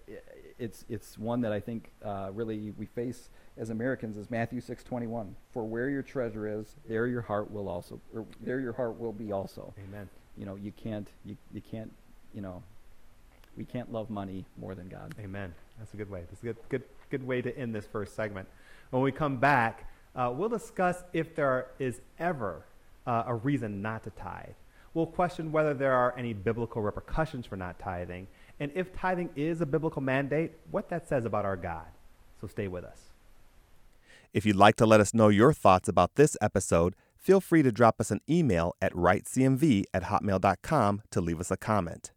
it's 0.57 0.85
it's 0.89 1.17
one 1.17 1.41
that 1.41 1.51
I 1.51 1.59
think 1.59 1.91
uh, 2.03 2.29
really 2.33 2.73
we 2.77 2.85
face 2.87 3.29
as 3.57 3.69
Americans 3.69 4.17
is 4.17 4.31
Matthew 4.31 4.59
six 4.59 4.83
twenty 4.83 5.05
one. 5.05 5.35
For 5.53 5.63
where 5.63 5.89
your 5.89 6.01
treasure 6.01 6.47
is, 6.47 6.75
there 6.87 7.05
your 7.05 7.21
heart 7.21 7.51
will 7.51 7.69
also, 7.69 8.01
or 8.13 8.25
there 8.41 8.59
your 8.59 8.73
heart 8.73 8.99
will 8.99 9.13
be 9.13 9.31
also. 9.31 9.73
Amen. 9.87 10.09
You 10.35 10.45
know, 10.45 10.55
you 10.55 10.71
can't 10.71 11.07
you 11.25 11.37
you 11.53 11.61
can't 11.61 11.91
you 12.33 12.41
know, 12.41 12.63
we 13.59 13.65
can't 13.65 13.91
love 13.91 14.09
money 14.09 14.45
more 14.57 14.73
than 14.73 14.87
God. 14.87 15.13
Amen. 15.19 15.53
That's 15.77 15.93
a 15.93 15.97
good 15.97 16.09
way. 16.09 16.23
That's 16.29 16.41
a 16.41 16.45
good 16.45 16.57
good 16.69 16.83
good 17.11 17.27
way 17.27 17.41
to 17.41 17.55
end 17.55 17.75
this 17.75 17.85
first 17.85 18.15
segment. 18.15 18.47
When 18.89 19.03
we 19.03 19.11
come 19.11 19.35
back, 19.37 19.91
uh, 20.15 20.33
we'll 20.33 20.49
discuss 20.49 21.03
if 21.11 21.35
there 21.35 21.67
is 21.77 21.99
ever 22.17 22.63
uh, 23.05 23.23
a 23.27 23.35
reason 23.35 23.81
not 23.81 24.05
to 24.05 24.11
tithe. 24.11 24.55
We'll 24.93 25.07
question 25.07 25.51
whether 25.51 25.73
there 25.73 25.93
are 25.93 26.15
any 26.17 26.33
biblical 26.33 26.81
repercussions 26.81 27.45
for 27.45 27.57
not 27.57 27.77
tithing, 27.77 28.27
and 28.61 28.71
if 28.73 28.93
tithing 28.93 29.29
is 29.35 29.59
a 29.59 29.65
biblical 29.65 30.01
mandate, 30.01 30.53
what 30.71 30.89
that 30.89 31.07
says 31.07 31.25
about 31.25 31.45
our 31.45 31.57
God. 31.57 31.85
So 32.39 32.47
stay 32.47 32.69
with 32.69 32.85
us. 32.85 33.11
If 34.33 34.45
you'd 34.45 34.55
like 34.55 34.77
to 34.77 34.85
let 34.85 35.01
us 35.01 35.13
know 35.13 35.27
your 35.27 35.51
thoughts 35.51 35.89
about 35.89 36.15
this 36.15 36.37
episode, 36.41 36.95
feel 37.17 37.41
free 37.41 37.61
to 37.63 37.71
drop 37.71 37.99
us 37.99 38.09
an 38.09 38.21
email 38.29 38.73
at 38.81 38.93
writecmv 38.93 39.83
at 39.93 40.03
hotmail.com 40.03 41.01
to 41.11 41.21
leave 41.21 41.39
us 41.41 41.51
a 41.51 41.57
comment. 41.57 42.11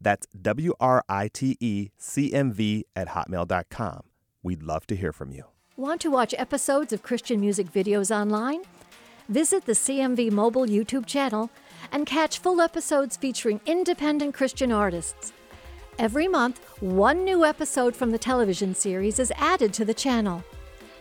That's 0.00 0.26
W 0.40 0.74
R 0.80 1.04
I 1.08 1.28
T 1.28 1.56
E 1.60 1.90
C 1.98 2.32
M 2.32 2.52
V 2.52 2.86
at 2.96 3.08
hotmail.com. 3.08 4.02
We'd 4.42 4.62
love 4.62 4.86
to 4.86 4.96
hear 4.96 5.12
from 5.12 5.32
you. 5.32 5.44
Want 5.76 6.00
to 6.02 6.10
watch 6.10 6.34
episodes 6.36 6.92
of 6.92 7.02
Christian 7.02 7.40
music 7.40 7.72
videos 7.72 8.14
online? 8.14 8.62
Visit 9.28 9.64
the 9.64 9.72
CMV 9.72 10.30
Mobile 10.32 10.66
YouTube 10.66 11.06
channel 11.06 11.50
and 11.92 12.04
catch 12.04 12.38
full 12.38 12.60
episodes 12.60 13.16
featuring 13.16 13.60
independent 13.66 14.34
Christian 14.34 14.72
artists. 14.72 15.32
Every 15.98 16.28
month, 16.28 16.60
one 16.80 17.24
new 17.24 17.44
episode 17.44 17.94
from 17.94 18.10
the 18.10 18.18
television 18.18 18.74
series 18.74 19.18
is 19.18 19.32
added 19.36 19.72
to 19.74 19.84
the 19.84 19.94
channel. 19.94 20.42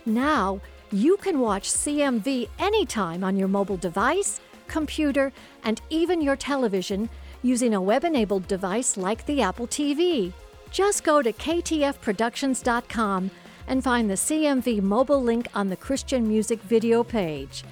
Now, 0.05 0.61
you 0.91 1.17
can 1.17 1.39
watch 1.39 1.69
CMV 1.69 2.49
anytime 2.59 3.23
on 3.23 3.37
your 3.37 3.47
mobile 3.47 3.77
device, 3.77 4.39
computer, 4.67 5.31
and 5.63 5.81
even 5.89 6.21
your 6.21 6.35
television 6.35 7.09
using 7.41 7.73
a 7.73 7.81
web 7.81 8.03
enabled 8.03 8.47
device 8.47 8.97
like 8.97 9.25
the 9.25 9.41
Apple 9.41 9.67
TV. 9.67 10.33
Just 10.71 11.03
go 11.03 11.21
to 11.21 11.33
ktfproductions.com 11.33 13.31
and 13.67 13.83
find 13.83 14.09
the 14.09 14.15
CMV 14.15 14.81
mobile 14.81 15.21
link 15.21 15.47
on 15.53 15.67
the 15.69 15.75
Christian 15.75 16.27
music 16.27 16.61
video 16.61 17.03
page. 17.03 17.63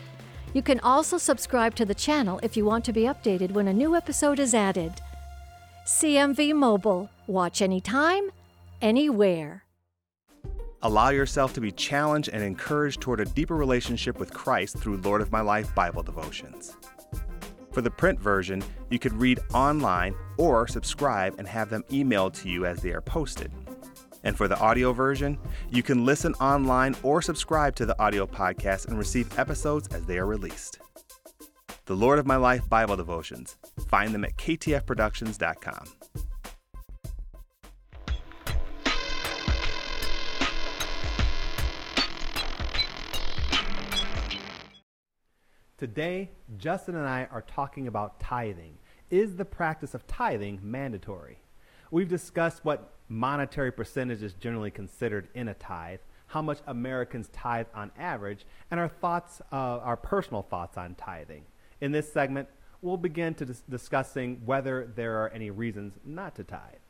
You 0.54 0.62
can 0.62 0.80
also 0.80 1.18
subscribe 1.18 1.76
to 1.76 1.86
the 1.86 1.96
channel 1.96 2.40
if 2.42 2.56
you 2.56 2.66
want 2.66 2.86
to 2.86 2.94
be 2.94 3.04
updated 3.04 3.52
when 3.52 3.68
a 3.68 3.74
new 3.74 3.96
episode 3.96 4.40
is 4.40 4.54
added. 4.54 4.94
CMV 5.86 6.54
Mobile. 6.54 7.10
Watch 7.28 7.62
anytime, 7.62 8.32
anywhere. 8.82 9.64
Allow 10.82 11.10
yourself 11.10 11.54
to 11.54 11.62
be 11.62 11.72
challenged 11.72 12.30
and 12.30 12.44
encouraged 12.44 13.02
toward 13.02 13.20
a 13.20 13.26
deeper 13.26 13.56
relationship 13.56 14.20
with 14.20 14.34
Christ 14.34 14.78
through 14.78 14.98
Lord 14.98 15.22
of 15.22 15.32
My 15.32 15.42
Life 15.42 15.74
Bible 15.74 16.04
devotions. 16.04 16.76
For 17.78 17.84
the 17.84 17.92
print 17.92 18.20
version, 18.20 18.64
you 18.90 18.98
could 18.98 19.14
read 19.14 19.40
online 19.54 20.16
or 20.40 20.68
subscribe 20.68 21.36
and 21.38 21.48
have 21.48 21.70
them 21.70 21.84
emailed 21.92 22.34
to 22.42 22.50
you 22.50 22.66
as 22.66 22.82
they 22.82 22.90
are 22.90 23.02
posted. 23.02 23.52
And 24.24 24.36
for 24.36 24.48
the 24.48 24.58
audio 24.58 24.94
version, 24.94 25.38
you 25.70 25.84
can 25.84 26.04
listen 26.04 26.34
online 26.42 26.96
or 27.04 27.22
subscribe 27.22 27.76
to 27.76 27.86
the 27.86 27.96
audio 28.02 28.26
podcast 28.26 28.88
and 28.88 28.98
receive 28.98 29.38
episodes 29.38 29.90
as 29.90 30.04
they 30.08 30.18
are 30.18 30.26
released. 30.26 30.80
The 31.86 31.96
Lord 31.96 32.18
of 32.18 32.26
My 32.26 32.38
Life 32.38 32.68
Bible 32.68 32.96
devotions. 32.96 33.58
Find 33.88 34.12
them 34.12 34.26
at 34.26 34.36
ktfproductions.com. 34.38 35.97
Today, 45.78 46.32
Justin 46.58 46.96
and 46.96 47.08
I 47.08 47.28
are 47.32 47.44
talking 47.44 47.86
about 47.86 48.20
tithing. 48.20 48.80
Is 49.12 49.36
the 49.36 49.46
practice 49.46 49.94
of 49.94 50.08
tithing 50.08 50.60
mandatory? 50.64 51.38
We've 51.92 52.08
discussed 52.08 52.66
what 52.66 52.94
monetary 53.10 53.72
percentage 53.72 54.24
is 54.24 54.34
generally 54.34 54.72
considered 54.72 55.28
in 55.36 55.50
a 55.50 55.54
tithe, 55.54 56.00
how 56.26 56.42
much 56.42 56.58
Americans 56.66 57.30
tithe 57.32 57.68
on 57.76 57.92
average, 57.96 58.48
and 58.72 58.80
our 58.80 58.88
thoughts, 58.88 59.40
uh, 59.52 59.56
our 59.56 59.96
personal 59.96 60.42
thoughts 60.42 60.80
on 60.80 60.96
tithing. 60.96 61.44
In 61.80 61.92
this 61.92 62.12
segment, 62.12 62.50
we'll 62.82 62.98
begin 62.98 63.36
to 63.36 63.46
dis- 63.46 63.62
discussing 63.70 64.42
whether 64.46 64.92
there 64.96 65.22
are 65.22 65.30
any 65.30 65.52
reasons 65.52 65.94
not 66.04 66.34
to 66.38 66.44
tithe. 66.44 66.82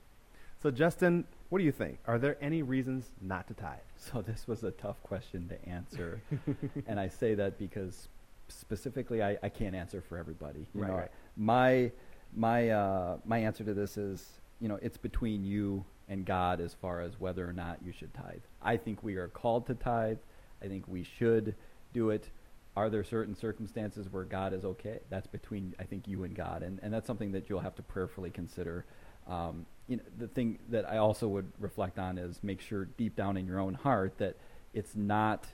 So, 0.63 0.71
Justin, 0.71 1.25
what 1.49 1.59
do 1.59 1.65
you 1.65 1.73
think? 1.73 1.99
Are 2.07 2.17
there 2.17 2.37
any 2.39 2.61
reasons 2.61 3.11
not 3.21 3.49
to 3.49 3.53
tithe? 3.53 3.79
So 3.97 4.21
this 4.21 4.47
was 4.47 4.63
a 4.63 4.71
tough 4.71 5.03
question 5.03 5.49
to 5.49 5.69
answer, 5.69 6.21
and 6.87 6.97
I 7.01 7.09
say 7.09 7.35
that 7.35 7.59
because 7.59 8.07
specifically 8.49 9.23
I, 9.23 9.37
I 9.43 9.49
can't 9.49 9.75
answer 9.75 10.01
for 10.01 10.17
everybody. 10.17 10.67
You 10.73 10.83
Right, 10.83 10.87
know, 10.87 10.95
right. 10.97 11.11
My 11.35 11.91
my 12.35 12.69
uh, 12.69 13.17
my 13.25 13.39
answer 13.39 13.63
to 13.63 13.73
this 13.73 13.97
is 13.97 14.39
you 14.59 14.67
know 14.67 14.79
it's 14.81 14.97
between 14.97 15.43
you 15.43 15.85
and 16.09 16.25
God 16.25 16.61
as 16.61 16.73
far 16.73 17.01
as 17.01 17.19
whether 17.19 17.47
or 17.47 17.53
not 17.53 17.79
you 17.83 17.91
should 17.91 18.13
tithe. 18.13 18.41
I 18.61 18.77
think 18.77 19.03
we 19.03 19.15
are 19.17 19.27
called 19.27 19.67
to 19.67 19.75
tithe. 19.75 20.19
I 20.63 20.67
think 20.67 20.87
we 20.87 21.03
should 21.03 21.55
do 21.93 22.09
it. 22.11 22.29
Are 22.75 22.89
there 22.89 23.03
certain 23.03 23.35
circumstances 23.35 24.07
where 24.11 24.23
God 24.23 24.53
is 24.53 24.63
okay? 24.63 24.99
That's 25.09 25.27
between 25.27 25.75
I 25.79 25.83
think 25.83 26.07
you 26.07 26.23
and 26.23 26.35
God, 26.35 26.63
and 26.63 26.79
and 26.83 26.93
that's 26.93 27.07
something 27.07 27.31
that 27.33 27.49
you'll 27.49 27.59
have 27.61 27.75
to 27.75 27.83
prayerfully 27.83 28.29
consider. 28.29 28.85
Um, 29.27 29.65
you 29.87 29.97
know, 29.97 30.03
the 30.17 30.27
thing 30.27 30.59
that 30.69 30.89
I 30.89 30.97
also 30.97 31.27
would 31.27 31.51
reflect 31.59 31.99
on 31.99 32.17
is 32.17 32.41
make 32.43 32.61
sure 32.61 32.85
deep 32.85 33.15
down 33.15 33.35
in 33.37 33.45
your 33.47 33.59
own 33.59 33.73
heart 33.73 34.17
that 34.19 34.37
it's 34.73 34.95
not 34.95 35.47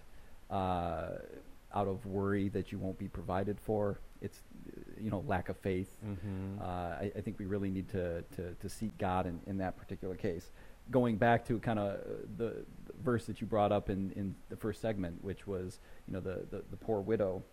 uh, 0.50 1.14
out 1.74 1.88
of 1.88 2.06
worry 2.06 2.50
that 2.50 2.72
you 2.72 2.78
won't 2.78 2.98
be 2.98 3.08
provided 3.08 3.60
for. 3.60 4.00
It's 4.22 4.42
you 5.02 5.10
know 5.10 5.24
lack 5.28 5.50
of 5.50 5.58
faith. 5.58 5.96
Mm-hmm. 6.06 6.62
Uh, 6.62 6.66
I, 6.66 7.12
I 7.18 7.22
think 7.22 7.40
we 7.40 7.46
really 7.46 7.70
need 7.70 7.90
to, 7.90 8.22
to, 8.36 8.54
to 8.54 8.70
seek 8.70 8.98
God 8.98 9.26
in, 9.26 9.40
in 9.48 9.58
that 9.58 9.78
particular 9.78 10.16
case. 10.16 10.52
Going 10.92 11.18
back 11.18 11.46
to 11.48 11.60
kind 11.60 11.80
of 11.80 12.00
the, 12.38 12.66
the 12.86 12.94
verse 13.04 13.26
that 13.26 13.42
you 13.42 13.48
brought 13.48 13.72
up 13.72 13.90
in, 13.90 14.12
in 14.16 14.36
the 14.50 14.56
first 14.56 14.82
segment, 14.82 15.24
which 15.24 15.46
was 15.48 15.80
you 16.08 16.14
know 16.14 16.20
the, 16.22 16.46
the, 16.52 16.64
the 16.72 16.78
poor 16.78 17.02
widow, 17.02 17.44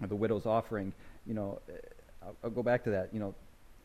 or 0.00 0.06
the 0.06 0.16
widow's 0.16 0.46
offering. 0.46 0.92
You 1.26 1.34
know, 1.34 1.60
uh, 1.68 2.26
I'll, 2.26 2.36
I'll 2.44 2.50
go 2.50 2.62
back 2.62 2.84
to 2.84 2.90
that. 2.90 3.10
You 3.12 3.20
know, 3.20 3.34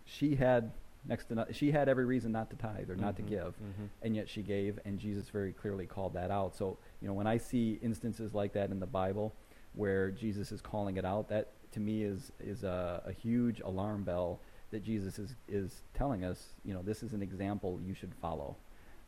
she 0.05 0.36
had 0.36 0.71
next 1.05 1.25
to 1.25 1.45
she 1.51 1.71
had 1.71 1.89
every 1.89 2.05
reason 2.05 2.31
not 2.31 2.49
to 2.49 2.55
tithe 2.55 2.89
or 2.89 2.95
not 2.95 3.17
to 3.17 3.21
Mhm, 3.23 3.27
give, 3.29 3.53
mhm. 3.62 3.89
and 4.01 4.15
yet 4.15 4.29
she 4.29 4.41
gave, 4.41 4.79
and 4.86 4.97
Jesus 4.97 5.27
very 5.29 5.51
clearly 5.51 5.86
called 5.86 6.13
that 6.13 6.31
out. 6.31 6.55
So 6.55 6.77
you 7.01 7.07
know 7.09 7.13
when 7.13 7.27
I 7.27 7.38
see 7.38 7.77
instances 7.81 8.33
like 8.33 8.53
that 8.53 8.69
in 8.69 8.79
the 8.79 8.86
Bible, 8.88 9.33
where 9.75 10.12
Jesus 10.12 10.51
is 10.51 10.62
calling 10.62 10.97
it 10.97 11.05
out, 11.05 11.29
that 11.29 11.49
to 11.71 11.79
me 11.79 12.03
is 12.03 12.31
is 12.39 12.63
a, 12.63 13.01
a 13.05 13.12
huge 13.12 13.59
alarm 13.62 14.03
bell 14.03 14.39
that 14.71 14.83
Jesus 14.83 15.19
is 15.19 15.36
is 15.47 15.81
telling 15.93 16.23
us. 16.23 16.53
You 16.65 16.73
know 16.73 16.81
this 16.83 17.03
is 17.03 17.13
an 17.13 17.21
example 17.21 17.79
you 17.86 17.93
should 17.93 18.13
follow. 18.21 18.55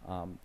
Um, 0.08 0.40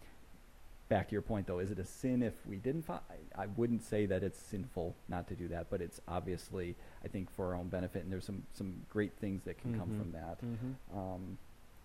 back 0.88 1.09
to 1.09 1.12
your 1.12 1.22
point 1.22 1.46
though, 1.46 1.59
is 1.61 1.70
it 1.70 1.78
a 1.78 1.85
sin 1.85 2.22
if 2.22 2.35
we 2.46 2.56
didn't? 2.56 2.83
Fo- 2.83 3.00
I, 3.37 3.42
I 3.42 3.46
wouldn't 3.56 3.83
say 3.83 4.06
that 4.06 4.22
it's 4.22 4.38
sinful 4.40 4.96
not 5.09 5.28
to 5.28 5.35
do 5.35 5.48
that, 5.48 5.68
but 5.70 5.80
it's 5.80 6.00
obviously 6.09 6.74
I 7.04 7.09
think 7.09 7.30
for 7.35 7.46
our 7.46 7.54
own 7.54 7.68
benefit, 7.68 8.02
and 8.02 8.12
there's 8.12 8.24
some 8.24 8.42
some 8.52 8.83
great 8.90 9.12
things 9.20 9.42
that 9.44 9.59
can 9.59 9.78
come 9.78 9.88
Mhm. 9.90 9.98
from 9.98 10.12
that. 10.12 10.38
Mhm. 10.42 10.96
Um, 10.98 11.38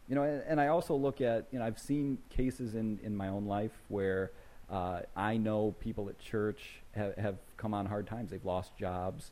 you 0.07 0.13
know, 0.15 0.23
and, 0.23 0.43
and 0.47 0.61
I 0.61 0.67
also 0.67 0.93
look 0.95 1.19
at, 1.19 1.47
you 1.51 1.57
know, 1.57 1.65
I've 1.65 1.79
seen 1.79 2.19
cases 2.29 2.75
in, 2.75 2.99
in 3.01 3.15
my 3.15 3.27
own 3.27 3.45
life 3.47 3.71
where 3.87 4.31
uh, 4.69 5.01
I 5.15 5.37
know 5.37 5.75
people 5.79 6.09
at 6.09 6.17
church 6.19 6.81
have, 6.95 7.15
have 7.17 7.35
come 7.57 7.73
on 7.73 7.85
hard 7.85 8.07
times. 8.07 8.31
They've 8.31 8.43
lost 8.45 8.75
jobs, 8.77 9.31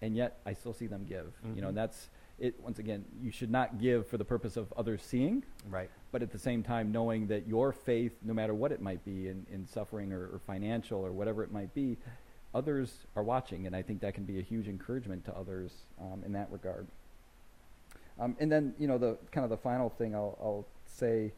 and 0.00 0.16
yet 0.16 0.38
I 0.44 0.54
still 0.54 0.72
see 0.74 0.86
them 0.86 1.04
give. 1.08 1.32
You 1.54 1.62
know, 1.62 1.68
and 1.68 1.76
that's 1.76 2.08
it. 2.38 2.54
Once 2.62 2.78
again, 2.78 3.04
you 3.22 3.30
should 3.30 3.50
not 3.50 3.78
give 3.80 4.06
for 4.08 4.16
the 4.18 4.24
purpose 4.24 4.56
of 4.56 4.72
others 4.76 5.02
seeing, 5.02 5.44
Right. 5.70 5.88
but 6.10 6.22
at 6.22 6.32
the 6.32 6.38
same 6.38 6.62
time, 6.62 6.90
knowing 6.90 7.28
that 7.28 7.46
your 7.46 7.72
faith, 7.72 8.12
no 8.24 8.34
matter 8.34 8.54
what 8.54 8.72
it 8.72 8.80
might 8.80 9.04
be 9.04 9.28
in, 9.28 9.46
in 9.52 9.66
suffering 9.66 10.12
or, 10.12 10.22
or 10.34 10.40
financial 10.46 10.98
or 11.00 11.12
whatever 11.12 11.44
it 11.44 11.52
might 11.52 11.72
be, 11.74 11.96
others 12.54 12.92
are 13.16 13.22
watching, 13.22 13.66
and 13.66 13.76
I 13.76 13.82
think 13.82 14.00
that 14.00 14.14
can 14.14 14.24
be 14.24 14.38
a 14.38 14.42
huge 14.42 14.66
encouragement 14.68 15.24
to 15.26 15.36
others 15.36 15.72
um, 16.00 16.22
in 16.26 16.32
that 16.32 16.50
regard. 16.50 16.86
Um, 18.18 18.36
and 18.40 18.50
then, 18.52 18.74
you 18.78 18.86
know, 18.88 18.98
the 18.98 19.16
kind 19.30 19.44
of 19.44 19.50
the 19.50 19.56
final 19.56 19.88
thing 19.88 20.14
I'll, 20.14 20.36
I'll 20.42 20.66
say 20.86 21.32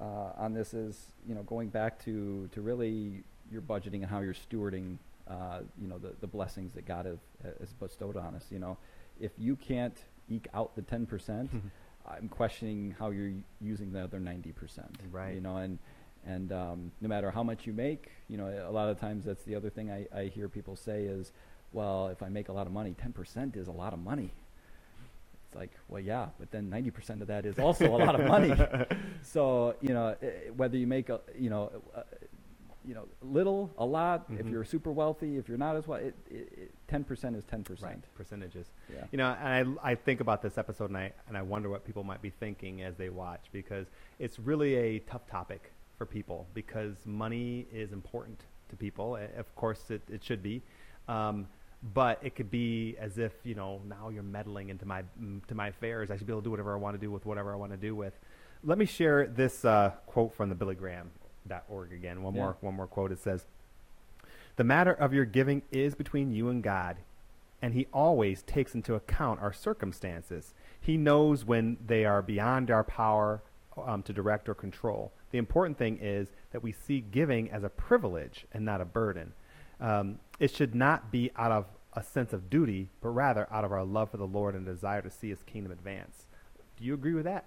uh, 0.00 0.32
on 0.36 0.54
this 0.54 0.72
is, 0.72 0.96
you 1.28 1.34
know, 1.34 1.42
going 1.42 1.68
back 1.68 2.02
to, 2.04 2.48
to 2.52 2.60
really 2.60 3.22
your 3.50 3.60
budgeting 3.60 4.02
and 4.02 4.06
how 4.06 4.20
you're 4.20 4.34
stewarding, 4.34 4.96
uh, 5.28 5.60
you 5.80 5.88
know, 5.88 5.98
the, 5.98 6.12
the 6.20 6.26
blessings 6.26 6.72
that 6.74 6.86
God 6.86 7.06
have, 7.06 7.18
has 7.58 7.72
bestowed 7.74 8.16
on 8.16 8.34
us. 8.34 8.46
You 8.50 8.58
know, 8.58 8.78
if 9.20 9.32
you 9.38 9.56
can't 9.56 9.96
eke 10.28 10.48
out 10.54 10.74
the 10.74 10.82
10%, 10.82 11.06
Mm-hmm. 11.06 11.58
I'm 12.06 12.28
questioning 12.28 12.94
how 12.98 13.10
you're 13.10 13.32
using 13.60 13.92
the 13.92 14.02
other 14.02 14.18
90%. 14.18 14.54
Right. 15.12 15.34
You 15.34 15.40
know, 15.40 15.58
and, 15.58 15.78
and 16.26 16.50
um, 16.50 16.92
no 17.00 17.08
matter 17.08 17.30
how 17.30 17.42
much 17.42 17.66
you 17.66 17.72
make, 17.72 18.10
you 18.28 18.36
know, 18.36 18.46
a 18.66 18.72
lot 18.72 18.88
of 18.88 18.98
times 18.98 19.24
that's 19.24 19.44
the 19.44 19.54
other 19.54 19.70
thing 19.70 19.90
I, 19.90 20.06
I 20.16 20.24
hear 20.24 20.48
people 20.48 20.76
say 20.76 21.04
is, 21.04 21.32
well, 21.72 22.08
if 22.08 22.22
I 22.22 22.28
make 22.28 22.48
a 22.48 22.52
lot 22.52 22.66
of 22.66 22.72
money, 22.72 22.96
10% 23.00 23.56
is 23.56 23.68
a 23.68 23.72
lot 23.72 23.92
of 23.92 24.00
money. 24.00 24.32
It's 25.50 25.56
like, 25.56 25.72
well, 25.88 26.00
yeah, 26.00 26.28
but 26.38 26.52
then 26.52 26.70
90% 26.70 27.22
of 27.22 27.26
that 27.26 27.44
is 27.44 27.58
also 27.58 27.86
a 27.88 27.98
lot 27.98 28.18
of 28.18 28.26
money. 28.26 28.54
So, 29.22 29.74
you 29.80 29.90
know, 29.90 30.16
eh, 30.22 30.48
whether 30.56 30.76
you 30.78 30.86
make, 30.86 31.08
a, 31.10 31.20
you 31.38 31.50
know, 31.50 31.70
uh, 31.94 32.02
you 32.86 32.94
know, 32.94 33.06
little, 33.20 33.70
a 33.76 33.84
lot, 33.84 34.24
if 34.30 34.46
Mhm. 34.46 34.50
you're 34.50 34.64
super 34.64 34.90
wealthy, 34.90 35.36
if 35.36 35.46
you're 35.48 35.58
not 35.58 35.76
as 35.76 35.86
well, 35.86 35.98
it, 35.98 36.14
it, 36.30 36.52
it, 36.56 36.74
10% 36.88 37.36
is 37.36 37.44
10%. 37.44 37.82
Right. 37.82 37.98
Percentages. 38.14 38.70
Yeah. 38.92 39.04
You 39.12 39.18
know, 39.18 39.36
and 39.42 39.78
I, 39.82 39.90
I 39.90 39.94
think 39.94 40.20
about 40.20 40.40
this 40.40 40.56
episode 40.56 40.88
and 40.90 40.96
I, 40.96 41.12
and 41.28 41.36
I 41.36 41.42
wonder 41.42 41.68
what 41.68 41.84
people 41.84 42.02
might 42.02 42.22
be 42.22 42.30
thinking 42.30 42.82
as 42.82 42.96
they 42.96 43.10
watch 43.10 43.44
because 43.52 43.88
it's 44.18 44.38
really 44.38 44.74
a 44.76 44.98
tough 45.00 45.26
topic 45.26 45.72
for 45.98 46.06
people 46.06 46.46
because 46.54 46.94
money 47.04 47.66
is 47.72 47.92
important 47.92 48.40
to 48.70 48.76
people. 48.76 49.16
Of 49.36 49.54
course, 49.54 49.90
it, 49.90 50.02
it 50.08 50.24
should 50.24 50.42
be. 50.42 50.62
Um, 51.08 51.46
but 51.82 52.18
it 52.22 52.34
could 52.34 52.50
be 52.50 52.96
as 52.98 53.16
if, 53.18 53.32
you 53.42 53.54
know, 53.54 53.80
now 53.88 54.10
you're 54.10 54.22
meddling 54.22 54.68
into 54.68 54.86
my, 54.86 55.02
to 55.48 55.54
my 55.54 55.68
affairs. 55.68 56.10
I 56.10 56.16
should 56.16 56.26
be 56.26 56.32
able 56.32 56.42
to 56.42 56.44
do 56.44 56.50
whatever 56.50 56.74
I 56.74 56.76
want 56.76 56.94
to 56.94 57.00
do 57.00 57.10
with 57.10 57.24
whatever 57.24 57.52
I 57.52 57.56
want 57.56 57.72
to 57.72 57.78
do 57.78 57.94
with. 57.94 58.12
Let 58.62 58.76
me 58.76 58.84
share 58.84 59.26
this 59.26 59.64
uh, 59.64 59.92
quote 60.06 60.34
from 60.34 60.50
the 60.50 60.54
Billy 60.54 60.74
BillyGraham.org 60.74 61.92
again. 61.92 62.22
One 62.22 62.34
Yeah. 62.34 62.42
more, 62.42 62.56
one 62.60 62.74
more 62.74 62.86
quote. 62.86 63.12
It 63.12 63.18
says, 63.18 63.46
the 64.56 64.64
matter 64.64 64.92
of 64.92 65.14
your 65.14 65.24
giving 65.24 65.62
is 65.70 65.94
between 65.94 66.32
you 66.32 66.50
and 66.50 66.62
God, 66.62 66.98
and 67.62 67.72
He 67.72 67.86
always 67.94 68.42
takes 68.42 68.74
into 68.74 68.94
account 68.94 69.40
our 69.40 69.52
circumstances. 69.52 70.52
He 70.78 70.98
knows 70.98 71.46
when 71.46 71.78
they 71.86 72.04
are 72.04 72.20
beyond 72.20 72.70
our 72.70 72.84
power 72.84 73.42
um, 73.82 74.02
to 74.02 74.12
direct 74.12 74.48
or 74.50 74.54
control. 74.54 75.12
The 75.30 75.38
important 75.38 75.78
thing 75.78 75.98
is 76.02 76.28
that 76.52 76.62
we 76.62 76.72
see 76.72 77.00
giving 77.00 77.50
as 77.50 77.64
a 77.64 77.68
privilege 77.70 78.44
and 78.52 78.64
not 78.64 78.82
a 78.82 78.84
burden. 78.84 79.32
Um, 79.80 80.18
it 80.40 80.50
should 80.50 80.74
not 80.74 81.12
be 81.12 81.30
out 81.36 81.52
of 81.52 81.66
a 81.92 82.02
sense 82.02 82.32
of 82.32 82.50
duty, 82.50 82.88
but 83.00 83.10
rather 83.10 83.46
out 83.52 83.64
of 83.64 83.70
our 83.72 83.84
love 83.84 84.10
for 84.10 84.16
the 84.16 84.26
Lord 84.26 84.54
and 84.56 84.64
desire 84.66 85.02
to 85.02 85.10
see 85.10 85.28
His 85.28 85.42
kingdom 85.44 85.70
advance. 85.72 86.26
Do 86.76 86.84
you 86.84 86.94
agree 86.94 87.14
with 87.14 87.24
that? 87.24 87.44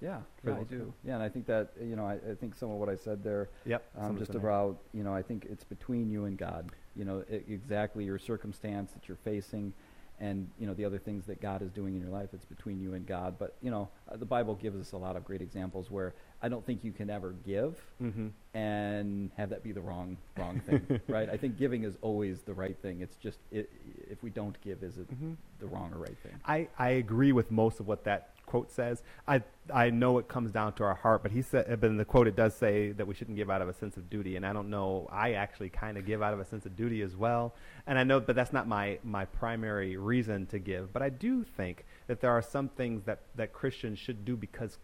Yeah, 0.00 0.18
yeah, 0.44 0.54
I 0.54 0.56
do. 0.64 0.64
people. 0.64 0.94
Yeah, 1.04 1.14
and 1.14 1.22
I 1.22 1.28
think 1.28 1.46
that, 1.46 1.70
you 1.80 1.94
know, 1.94 2.04
I, 2.04 2.14
I 2.14 2.34
think 2.40 2.56
some 2.56 2.70
of 2.72 2.76
what 2.78 2.88
I 2.88 2.96
said 2.96 3.22
there 3.22 3.50
Yep. 3.66 3.84
um, 4.00 4.18
just 4.18 4.34
about 4.34 4.78
you 4.92 5.04
know 5.04 5.14
i 5.14 5.22
think 5.22 5.46
it's 5.48 5.62
between 5.62 6.10
you 6.10 6.24
and 6.24 6.36
god 6.36 6.70
you 6.96 7.04
know 7.04 7.22
e- 7.30 7.40
exactly 7.48 8.04
your 8.04 8.18
circumstance 8.18 8.90
that 8.92 9.06
you're 9.06 9.16
facing 9.24 9.72
and 10.18 10.48
you 10.58 10.66
know 10.66 10.74
the 10.74 10.84
other 10.84 10.98
things 10.98 11.24
that 11.26 11.40
god 11.40 11.62
is 11.62 11.70
doing 11.70 11.94
in 11.94 12.00
your 12.00 12.10
life 12.10 12.30
it's 12.32 12.44
between 12.44 12.80
you 12.80 12.94
and 12.94 13.06
god 13.06 13.36
but 13.38 13.54
you 13.62 13.70
know 13.70 13.88
uh, 14.10 14.16
the 14.16 14.24
bible 14.26 14.54
gives 14.56 14.80
us 14.80 14.90
a 14.92 14.96
lot 14.96 15.14
of 15.16 15.24
great 15.24 15.40
examples 15.40 15.88
where 15.90 16.14
i 16.42 16.48
don't 16.48 16.64
think 16.66 16.82
you 16.84 16.92
can 16.92 17.08
ever 17.08 17.34
give 17.46 17.80
Mhm. 18.02 18.32
and 18.54 19.30
have 19.36 19.50
that 19.50 19.62
be 19.62 19.72
the 19.72 19.80
wrong 19.80 20.16
wrong 20.36 20.60
thing 20.60 21.00
right 21.08 21.28
i 21.30 21.36
think 21.36 21.56
giving 21.56 21.84
is 21.84 21.96
always 22.02 22.42
the 22.42 22.54
right 22.54 22.76
thing 22.82 23.00
it's 23.00 23.16
just 23.16 23.38
it, 23.50 23.70
if 24.10 24.22
we 24.22 24.30
don't 24.30 24.60
give 24.60 24.82
is 24.82 24.98
it 24.98 25.08
Mhm. 25.10 25.36
the 25.60 25.66
wrong 25.66 25.92
or 25.92 25.98
right 25.98 26.18
thing 26.22 26.32
I, 26.44 26.68
I 26.78 26.90
agree 26.90 27.32
with 27.32 27.50
most 27.50 27.80
of 27.80 27.86
what 27.86 28.04
that 28.04 28.30
quote 28.46 28.70
says. 28.70 29.02
I 29.26 29.42
I 29.72 29.88
know 29.90 30.18
it 30.18 30.26
comes 30.28 30.50
down 30.50 30.74
to 30.74 30.84
our 30.84 30.96
heart, 30.96 31.22
but 31.22 31.30
he 31.32 31.40
said, 31.40 31.80
but 31.80 31.88
in 31.88 31.96
the 31.96 32.04
quote 32.04 32.26
it 32.26 32.34
does 32.36 32.52
say 32.54 32.90
that 32.92 33.06
we 33.06 33.14
shouldn't 33.14 33.36
give 33.36 33.48
out 33.48 33.62
of 33.62 33.68
a 33.68 33.72
sense 33.72 33.96
of 33.96 34.10
duty, 34.10 34.36
and 34.36 34.44
I 34.44 34.52
don't 34.52 34.68
know. 34.68 35.08
I 35.10 35.32
actually 35.34 35.70
kind 35.70 35.96
of 35.96 36.04
give 36.04 36.20
out 36.20 36.34
of 36.34 36.40
a 36.40 36.44
sense 36.44 36.66
of 36.66 36.76
duty 36.76 37.00
as 37.02 37.16
well, 37.16 37.54
and 37.86 37.96
I 37.98 38.02
know, 38.04 38.20
but 38.20 38.34
that's 38.36 38.52
not 38.52 38.66
my 38.68 38.98
my 39.04 39.24
primary 39.26 39.96
reason 39.96 40.44
to 40.46 40.58
give. 40.58 40.92
But 40.92 41.02
I 41.02 41.08
do 41.08 41.44
think 41.44 41.84
that 42.08 42.20
there 42.20 42.32
are 42.32 42.42
some 42.42 42.68
things 42.68 43.04
that 43.04 43.20
that 43.36 43.52
Christians 43.54 43.98
should 43.98 44.24
do 44.24 44.36
because 44.36 44.76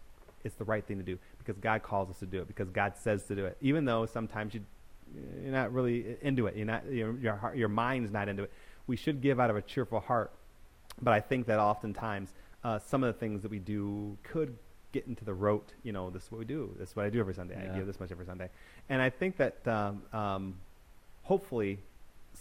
it's 0.45 0.55
the 0.55 0.63
right 0.65 0.85
thing 0.85 0.97
to 0.97 1.03
do, 1.03 1.19
because 1.49 1.61
God 1.61 1.83
calls 1.83 2.09
us 2.09 2.19
to 2.19 2.25
do 2.25 2.39
it, 2.41 2.47
because 2.47 2.69
God 2.69 2.93
says 2.97 3.23
to 3.25 3.35
do 3.35 3.45
it, 3.45 3.57
even 3.61 3.85
though 3.85 4.05
sometimes 4.05 4.53
you 4.53 4.61
you're 5.41 5.51
not 5.51 5.73
really 5.73 6.17
into 6.21 6.45
it. 6.47 6.55
You're 6.55 6.65
not 6.65 6.85
your 6.91 7.17
your 7.19 7.35
heart, 7.35 7.57
your 7.57 7.69
mind's 7.69 8.11
not 8.11 8.29
into 8.29 8.43
it. 8.43 8.51
We 8.87 8.95
should 8.95 9.21
give 9.21 9.39
out 9.39 9.49
of 9.49 9.55
a 9.55 9.61
cheerful 9.61 9.99
heart 9.99 10.31
but 11.01 11.13
I 11.13 11.19
think 11.19 11.47
that 11.47 11.59
oftentimes 11.59 12.33
uh, 12.63 12.79
some 12.79 13.03
of 13.03 13.13
the 13.13 13.19
things 13.19 13.41
that 13.43 13.51
we 13.51 13.59
do 13.59 14.17
could 14.23 14.57
get 14.91 15.07
into 15.07 15.23
the 15.23 15.33
rote. 15.33 15.73
You 15.83 15.91
know, 15.91 16.09
this 16.09 16.23
is 16.23 16.31
what 16.31 16.39
we 16.39 16.45
do. 16.45 16.75
This 16.77 16.89
is 16.89 16.95
what 16.95 17.05
I 17.05 17.09
do 17.09 17.19
every 17.19 17.33
Sunday. 17.33 17.55
I 17.55 17.65
Yeah. 17.65 17.77
give 17.77 17.87
this 17.87 17.99
much 17.99 18.11
every 18.11 18.25
Sunday, 18.25 18.49
and 18.89 19.01
I 19.01 19.09
think 19.09 19.37
that 19.37 19.67
um, 19.67 20.01
um, 20.13 20.55
hopefully 21.23 21.79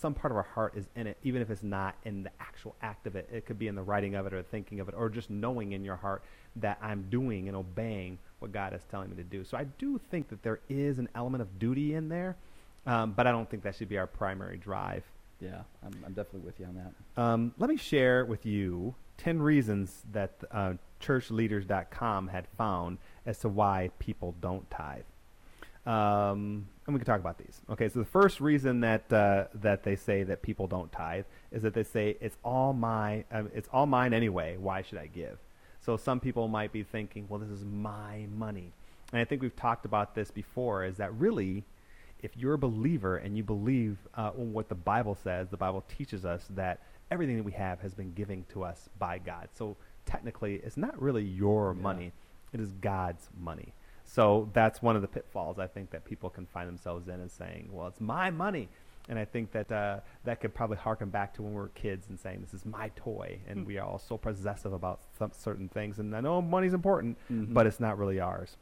some 0.00 0.14
part 0.14 0.30
of 0.30 0.36
our 0.36 0.44
heart 0.54 0.74
is 0.76 0.86
in 0.94 1.06
it, 1.06 1.16
even 1.24 1.42
if 1.42 1.50
it's 1.50 1.62
not 1.62 1.96
in 2.04 2.22
the 2.22 2.30
actual 2.40 2.74
act 2.82 3.06
of 3.06 3.16
it. 3.16 3.28
It 3.32 3.46
could 3.46 3.58
be 3.58 3.66
in 3.66 3.74
the 3.74 3.82
writing 3.82 4.14
of 4.14 4.26
it 4.26 4.32
or 4.32 4.42
thinking 4.42 4.80
of 4.80 4.88
it, 4.88 4.94
or 4.96 5.08
just 5.08 5.28
knowing 5.28 5.72
in 5.72 5.84
your 5.84 5.96
heart 5.96 6.22
that 6.56 6.78
I'm 6.80 7.06
doing 7.10 7.48
and 7.48 7.56
obeying 7.56 8.18
what 8.38 8.52
God 8.52 8.72
is 8.74 8.82
telling 8.90 9.10
me 9.10 9.16
to 9.16 9.24
do. 9.24 9.44
So 9.44 9.56
I 9.56 9.64
do 9.64 10.00
think 10.10 10.28
that 10.28 10.42
there 10.42 10.60
is 10.68 10.98
an 10.98 11.08
element 11.14 11.42
of 11.42 11.58
duty 11.58 11.94
in 11.94 12.08
there, 12.08 12.36
um, 12.86 13.12
but 13.12 13.26
I 13.26 13.32
don't 13.32 13.50
think 13.50 13.62
that 13.64 13.74
should 13.74 13.88
be 13.88 13.98
our 13.98 14.06
primary 14.06 14.56
drive. 14.56 15.04
yeah 15.40 15.62
i'm, 15.84 15.92
I'm 16.04 16.12
definitely 16.14 16.40
with 16.40 16.58
you 16.60 16.66
on 16.66 16.74
that 16.74 17.20
Um, 17.22 17.54
let 17.58 17.68
me 17.70 17.76
share 17.76 18.24
with 18.24 18.44
you 18.46 18.94
10 19.18 19.40
reasons 19.42 20.02
that 20.12 20.32
uh, 20.50 20.74
churchleaders.com 21.00 22.28
had 22.28 22.46
found 22.56 22.98
as 23.26 23.38
to 23.40 23.48
why 23.48 23.90
people 23.98 24.34
don't 24.40 24.68
tithe. 24.70 25.02
Um, 25.86 26.68
and 26.86 26.94
we 26.94 26.98
can 26.98 27.06
talk 27.06 27.20
about 27.20 27.38
these. 27.38 27.60
Okay, 27.70 27.88
so 27.88 27.98
the 27.98 28.04
first 28.04 28.40
reason 28.40 28.80
that 28.80 29.10
uh, 29.12 29.44
that 29.54 29.82
they 29.84 29.96
say 29.96 30.22
that 30.24 30.42
people 30.42 30.66
don't 30.66 30.90
tithe 30.92 31.24
is 31.52 31.62
that 31.62 31.74
they 31.74 31.84
say 31.84 32.16
it's 32.20 32.36
all 32.44 32.72
my 32.72 33.24
um, 33.32 33.50
it's 33.54 33.68
all 33.72 33.86
mine 33.86 34.12
anyway. 34.12 34.56
Why 34.58 34.82
should 34.82 34.98
I 34.98 35.06
give? 35.06 35.38
So 35.80 35.96
some 35.96 36.20
people 36.20 36.48
might 36.48 36.72
be 36.72 36.82
thinking, 36.82 37.26
well, 37.28 37.38
this 37.40 37.50
is 37.50 37.64
my 37.64 38.26
money, 38.36 38.72
and 39.12 39.20
I 39.20 39.24
think 39.24 39.42
we've 39.42 39.56
talked 39.56 39.84
about 39.84 40.14
this 40.14 40.30
before. 40.30 40.84
Is 40.84 40.96
that 40.96 41.12
really 41.14 41.64
if 42.20 42.36
you're 42.36 42.54
a 42.54 42.58
believer 42.58 43.16
and 43.16 43.36
you 43.36 43.44
believe 43.44 43.96
uh, 44.14 44.30
what 44.30 44.68
the 44.68 44.74
Bible 44.74 45.14
says, 45.14 45.48
the 45.50 45.56
Bible 45.56 45.84
teaches 45.96 46.24
us 46.24 46.46
that 46.50 46.80
everything 47.12 47.36
that 47.36 47.44
we 47.44 47.52
have 47.52 47.80
has 47.80 47.94
been 47.94 48.12
given 48.12 48.44
to 48.52 48.64
us 48.64 48.88
by 48.98 49.18
God. 49.18 49.48
So 49.54 49.76
technically, 50.04 50.56
it's 50.56 50.76
not 50.76 51.00
really 51.00 51.22
your 51.22 51.74
Yeah. 51.74 51.82
money, 51.82 52.12
it 52.52 52.60
is 52.60 52.72
God's 52.80 53.30
money. 53.40 53.72
So 54.10 54.48
that's 54.54 54.80
one 54.80 54.96
of 54.96 55.02
the 55.02 55.08
pitfalls 55.08 55.58
I 55.58 55.66
think 55.66 55.90
that 55.90 56.02
people 56.06 56.30
can 56.30 56.46
find 56.46 56.66
themselves 56.66 57.08
in 57.08 57.20
is 57.20 57.30
saying, 57.32 57.68
well, 57.70 57.86
it's 57.88 58.00
my 58.00 58.30
money. 58.30 58.68
And 59.10 59.18
I 59.18 59.26
think 59.26 59.52
that 59.52 59.70
uh, 59.70 60.00
that 60.24 60.40
could 60.40 60.54
probably 60.54 60.78
harken 60.78 61.10
back 61.10 61.34
to 61.34 61.42
when 61.42 61.52
we 61.52 61.58
were 61.58 61.68
kids 61.68 62.08
and 62.08 62.18
saying, 62.18 62.40
this 62.40 62.54
is 62.54 62.64
my 62.64 62.90
toy. 62.96 63.38
And 63.46 63.66
we 63.66 63.76
are 63.76 63.86
all 63.86 63.98
so 63.98 64.16
possessive 64.16 64.72
about 64.72 65.00
some 65.18 65.30
certain 65.36 65.68
things. 65.68 65.98
And 65.98 66.16
I 66.16 66.20
know 66.20 66.40
money's 66.40 66.72
important, 66.74 67.18
Mhm. 67.30 67.52
but 67.52 67.66
it's 67.66 67.80
not 67.80 67.98
really 67.98 68.18
ours. 68.18 68.56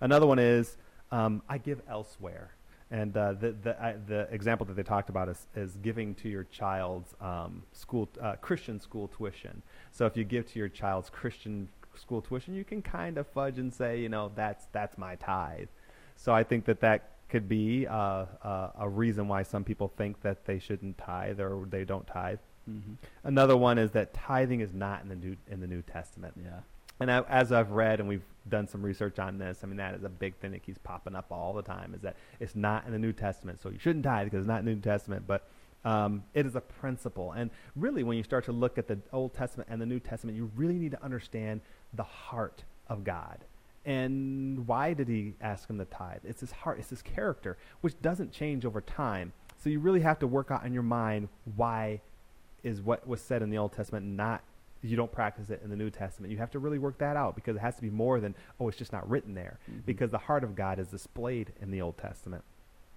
Another 0.00 0.26
one 0.26 0.38
is 0.38 0.76
um, 1.10 1.42
I 1.48 1.58
give 1.58 1.80
elsewhere. 1.88 2.50
And 2.90 3.16
uh, 3.16 3.32
the 3.32 3.52
the, 3.52 3.96
the 4.06 4.28
example 4.30 4.66
that 4.66 4.74
they 4.76 4.82
talked 4.84 5.08
about 5.08 5.28
is, 5.28 5.46
is 5.56 5.76
giving 5.82 6.14
to 6.16 6.28
your 6.28 6.44
child's 6.44 7.12
um, 7.20 7.62
school 7.72 8.08
uh, 8.20 8.36
Christian 8.40 8.78
school 8.80 9.08
tuition. 9.08 9.62
So 9.90 10.06
if 10.06 10.16
you 10.16 10.22
give 10.24 10.46
to 10.52 10.58
your 10.60 10.68
child's 10.68 11.10
Christian 11.10 11.68
school 11.98 12.22
tuition, 12.22 12.54
you 12.54 12.64
can 12.64 12.82
kind 12.82 13.18
of 13.18 13.26
fudge 13.26 13.58
and 13.58 13.72
say, 13.72 14.00
you 14.00 14.08
know, 14.08 14.32
that's 14.34 14.66
that's 14.72 14.98
my 14.98 15.16
tithe. 15.16 15.68
So 16.16 16.32
I 16.32 16.44
think 16.44 16.64
that 16.66 16.80
that 16.80 17.10
could 17.28 17.48
be 17.48 17.86
uh, 17.86 18.26
uh, 18.42 18.70
a 18.78 18.88
reason 18.88 19.28
why 19.28 19.42
some 19.42 19.64
people 19.64 19.88
think 19.88 20.20
that 20.22 20.44
they 20.44 20.58
shouldn't 20.58 20.98
tithe 20.98 21.40
or 21.40 21.66
they 21.68 21.84
don't 21.84 22.06
tithe. 22.06 22.38
Mm-hmm. 22.70 22.92
Another 23.24 23.56
one 23.56 23.78
is 23.78 23.90
that 23.92 24.14
tithing 24.14 24.60
is 24.60 24.72
not 24.72 25.02
in 25.02 25.08
the 25.08 25.16
new 25.16 25.36
in 25.48 25.60
the 25.60 25.66
New 25.66 25.82
Testament. 25.82 26.34
Yeah. 26.42 26.60
And 27.00 27.10
I, 27.10 27.22
as 27.22 27.50
I've 27.50 27.72
read 27.72 27.98
and 27.98 28.08
we've 28.08 28.24
done 28.48 28.68
some 28.68 28.82
research 28.82 29.18
on 29.18 29.38
this, 29.38 29.60
I 29.62 29.66
mean 29.66 29.76
that 29.78 29.94
is 29.94 30.04
a 30.04 30.08
big 30.08 30.36
thing 30.36 30.52
that 30.52 30.62
keeps 30.62 30.78
popping 30.78 31.14
up 31.14 31.26
all 31.30 31.52
the 31.52 31.62
time. 31.62 31.92
Is 31.94 32.02
that 32.02 32.16
it's 32.40 32.54
not 32.54 32.86
in 32.86 32.92
the 32.92 32.98
New 32.98 33.12
Testament, 33.12 33.60
so 33.60 33.68
you 33.68 33.78
shouldn't 33.78 34.04
tithe 34.04 34.26
because 34.26 34.40
it's 34.40 34.48
not 34.48 34.60
in 34.60 34.66
the 34.66 34.74
New 34.74 34.80
Testament. 34.80 35.26
But 35.26 35.48
um, 35.84 36.22
it 36.32 36.46
is 36.46 36.54
a 36.54 36.60
principle, 36.60 37.32
and 37.32 37.50
really, 37.76 38.04
when 38.04 38.16
you 38.16 38.22
start 38.22 38.44
to 38.46 38.52
look 38.52 38.78
at 38.78 38.86
the 38.86 38.98
Old 39.12 39.34
Testament 39.34 39.68
and 39.70 39.80
the 39.80 39.86
New 39.86 40.00
Testament, 40.00 40.36
you 40.36 40.50
really 40.56 40.78
need 40.78 40.92
to 40.92 41.04
understand 41.04 41.60
the 41.94 42.02
heart 42.02 42.64
of 42.88 43.04
God. 43.04 43.44
And 43.84 44.66
why 44.66 44.94
did 44.94 45.08
He 45.08 45.34
ask 45.40 45.68
him 45.68 45.78
to 45.78 45.84
tithe? 45.84 46.20
It's 46.24 46.40
His 46.40 46.52
heart, 46.52 46.78
it's 46.78 46.90
His 46.90 47.02
character, 47.02 47.56
which 47.82 48.00
doesn't 48.00 48.32
change 48.32 48.64
over 48.64 48.80
time. 48.80 49.32
So 49.58 49.70
you 49.70 49.78
really 49.80 50.00
have 50.00 50.18
to 50.20 50.26
work 50.26 50.50
out 50.50 50.64
in 50.64 50.72
your 50.72 50.82
mind 50.82 51.28
why 51.56 52.00
is 52.62 52.80
what 52.80 53.06
was 53.06 53.20
said 53.20 53.42
in 53.42 53.50
the 53.50 53.58
Old 53.58 53.72
Testament 53.72 54.06
not 54.06 54.42
you 54.82 54.96
don't 54.96 55.10
practice 55.10 55.48
it 55.48 55.62
in 55.64 55.70
the 55.70 55.76
New 55.76 55.88
Testament. 55.88 56.30
You 56.30 56.36
have 56.38 56.50
to 56.50 56.58
really 56.58 56.78
work 56.78 56.98
that 56.98 57.16
out 57.16 57.34
because 57.34 57.56
it 57.56 57.60
has 57.60 57.74
to 57.76 57.80
be 57.82 57.88
more 57.88 58.20
than 58.20 58.34
oh, 58.60 58.68
it's 58.68 58.76
just 58.76 58.92
not 58.92 59.08
written 59.08 59.32
there. 59.34 59.58
Mhm. 59.70 59.86
Because 59.86 60.10
the 60.10 60.18
heart 60.18 60.44
of 60.44 60.54
God 60.54 60.78
is 60.78 60.88
displayed 60.88 61.52
in 61.60 61.70
the 61.70 61.80
Old 61.80 61.96
Testament. 61.96 62.44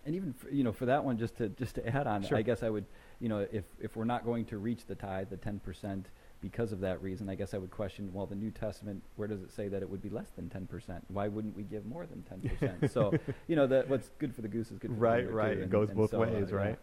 And 0.05 0.13
even 0.15 0.33
for, 0.33 0.49
you 0.49 0.63
know 0.65 0.73
for 0.73 0.85
that 0.85 1.03
one, 1.03 1.17
just 1.17 1.37
to 1.37 1.47
just 1.49 1.75
to 1.75 1.87
add 1.87 2.05
on, 2.07 2.23
Sure. 2.23 2.37
I 2.37 2.41
guess 2.41 2.61
I 2.63 2.69
would 2.69 2.85
you 3.19 3.29
know 3.29 3.47
if 3.51 3.63
if 3.79 3.95
we're 3.95 4.05
not 4.05 4.25
going 4.25 4.43
to 4.45 4.57
reach 4.57 4.85
the 4.85 4.95
tithe, 4.95 5.29
the 5.29 5.37
ten 5.37 5.59
percent, 5.59 6.09
because 6.41 6.71
of 6.71 6.79
that 6.81 7.01
reason, 7.01 7.29
I 7.29 7.35
guess 7.35 7.53
I 7.53 7.57
would 7.57 7.71
question. 7.71 8.09
Well, 8.13 8.25
the 8.27 8.35
New 8.35 8.51
Testament, 8.51 9.01
where 9.15 9.27
does 9.27 9.41
it 9.41 9.51
say 9.51 9.67
that 9.69 9.81
it 9.81 9.89
would 9.89 10.01
be 10.01 10.09
less 10.09 10.29
than 10.35 10.49
ten 10.49 10.67
percent? 10.67 11.03
Why 11.09 11.27
wouldn't 11.27 11.55
we 11.57 11.63
give 11.63 11.85
more 11.85 12.05
than 12.05 12.21
ten 12.23 12.41
percent? 12.41 12.91
so 12.91 13.13
you 13.47 13.55
know 13.55 13.65
that 13.67 13.89
what's 13.89 14.09
good 14.19 14.33
for 14.35 14.41
the 14.41 14.47
goose 14.47 14.71
is 14.71 14.77
good 14.79 14.89
for 14.91 14.95
the 14.95 14.99
Right, 15.01 15.23
gander, 15.23 15.33
right. 15.35 15.53
too, 15.53 15.59
It 15.59 15.63
and- 15.63 15.71
goes 15.71 15.89
and 15.89 15.97
both 15.97 16.11
so, 16.11 16.17
uh, 16.23 16.27
ways, 16.27 16.47
yeah. 16.49 16.55
right? 16.55 16.79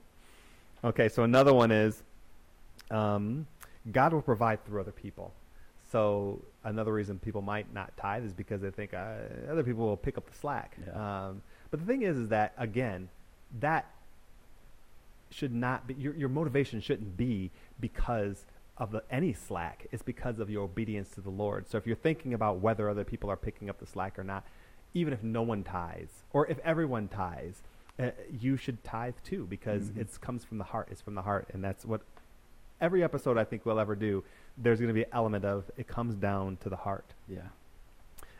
Okay, 0.82 1.08
so 1.08 1.22
another 1.22 1.54
one 1.54 1.70
is 1.70 2.02
um, 2.90 3.46
God 3.92 4.12
will 4.12 4.22
provide 4.22 4.64
through 4.66 4.80
other 4.80 4.92
people. 4.92 5.32
So 5.90 6.40
another 6.64 6.92
reason 6.92 7.18
people 7.20 7.40
might 7.40 7.72
not 7.72 7.96
tithe 7.96 8.24
is 8.24 8.32
because 8.32 8.60
they 8.60 8.70
think 8.70 8.92
uh, 8.94 9.14
other 9.50 9.62
people 9.62 9.86
will 9.86 9.96
pick 9.96 10.18
up 10.18 10.28
the 10.28 10.36
slack. 10.36 10.76
Yeah. 10.84 11.26
Um, 11.28 11.42
but 11.70 11.78
the 11.80 11.86
thing 11.86 12.02
is, 12.02 12.16
is 12.16 12.28
that 12.30 12.52
again, 12.58 13.08
that 13.60 13.86
should 15.30 15.54
not 15.54 15.86
be 15.86 15.94
your 15.94 16.14
your 16.14 16.28
motivation 16.28 16.80
shouldn't 16.80 17.16
be 17.16 17.50
because 17.80 18.44
of 18.76 18.90
the, 18.90 19.02
any 19.10 19.32
slack. 19.32 19.86
is 19.92 20.02
because 20.02 20.38
of 20.40 20.50
your 20.50 20.64
obedience 20.64 21.10
to 21.10 21.20
the 21.20 21.30
Lord. 21.30 21.68
So 21.68 21.78
if 21.78 21.86
you're 21.86 21.96
thinking 21.96 22.34
about 22.34 22.58
whether 22.60 22.88
other 22.88 23.04
people 23.04 23.30
are 23.30 23.36
picking 23.36 23.70
up 23.70 23.78
the 23.78 23.86
slack 23.86 24.18
or 24.18 24.24
not, 24.24 24.44
even 24.94 25.12
if 25.12 25.22
no 25.22 25.42
one 25.42 25.62
tithes 25.64 26.24
or 26.32 26.46
if 26.48 26.58
everyone 26.60 27.08
tithes, 27.08 27.62
uh, 27.98 28.10
you 28.40 28.56
should 28.56 28.82
tithe 28.82 29.14
too 29.24 29.46
because 29.48 29.90
Mhm. 29.90 29.98
it 29.98 30.20
comes 30.20 30.44
from 30.44 30.58
the 30.58 30.64
heart. 30.64 30.88
It's 30.90 31.00
from 31.00 31.14
the 31.14 31.22
heart, 31.22 31.48
and 31.52 31.62
that's 31.62 31.84
what 31.84 32.00
every 32.80 33.04
episode 33.04 33.38
I 33.38 33.44
think 33.44 33.64
we'll 33.64 33.78
ever 33.78 33.94
do. 33.94 34.24
There's 34.58 34.80
going 34.80 34.88
to 34.88 34.94
be 34.94 35.04
an 35.04 35.10
element 35.12 35.44
of 35.44 35.70
it 35.76 35.86
comes 35.86 36.16
down 36.16 36.56
to 36.58 36.68
the 36.68 36.76
heart. 36.76 37.14
Yeah. 37.28 37.48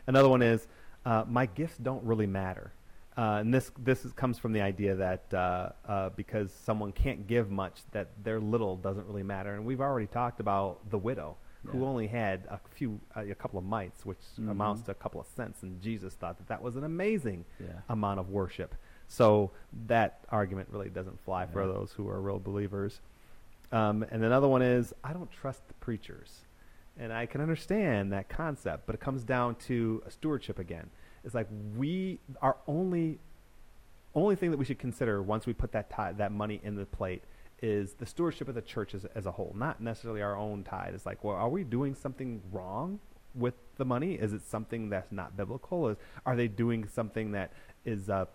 Another 0.07 0.27
one 0.29 0.41
is 0.41 0.67
uh, 1.05 1.23
my 1.27 1.45
gifts 1.45 1.77
don't 1.77 2.03
really 2.03 2.27
matter. 2.27 2.71
Uh, 3.17 3.37
and 3.39 3.53
this 3.53 3.71
this 3.79 4.03
is, 4.03 4.11
comes 4.11 4.37
from 4.37 4.51
the 4.51 4.61
idea 4.61 4.93
that 4.95 5.33
uh, 5.33 5.69
uh, 5.87 6.09
because 6.17 6.51
someone 6.51 6.91
can't 6.91 7.27
give 7.27 7.49
much, 7.49 7.81
that 7.91 8.09
their 8.23 8.39
little 8.39 8.75
doesn't 8.75 9.07
really 9.07 9.23
matter. 9.23 9.53
And 9.55 9.65
we've 9.65 9.79
already 9.81 10.07
talked 10.07 10.39
about 10.39 10.89
the 10.89 10.97
widow 10.97 11.37
who 11.67 11.83
only 11.83 12.05
had 12.05 12.45
a 12.51 12.59
few, 12.75 12.99
uh, 13.15 13.21
a 13.21 13.33
couple 13.33 13.57
of 13.57 13.65
mites, 13.65 14.05
which 14.05 14.19
amounts 14.37 14.83
Mhm. 14.83 14.85
to 14.85 14.91
a 14.91 14.95
couple 14.95 15.19
of 15.19 15.25
cents. 15.25 15.63
And 15.63 15.81
Jesus 15.81 16.13
thought 16.13 16.37
that 16.37 16.47
that 16.47 16.61
was 16.61 16.75
an 16.75 16.83
amazing 16.83 17.43
Yeah. 17.59 17.69
amount 17.89 18.19
of 18.19 18.29
worship. 18.29 18.75
So 19.07 19.49
that 19.87 20.23
argument 20.29 20.69
really 20.71 20.89
doesn't 20.89 21.19
fly 21.21 21.47
for 21.47 21.65
those 21.65 21.91
who 21.93 22.07
are 22.07 22.21
real 22.21 22.37
believers. 22.37 23.01
Um, 23.71 24.03
and 24.11 24.23
another 24.23 24.47
one 24.47 24.61
is 24.61 24.93
I 25.03 25.11
don't 25.13 25.31
trust 25.31 25.67
the 25.67 25.73
preachers. 25.75 26.45
And 26.97 27.11
I 27.11 27.25
can 27.25 27.41
understand 27.41 28.11
that 28.13 28.29
concept, 28.29 28.85
but 28.85 28.93
it 28.93 29.01
comes 29.01 29.23
down 29.23 29.55
to 29.67 30.03
a 30.05 30.11
stewardship 30.11 30.59
again. 30.59 30.91
It's 31.25 31.33
like 31.35 31.47
we 31.75 32.19
our 32.41 32.55
only 32.67 33.19
only 34.13 34.35
thing 34.35 34.51
that 34.51 34.57
we 34.57 34.63
should 34.65 34.79
consider 34.79 35.21
once 35.21 35.45
we 35.45 35.53
put 35.53 35.73
that 35.73 35.89
tithe, 35.89 36.17
that 36.17 36.31
money 36.31 36.61
in 36.63 36.75
the 36.75 36.85
plate 36.85 37.23
is 37.61 37.93
the 37.93 38.05
stewardship 38.05 38.47
of 38.47 38.55
the 38.55 38.61
church 38.61 38.93
as, 38.93 39.05
as 39.15 39.25
a 39.25 39.31
whole, 39.31 39.53
not 39.57 39.81
necessarily 39.81 40.21
our 40.21 40.37
own 40.37 40.63
tithe. 40.63 40.93
It's 40.93 41.05
like, 41.05 41.23
well, 41.23 41.35
are 41.35 41.49
we 41.49 41.63
doing 41.63 41.95
something 41.95 42.41
wrong 42.51 42.99
with 43.33 43.55
the 43.77 43.85
money? 43.85 44.13
Is 44.13 44.33
it 44.33 44.41
something 44.45 44.89
that's 44.89 45.11
not 45.11 45.35
biblical? 45.35 45.89
Is 45.89 45.97
are 46.25 46.35
they 46.35 46.47
doing 46.47 46.87
something 46.87 47.31
that 47.31 47.51
is 47.83 48.09
uh, 48.09 48.25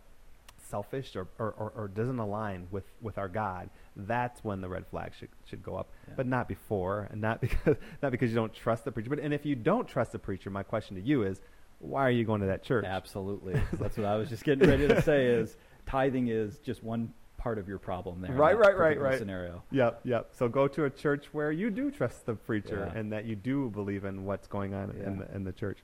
selfish 0.68 1.16
or, 1.16 1.28
or, 1.38 1.52
or, 1.52 1.72
or 1.76 1.88
doesn't 1.88 2.18
align 2.18 2.66
with, 2.70 2.84
with 3.00 3.16
our 3.18 3.28
God? 3.28 3.70
That's 3.96 4.42
when 4.44 4.60
the 4.60 4.68
red 4.68 4.86
flag 4.86 5.12
should 5.18 5.28
should 5.46 5.62
go 5.62 5.76
up, 5.76 5.88
Yeah. 6.08 6.14
but 6.16 6.26
not 6.26 6.48
before, 6.48 7.08
and 7.10 7.20
not 7.20 7.40
because 7.46 7.76
not 8.02 8.10
because 8.12 8.30
you 8.30 8.36
don't 8.36 8.52
trust 8.52 8.84
the 8.84 8.92
preacher. 8.92 9.10
But 9.10 9.20
and 9.20 9.32
if 9.32 9.46
you 9.46 9.54
don't 9.54 9.86
trust 9.88 10.12
the 10.12 10.18
preacher, 10.18 10.50
my 10.50 10.62
question 10.62 10.96
to 10.96 11.02
you 11.02 11.22
is, 11.22 11.40
why 11.80 12.02
are 12.06 12.10
you 12.10 12.24
going 12.24 12.42
to 12.42 12.46
that 12.48 12.62
church? 12.62 12.84
Absolutely. 12.86 13.60
That's 13.72 13.96
what 13.96 14.06
I 14.06 14.16
was 14.16 14.28
just 14.28 14.44
getting 14.44 14.68
ready 14.68 14.86
to 14.86 15.02
say. 15.02 15.26
Is 15.26 15.56
tithing 15.86 16.28
is 16.28 16.58
just 16.58 16.82
one 16.82 17.12
part 17.36 17.58
of 17.58 17.66
your 17.66 17.78
problem 17.78 18.20
there. 18.20 18.32
Right, 18.32 18.56
right, 18.56 18.76
right, 18.76 19.00
right. 19.00 19.18
Scenario. 19.18 19.62
Yep, 19.70 20.00
yep. 20.04 20.30
So 20.32 20.46
go 20.48 20.68
to 20.68 20.84
a 20.84 20.90
church 20.90 21.26
where 21.32 21.50
you 21.50 21.70
do 21.70 21.90
trust 21.90 22.26
the 22.26 22.34
preacher 22.34 22.90
Yeah. 22.92 22.98
and 22.98 23.12
that 23.12 23.24
you 23.24 23.34
do 23.34 23.70
believe 23.70 24.04
in 24.04 24.26
what's 24.26 24.46
going 24.46 24.74
on 24.74 24.90
in, 24.90 25.18
the, 25.18 25.34
in 25.34 25.44
the 25.44 25.52
church. 25.52 25.78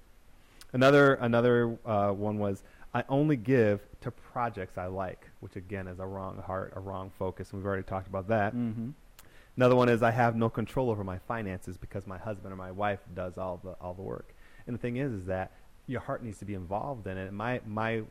Another 0.72 1.14
another 1.14 1.78
uh, 1.86 2.10
one 2.10 2.38
was 2.38 2.62
I 2.92 3.04
only 3.08 3.36
give 3.36 3.80
to 4.02 4.10
projects 4.10 4.76
I 4.76 4.86
like, 4.86 5.30
which 5.40 5.56
again 5.56 5.88
is 5.88 5.98
a 5.98 6.06
wrong 6.06 6.42
heart, 6.46 6.74
a 6.76 6.80
wrong 6.80 7.10
focus, 7.18 7.50
and 7.50 7.60
we've 7.60 7.66
already 7.66 7.84
talked 7.84 8.08
about 8.08 8.28
that. 8.28 8.54
Mm-hmm. 8.54 8.90
Another 9.56 9.76
one 9.76 9.88
is 9.88 10.02
I 10.02 10.10
have 10.10 10.36
no 10.36 10.50
control 10.50 10.90
over 10.90 11.02
my 11.02 11.18
finances 11.20 11.78
because 11.78 12.06
my 12.06 12.18
husband 12.18 12.52
or 12.52 12.56
my 12.56 12.72
wife 12.72 13.00
does 13.14 13.38
all 13.38 13.58
the 13.62 13.70
all 13.80 13.94
the 13.94 14.02
work. 14.02 14.34
And 14.66 14.74
the 14.74 14.80
thing 14.80 14.96
is, 14.96 15.12
is 15.12 15.24
that 15.26 15.52
your 15.86 16.00
heart 16.00 16.22
needs 16.22 16.38
to 16.38 16.44
be 16.44 16.54
involved 16.54 17.06
in 17.06 17.16
it. 17.16 17.28
And 17.28 17.36
my 17.36 17.60
my 17.66 18.02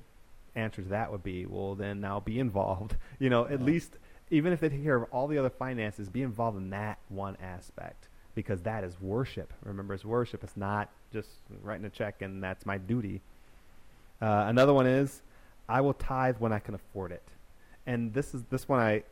answer 0.55 0.81
to 0.81 0.87
that 0.89 1.11
would 1.11 1.23
be, 1.23 1.45
well, 1.45 1.75
then 1.75 1.99
now 2.01 2.19
be 2.19 2.39
involved. 2.47 2.95
You 3.19 3.29
know, 3.29 3.45
at 3.45 3.59
Yeah. 3.59 3.65
least 3.65 3.97
even 4.31 4.51
if 4.53 4.59
they 4.59 4.69
take 4.69 4.83
care 4.83 4.95
of 4.95 5.03
all 5.11 5.27
the 5.27 5.37
other 5.37 5.49
finances, 5.51 6.09
be 6.09 6.23
involved 6.23 6.57
in 6.57 6.71
that 6.71 6.97
one 7.09 7.37
aspect 7.41 8.07
because 8.33 8.61
that 8.63 8.83
is 8.83 8.99
worship. 8.99 9.53
Remember, 9.63 9.93
it's 9.93 10.03
worship. 10.03 10.43
It's 10.43 10.57
not 10.57 10.89
just 11.13 11.29
writing 11.61 11.85
a 11.85 11.89
check 11.89 12.21
and 12.21 12.41
that's 12.43 12.65
my 12.65 12.77
duty. 12.77 13.21
Uh, 14.21 14.45
another 14.47 14.73
one 14.73 14.87
is 14.87 15.21
I 15.69 15.81
will 15.81 15.93
tithe 15.93 16.37
when 16.39 16.51
I 16.53 16.59
can 16.59 16.73
afford 16.73 17.11
it, 17.11 17.23
and 17.85 18.13
this 18.13 18.33
is 18.33 18.43
this 18.49 18.67
one 18.67 18.79
I 18.79 19.03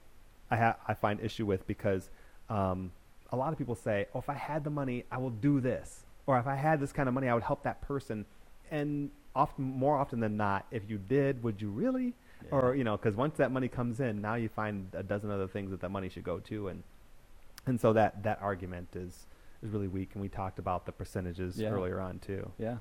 I, 0.49 0.55
ha- 0.57 0.75
I 0.87 0.93
find 0.93 1.19
issue 1.19 1.45
with 1.45 1.65
because 1.67 2.09
um, 2.49 2.91
a 3.31 3.35
lot 3.35 3.51
of 3.51 3.57
people 3.57 3.75
say, 3.75 4.07
"Oh, 4.13 4.19
if 4.19 4.29
I 4.29 4.33
had 4.35 4.63
the 4.63 4.69
money, 4.69 5.03
I 5.11 5.17
will 5.17 5.29
do 5.31 5.59
this," 5.59 6.03
or 6.25 6.37
"If 6.39 6.47
I 6.47 6.55
had 6.55 6.79
this 6.79 6.93
kind 6.93 7.09
of 7.09 7.13
money, 7.15 7.27
I 7.27 7.33
would 7.33 7.43
help 7.43 7.63
that 7.63 7.81
person." 7.81 8.25
And 8.73 9.11
often, 9.35 9.63
more 9.63 9.97
often 9.97 10.19
than 10.19 10.35
not, 10.35 10.65
if 10.71 10.89
you 10.89 10.97
did, 10.97 11.43
would 11.43 11.61
you 11.61 11.69
really? 11.69 12.15
Or 12.51 12.75
you 12.75 12.83
know, 12.83 12.97
because 12.97 13.15
once 13.15 13.37
that 13.37 13.51
money 13.51 13.69
comes 13.69 13.99
in, 14.01 14.19
now 14.19 14.33
you 14.35 14.49
find 14.49 14.89
a 14.93 15.03
dozen 15.03 15.29
other 15.31 15.47
things 15.47 15.71
that 15.71 15.79
that 15.81 15.89
money 15.89 16.09
should 16.09 16.25
go 16.25 16.39
to, 16.39 16.67
and 16.67 16.83
and 17.65 17.79
so 17.79 17.93
that 17.93 18.23
that 18.23 18.39
argument 18.41 18.89
is 18.95 19.27
is 19.61 19.69
really 19.69 19.87
weak. 19.87 20.09
And 20.13 20.21
we 20.21 20.27
talked 20.27 20.59
about 20.59 20.85
the 20.85 20.91
percentages 20.91 21.57
Yeah. 21.57 21.69
earlier 21.69 22.01
on 22.01 22.19
too. 22.19 22.51
Yeah. 22.57 22.77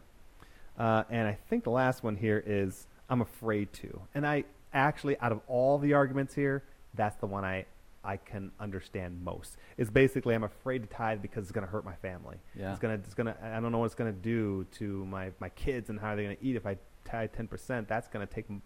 Uh, 0.77 1.05
and 1.11 1.29
I 1.29 1.35
think 1.49 1.63
the 1.63 1.71
last 1.71 2.03
one 2.03 2.17
here 2.17 2.43
is 2.45 2.89
I'm 3.09 3.21
afraid 3.21 3.73
to. 3.75 4.01
And 4.15 4.27
I 4.27 4.45
actually, 4.73 5.19
out 5.21 5.31
of 5.31 5.41
all 5.47 5.79
the 5.79 5.93
arguments 5.93 6.35
here, 6.35 6.65
that's 6.95 7.17
the 7.17 7.27
one 7.27 7.45
I, 7.45 7.67
I 8.05 8.17
can 8.17 8.51
understand 8.59 9.23
most. 9.23 9.57
It's 9.77 9.91
basically 9.91 10.35
I'm 10.35 10.45
afraid 10.45 10.83
to 10.83 10.89
tithe 10.89 11.23
because 11.23 11.45
it's 11.45 11.53
going 11.53 11.67
to 11.67 11.71
hurt 11.71 11.85
my 11.85 11.95
family. 11.95 12.37
Yeah. 12.59 12.71
It's 12.71 12.81
gonna, 12.81 12.95
it's 12.95 13.15
gonna. 13.15 13.37
I 13.43 13.61
don't 13.61 13.73
know 13.73 13.79
what 13.79 13.87
it's 13.87 13.95
gonna 13.95 14.13
do 14.13 14.67
to 14.79 15.05
my, 15.07 15.31
my 15.41 15.49
kids 15.51 15.89
and 15.91 16.01
how 16.01 16.09
they're 16.09 16.17
they 16.17 16.23
gonna 16.25 16.37
eat 16.43 16.57
if 16.57 16.67
I 16.67 16.77
tithe 17.05 17.31
ten 17.33 17.47
percent. 17.47 17.89
That's 17.89 18.09
gonna 18.09 18.27
take 18.27 18.47
m- 18.51 18.63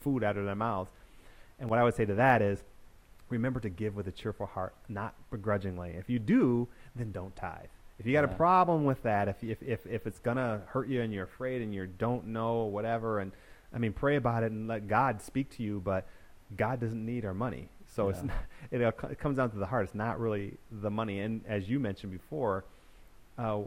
food 0.00 0.22
out 0.22 0.36
of 0.36 0.44
their 0.44 0.54
mouths. 0.54 0.90
And 1.58 1.68
what 1.68 1.78
I 1.78 1.82
would 1.84 1.94
say 1.94 2.04
to 2.04 2.14
that 2.14 2.40
is, 2.40 2.62
remember 3.28 3.60
to 3.60 3.68
give 3.68 3.96
with 3.96 4.06
a 4.06 4.12
cheerful 4.12 4.46
heart, 4.46 4.74
not 4.88 5.14
begrudgingly. 5.30 5.90
If 5.90 6.08
you 6.08 6.18
do, 6.18 6.68
then 6.94 7.10
don't 7.12 7.34
tithe. 7.34 7.66
If 7.98 8.06
you 8.06 8.12
got 8.12 8.24
a 8.24 8.28
problem 8.28 8.84
with 8.84 9.02
that, 9.02 9.26
if, 9.26 9.42
if, 9.42 9.60
if, 9.60 9.84
if 9.84 10.06
it's 10.06 10.20
going 10.20 10.36
to 10.36 10.60
hurt 10.66 10.86
you 10.86 11.02
and 11.02 11.12
you're 11.12 11.24
afraid 11.24 11.62
and 11.62 11.74
you 11.74 11.84
don't 11.86 12.28
know 12.28 12.52
or 12.52 12.70
whatever, 12.70 13.18
and 13.18 13.32
I 13.74 13.78
mean, 13.78 13.92
pray 13.92 14.14
about 14.14 14.44
it 14.44 14.52
and 14.52 14.68
let 14.68 14.86
God 14.86 15.20
speak 15.20 15.50
to 15.56 15.64
you, 15.64 15.80
but 15.84 16.06
God 16.56 16.78
doesn't 16.80 17.04
need 17.04 17.24
our 17.24 17.34
money. 17.34 17.68
So 17.98 18.08
it's 18.10 18.22
not, 18.22 18.36
it, 18.70 18.80
uh, 18.80 18.92
it 19.10 19.18
comes 19.18 19.38
down 19.38 19.50
to 19.50 19.58
the 19.58 19.66
heart. 19.66 19.84
It's 19.84 19.94
not 19.94 20.20
really 20.20 20.54
the 20.70 20.90
money. 20.90 21.18
And 21.18 21.42
as 21.48 21.68
you 21.68 21.80
mentioned 21.80 22.12
before, 22.12 22.64
uh, 23.36 23.58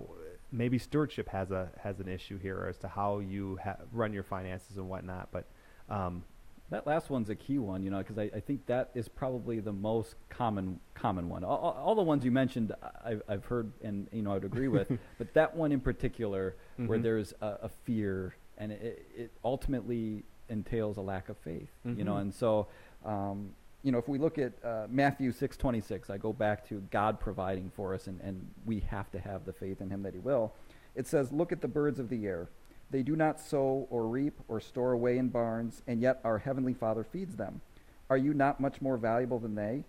maybe 0.53 0.77
stewardship 0.77 1.27
has 1.29 1.51
a 1.51 1.69
has 1.83 1.99
an 1.99 2.07
issue 2.07 2.37
here 2.37 2.65
as 2.69 2.77
to 2.77 2.87
how 2.87 3.19
you 3.19 3.59
ha- 3.61 3.77
run 3.91 4.13
your 4.13 4.23
finances 4.23 4.77
and 4.77 4.87
whatnot. 4.87 5.29
But 5.33 5.45
um, 5.89 6.23
That 6.69 6.87
last 6.87 7.09
one's 7.09 7.29
a 7.29 7.35
key 7.35 7.59
one, 7.59 7.83
you 7.83 7.89
know, 7.89 7.97
because 7.97 8.17
I, 8.17 8.31
I 8.33 8.39
think 8.39 8.65
that 8.67 8.91
is 8.95 9.09
probably 9.09 9.59
the 9.59 9.73
most 9.73 10.15
common 10.29 10.79
common 10.93 11.27
one. 11.27 11.43
All, 11.43 11.57
all, 11.57 11.73
all 11.73 11.95
the 11.95 12.01
ones 12.01 12.23
you 12.23 12.31
mentioned, 12.31 12.73
I've, 13.03 13.21
I've 13.27 13.43
heard 13.43 13.69
and 13.83 14.07
you 14.13 14.21
know 14.21 14.33
I'd 14.33 14.45
agree 14.45 14.69
with, 14.69 14.97
but 15.17 15.33
that 15.33 15.53
one 15.57 15.73
in 15.73 15.81
particular, 15.81 16.55
mm-hmm. 16.79 16.87
where 16.87 16.99
there's 16.99 17.33
a, 17.41 17.59
a, 17.63 17.69
fear 17.83 18.33
and 18.57 18.71
it, 18.71 19.05
it, 19.13 19.31
ultimately 19.43 20.23
entails 20.47 20.95
a 20.95 21.01
lack 21.01 21.27
of 21.27 21.37
faith, 21.39 21.69
mm-hmm. 21.85 21.99
you 21.99 22.05
know, 22.05 22.13
mm-hmm. 22.13 22.21
and 22.21 22.33
so. 22.33 22.67
Um, 23.03 23.55
you 23.83 23.91
know, 23.91 23.97
if 23.97 24.07
we 24.07 24.17
look 24.17 24.37
at 24.37 24.53
uh, 24.63 24.85
Matthew 24.89 25.31
6:26, 25.31 26.09
I 26.09 26.17
go 26.17 26.33
back 26.33 26.67
to 26.69 26.81
God 26.91 27.19
providing 27.19 27.69
for 27.69 27.93
us, 27.93 28.07
and, 28.07 28.19
and 28.21 28.47
we 28.65 28.79
have 28.81 29.11
to 29.11 29.19
have 29.19 29.45
the 29.45 29.53
faith 29.53 29.81
in 29.81 29.89
Him 29.89 30.03
that 30.03 30.13
He 30.13 30.19
will. 30.19 30.53
It 30.95 31.07
says, 31.07 31.31
"Look 31.31 31.51
at 31.51 31.61
the 31.61 31.67
birds 31.67 31.99
of 31.99 32.09
the 32.09 32.25
air; 32.27 32.49
they 32.91 33.01
do 33.01 33.15
not 33.15 33.39
sow 33.39 33.87
or 33.89 34.07
reap 34.07 34.39
or 34.47 34.59
store 34.59 34.91
away 34.91 35.17
in 35.17 35.29
barns, 35.29 35.81
and 35.87 36.01
yet 36.01 36.19
our 36.23 36.37
heavenly 36.37 36.73
Father 36.73 37.03
feeds 37.03 37.35
them. 37.35 37.61
Are 38.09 38.17
you 38.17 38.33
not 38.33 38.59
much 38.59 38.81
more 38.81 38.97
valuable 38.97 39.39
than 39.39 39.55
they? 39.55 39.85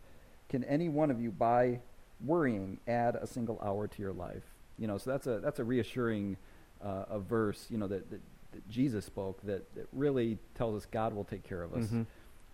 Can 0.48 0.64
any 0.64 0.88
one 0.88 1.10
of 1.10 1.20
you, 1.20 1.30
by 1.30 1.80
worrying, 2.24 2.78
add 2.86 3.16
a 3.16 3.26
single 3.26 3.60
hour 3.62 3.88
to 3.88 4.02
your 4.02 4.12
life? 4.12 4.44
You 4.78 4.86
know, 4.86 4.96
so 4.96 5.10
that's 5.10 5.26
a 5.26 5.40
that's 5.40 5.58
a 5.58 5.64
reassuring 5.64 6.36
uh, 6.82 7.04
a 7.10 7.18
verse. 7.18 7.66
You 7.68 7.78
know 7.78 7.88
that, 7.88 8.10
that, 8.10 8.20
that 8.52 8.68
Jesus 8.68 9.04
spoke 9.04 9.42
that, 9.42 9.74
that, 9.74 9.88
really 9.92 10.38
tells 10.54 10.76
us 10.76 10.86
God 10.86 11.14
will 11.14 11.24
take 11.24 11.42
care 11.42 11.62
of 11.62 11.74
us. 11.74 11.84
Mm-hmm. 11.86 12.02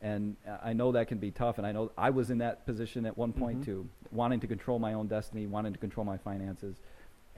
And 0.00 0.36
I 0.62 0.72
know 0.72 0.92
that 0.92 1.08
can 1.08 1.18
be 1.18 1.30
tough, 1.32 1.58
and 1.58 1.66
I 1.66 1.72
know 1.72 1.90
I 1.98 2.10
was 2.10 2.30
in 2.30 2.38
that 2.38 2.66
position 2.66 3.04
at 3.04 3.18
one 3.18 3.32
point 3.32 3.62
mm-hmm. 3.62 3.70
too, 3.70 3.88
wanting 4.12 4.38
to 4.40 4.46
control 4.46 4.78
my 4.78 4.92
own 4.92 5.08
destiny, 5.08 5.46
wanting 5.46 5.72
to 5.72 5.78
control 5.78 6.04
my 6.04 6.16
finances 6.16 6.76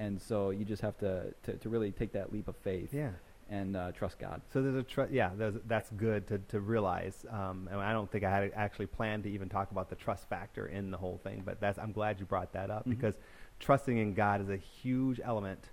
and 0.00 0.20
so 0.20 0.48
you 0.48 0.64
just 0.64 0.80
have 0.80 0.96
to, 0.98 1.32
to, 1.42 1.52
to 1.58 1.68
really 1.68 1.92
take 1.92 2.12
that 2.12 2.32
leap 2.32 2.48
of 2.48 2.56
faith. 2.56 2.92
Yeah. 2.92 3.10
And 3.50 3.76
uh, 3.76 3.90
trust 3.92 4.18
God. 4.18 4.40
So 4.52 4.62
there's 4.62 4.76
a 4.76 4.82
trust. 4.82 5.12
Yeah, 5.12 5.30
that's 5.66 5.90
good 5.90 6.26
to, 6.28 6.38
to 6.38 6.60
realize. 6.60 7.26
Um, 7.28 7.68
and 7.70 7.80
I 7.80 7.92
don't 7.92 8.10
think 8.10 8.22
I 8.24 8.30
had 8.30 8.52
actually 8.54 8.86
planned 8.86 9.24
to 9.24 9.30
even 9.30 9.48
talk 9.48 9.72
about 9.72 9.90
the 9.90 9.96
trust 9.96 10.28
factor 10.28 10.68
in 10.68 10.92
the 10.92 10.96
whole 10.96 11.20
thing, 11.24 11.42
but 11.44 11.60
that's 11.60 11.76
I'm 11.76 11.90
glad 11.90 12.20
you 12.20 12.26
brought 12.26 12.52
that 12.52 12.70
up 12.70 12.82
mm-hmm. 12.82 12.90
because 12.90 13.16
trusting 13.58 13.98
in 13.98 14.14
God 14.14 14.40
is 14.40 14.50
a 14.50 14.56
huge 14.56 15.20
element 15.22 15.70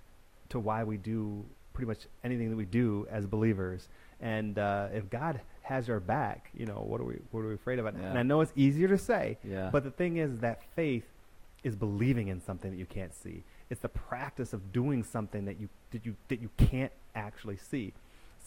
to 0.48 0.58
why 0.58 0.82
we 0.82 0.96
do 0.96 1.44
pretty 1.72 1.86
much 1.86 2.08
anything 2.24 2.50
that 2.50 2.56
we 2.56 2.64
do 2.64 3.06
as 3.10 3.26
believers. 3.26 3.88
And 4.20 4.58
uh, 4.58 4.88
if 4.92 5.08
God 5.08 5.40
has 5.68 5.90
our 5.90 6.00
back, 6.00 6.50
you 6.56 6.64
know, 6.64 6.82
what 6.86 6.98
are 6.98 7.04
we 7.04 7.18
what 7.30 7.40
are 7.40 7.48
we 7.48 7.54
afraid 7.54 7.78
of? 7.78 7.84
Yeah. 7.84 8.08
And 8.08 8.18
I 8.18 8.22
know 8.22 8.40
it's 8.40 8.52
easier 8.56 8.88
to 8.88 8.96
say, 8.96 9.36
yeah. 9.44 9.68
but 9.70 9.84
the 9.84 9.90
thing 9.90 10.16
is 10.16 10.38
that 10.40 10.62
faith 10.74 11.04
is 11.62 11.76
believing 11.76 12.28
in 12.28 12.40
something 12.40 12.70
that 12.70 12.78
you 12.78 12.86
can't 12.86 13.14
see. 13.14 13.44
It's 13.68 13.82
the 13.82 13.90
practice 13.90 14.54
of 14.54 14.72
doing 14.72 15.02
something 15.02 15.44
that 15.44 15.60
you 15.60 15.68
that 15.90 16.06
you 16.06 16.16
that 16.28 16.40
you 16.40 16.48
can't 16.56 16.92
actually 17.14 17.58
see. 17.58 17.92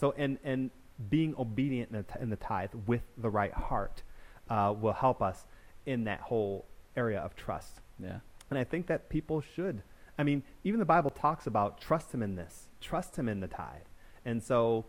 So 0.00 0.14
and 0.18 0.38
and 0.42 0.70
being 1.10 1.34
obedient 1.38 1.92
in 1.92 2.04
the, 2.04 2.22
in 2.22 2.30
the 2.30 2.36
tithe 2.36 2.70
with 2.86 3.02
the 3.16 3.30
right 3.30 3.52
heart 3.52 4.02
uh, 4.50 4.74
will 4.78 4.92
help 4.92 5.22
us 5.22 5.46
in 5.86 6.04
that 6.04 6.20
whole 6.20 6.66
area 6.96 7.20
of 7.20 7.36
trust. 7.36 7.80
Yeah. 8.02 8.18
And 8.50 8.58
I 8.58 8.64
think 8.64 8.88
that 8.88 9.08
people 9.08 9.40
should. 9.54 9.82
I 10.18 10.24
mean, 10.24 10.42
even 10.64 10.80
the 10.80 10.86
Bible 10.86 11.10
talks 11.10 11.46
about 11.46 11.80
trust 11.80 12.12
him 12.12 12.22
in 12.22 12.34
this, 12.34 12.68
trust 12.80 13.16
him 13.16 13.28
in 13.28 13.40
the 13.40 13.48
tithe. 13.48 13.86
And 14.24 14.42
so 14.42 14.86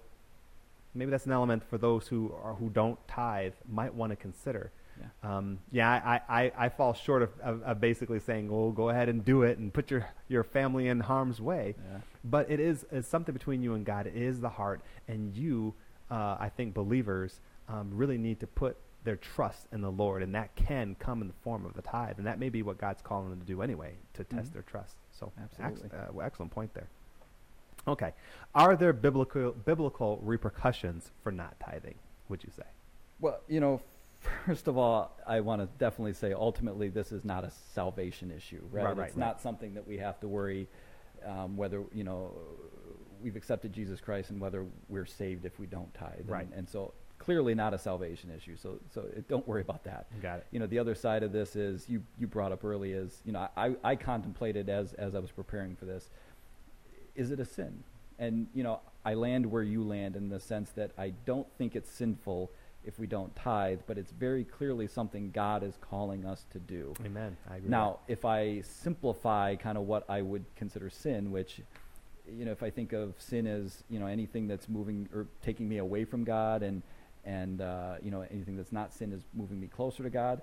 maybe 0.93 1.11
that's 1.11 1.25
an 1.25 1.31
element 1.31 1.63
for 1.69 1.77
those 1.77 2.07
who 2.07 2.33
are 2.43 2.53
who 2.55 2.69
don't 2.69 2.99
tithe 3.07 3.53
might 3.69 3.93
want 3.93 4.11
to 4.11 4.15
consider. 4.15 4.71
Yeah, 4.99 5.37
um, 5.37 5.59
yeah 5.71 5.89
I, 5.89 6.21
I, 6.29 6.51
I 6.57 6.69
fall 6.69 6.93
short 6.93 7.23
of, 7.23 7.29
of, 7.41 7.63
of, 7.63 7.81
basically 7.81 8.19
saying, 8.19 8.51
well, 8.51 8.71
go 8.71 8.89
ahead 8.89 9.09
and 9.09 9.25
do 9.25 9.43
it 9.43 9.57
and 9.57 9.73
put 9.73 9.89
your, 9.89 10.07
your 10.27 10.43
family 10.43 10.87
in 10.87 10.99
harm's 10.99 11.41
way. 11.41 11.75
Yeah. 11.77 11.97
But 12.23 12.49
it 12.51 12.59
is 12.59 12.85
it's 12.91 13.07
something 13.07 13.33
between 13.33 13.63
you 13.63 13.73
and 13.73 13.85
God. 13.85 14.07
It 14.07 14.15
is 14.15 14.39
the 14.39 14.49
heart. 14.49 14.81
And 15.07 15.35
you, 15.35 15.73
uh, 16.11 16.37
I 16.39 16.51
think 16.55 16.73
believers, 16.73 17.39
um, 17.67 17.89
really 17.91 18.17
need 18.17 18.39
to 18.41 18.47
put 18.47 18.77
their 19.03 19.15
trust 19.15 19.67
in 19.71 19.81
the 19.81 19.91
Lord. 19.91 20.21
And 20.23 20.35
that 20.35 20.55
can 20.55 20.95
come 20.99 21.21
in 21.21 21.27
the 21.27 21.33
form 21.43 21.65
of 21.65 21.73
the 21.73 21.81
tithe. 21.81 22.17
And 22.17 22.27
that 22.27 22.39
may 22.39 22.49
be 22.49 22.61
what 22.61 22.77
God's 22.77 23.01
calling 23.01 23.29
them 23.29 23.39
to 23.39 23.45
do 23.45 23.61
anyway, 23.61 23.95
to 24.13 24.23
mm-hmm. 24.23 24.37
test 24.37 24.53
their 24.53 24.61
trust. 24.61 24.95
So, 25.11 25.31
Absolutely. 25.41 25.89
Ex- 25.91 26.11
uh, 26.15 26.19
excellent 26.19 26.51
point 26.51 26.73
there. 26.73 26.87
Okay. 27.87 28.13
Are 28.55 28.75
there 28.75 28.93
biblical 28.93 29.51
biblical 29.51 30.19
repercussions 30.21 31.11
for 31.21 31.31
not 31.31 31.59
tithing, 31.59 31.95
would 32.29 32.43
you 32.43 32.51
say? 32.55 32.63
Well, 33.19 33.41
you 33.47 33.59
know, 33.59 33.81
First 34.45 34.67
of 34.67 34.77
all, 34.77 35.17
I 35.27 35.41
want 35.41 35.61
to 35.61 35.67
definitely 35.77 36.13
say 36.13 36.33
ultimately 36.33 36.89
this 36.89 37.11
is 37.11 37.25
not 37.25 37.43
a 37.43 37.51
salvation 37.73 38.31
issue, 38.31 38.61
right? 38.71 38.85
right, 38.85 38.97
right 38.97 39.07
it's 39.09 39.17
right. 39.17 39.25
not 39.25 39.41
something 39.41 39.73
that 39.73 39.87
we 39.87 39.97
have 39.97 40.19
to 40.21 40.27
worry 40.27 40.67
um, 41.25 41.55
whether, 41.55 41.83
you 41.93 42.03
know, 42.03 42.31
we've 43.21 43.35
accepted 43.35 43.71
Jesus 43.71 44.01
Christ 44.01 44.29
and 44.29 44.39
whether 44.39 44.65
we're 44.89 45.05
saved 45.05 45.45
if 45.45 45.59
we 45.59 45.65
don't 45.65 45.93
tithe. 45.93 46.25
Right. 46.25 46.45
And, 46.45 46.53
and 46.53 46.69
so 46.69 46.93
clearly 47.17 47.55
not 47.55 47.73
a 47.73 47.77
salvation 47.77 48.29
issue. 48.35 48.57
So, 48.57 48.79
so 48.93 49.05
don't 49.29 49.47
worry 49.47 49.61
about 49.61 49.83
that. 49.85 50.07
Got 50.21 50.39
it. 50.39 50.47
You 50.51 50.59
know, 50.59 50.67
the 50.67 50.79
other 50.79 50.95
side 50.95 51.23
of 51.23 51.31
this 51.31 51.55
is 51.55 51.87
you, 51.87 52.03
you 52.19 52.27
brought 52.27 52.51
up 52.51 52.65
early 52.65 52.91
is, 52.91 53.21
you 53.25 53.31
know, 53.31 53.47
I, 53.55 53.75
I 53.83 53.95
contemplated 53.95 54.69
as, 54.69 54.93
as 54.93 55.15
I 55.15 55.19
was 55.19 55.31
preparing 55.31 55.75
for 55.75 55.85
this, 55.85 56.09
is 57.15 57.31
it 57.31 57.39
a 57.39 57.45
sin? 57.45 57.83
And, 58.19 58.47
you 58.53 58.63
know, 58.63 58.79
I 59.03 59.15
land 59.15 59.45
where 59.45 59.63
you 59.63 59.83
land 59.83 60.15
in 60.15 60.29
the 60.29 60.39
sense 60.39 60.69
that 60.71 60.91
I 60.97 61.13
don't 61.25 61.47
think 61.57 61.75
it's 61.75 61.91
sinful– 61.91 62.51
if 62.85 62.99
we 62.99 63.07
don't 63.07 63.33
tithe, 63.35 63.79
but 63.87 63.97
it's 63.97 64.11
very 64.11 64.43
clearly 64.43 64.87
something 64.87 65.31
God 65.31 65.63
is 65.63 65.77
calling 65.81 66.25
us 66.25 66.45
to 66.51 66.59
do. 66.59 66.93
Amen. 67.05 67.37
I 67.49 67.57
agree. 67.57 67.69
Now, 67.69 67.99
if 68.07 68.25
I 68.25 68.61
simplify 68.61 69.55
kind 69.55 69.77
of 69.77 69.85
what 69.85 70.09
I 70.09 70.21
would 70.21 70.45
consider 70.55 70.89
sin, 70.89 71.31
which 71.31 71.61
you 72.29 72.45
know, 72.45 72.51
if 72.51 72.63
I 72.63 72.69
think 72.69 72.93
of 72.93 73.15
sin 73.19 73.47
as 73.47 73.83
you 73.89 73.99
know 73.99 74.07
anything 74.07 74.47
that's 74.47 74.69
moving 74.69 75.09
or 75.13 75.27
taking 75.41 75.67
me 75.67 75.77
away 75.77 76.05
from 76.05 76.23
God, 76.23 76.63
and 76.63 76.81
and 77.25 77.61
uh, 77.61 77.95
you 78.01 78.11
know 78.11 78.25
anything 78.31 78.57
that's 78.57 78.71
not 78.71 78.93
sin 78.93 79.11
is 79.11 79.23
moving 79.33 79.59
me 79.59 79.67
closer 79.67 80.03
to 80.03 80.09
God, 80.09 80.41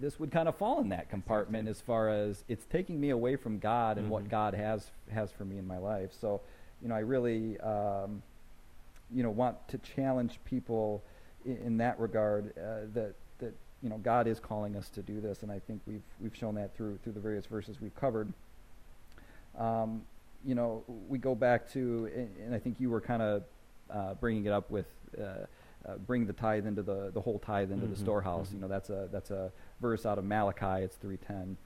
this 0.00 0.18
would 0.18 0.30
kind 0.30 0.48
of 0.48 0.56
fall 0.56 0.80
in 0.80 0.88
that 0.90 1.10
compartment 1.10 1.68
as 1.68 1.80
far 1.80 2.08
as 2.08 2.44
it's 2.48 2.64
taking 2.66 3.00
me 3.00 3.10
away 3.10 3.36
from 3.36 3.58
God 3.58 3.96
and 3.96 4.04
mm-hmm. 4.04 4.12
what 4.12 4.28
God 4.28 4.54
has 4.54 4.90
has 5.12 5.30
for 5.30 5.44
me 5.44 5.58
in 5.58 5.66
my 5.66 5.78
life. 5.78 6.10
So, 6.20 6.40
you 6.82 6.88
know, 6.88 6.94
I 6.94 7.00
really 7.00 7.58
um, 7.60 8.22
you 9.14 9.22
know 9.22 9.30
want 9.30 9.56
to 9.68 9.78
challenge 9.78 10.38
people 10.44 11.02
in, 11.44 11.56
in 11.58 11.76
that 11.78 11.98
regard 11.98 12.52
uh, 12.58 12.86
that 12.94 13.14
that 13.38 13.54
you 13.82 13.88
know 13.88 13.98
God 13.98 14.26
is 14.26 14.40
calling 14.40 14.76
us 14.76 14.88
to 14.90 15.02
do 15.02 15.20
this, 15.20 15.42
and 15.42 15.50
I 15.50 15.58
think 15.60 15.80
we've 15.86 16.02
we've 16.20 16.36
shown 16.36 16.54
that 16.56 16.74
through 16.76 16.98
through 17.02 17.12
the 17.12 17.20
various 17.20 17.46
verses 17.46 17.80
we've 17.80 17.96
covered. 17.96 18.32
Um, 19.58 20.02
you 20.44 20.54
know, 20.54 20.82
we 21.08 21.18
go 21.18 21.34
back 21.34 21.70
to, 21.72 22.10
and 22.44 22.54
I 22.54 22.58
think 22.58 22.80
you 22.80 22.90
were 22.90 23.00
kind 23.00 23.22
of 23.22 23.42
uh, 23.90 24.14
bringing 24.14 24.46
it 24.46 24.52
up 24.52 24.70
with. 24.70 24.86
Uh, 25.20 25.46
uh, 25.88 25.96
bring 25.96 26.26
the 26.26 26.32
tithe 26.32 26.66
into 26.66 26.82
the, 26.82 27.10
the 27.12 27.20
whole 27.20 27.38
tithe 27.38 27.70
into 27.70 27.84
mm-hmm, 27.84 27.94
the 27.94 28.00
storehouse. 28.00 28.48
Mm-hmm. 28.48 28.56
You 28.56 28.60
know, 28.62 28.68
that's 28.68 28.90
a 28.90 29.08
that's 29.10 29.30
a 29.30 29.52
verse 29.80 30.06
out 30.06 30.18
of 30.18 30.24
Malachi. 30.24 30.84
It's 30.84 30.96
three 30.96 31.16
ten, 31.16 31.56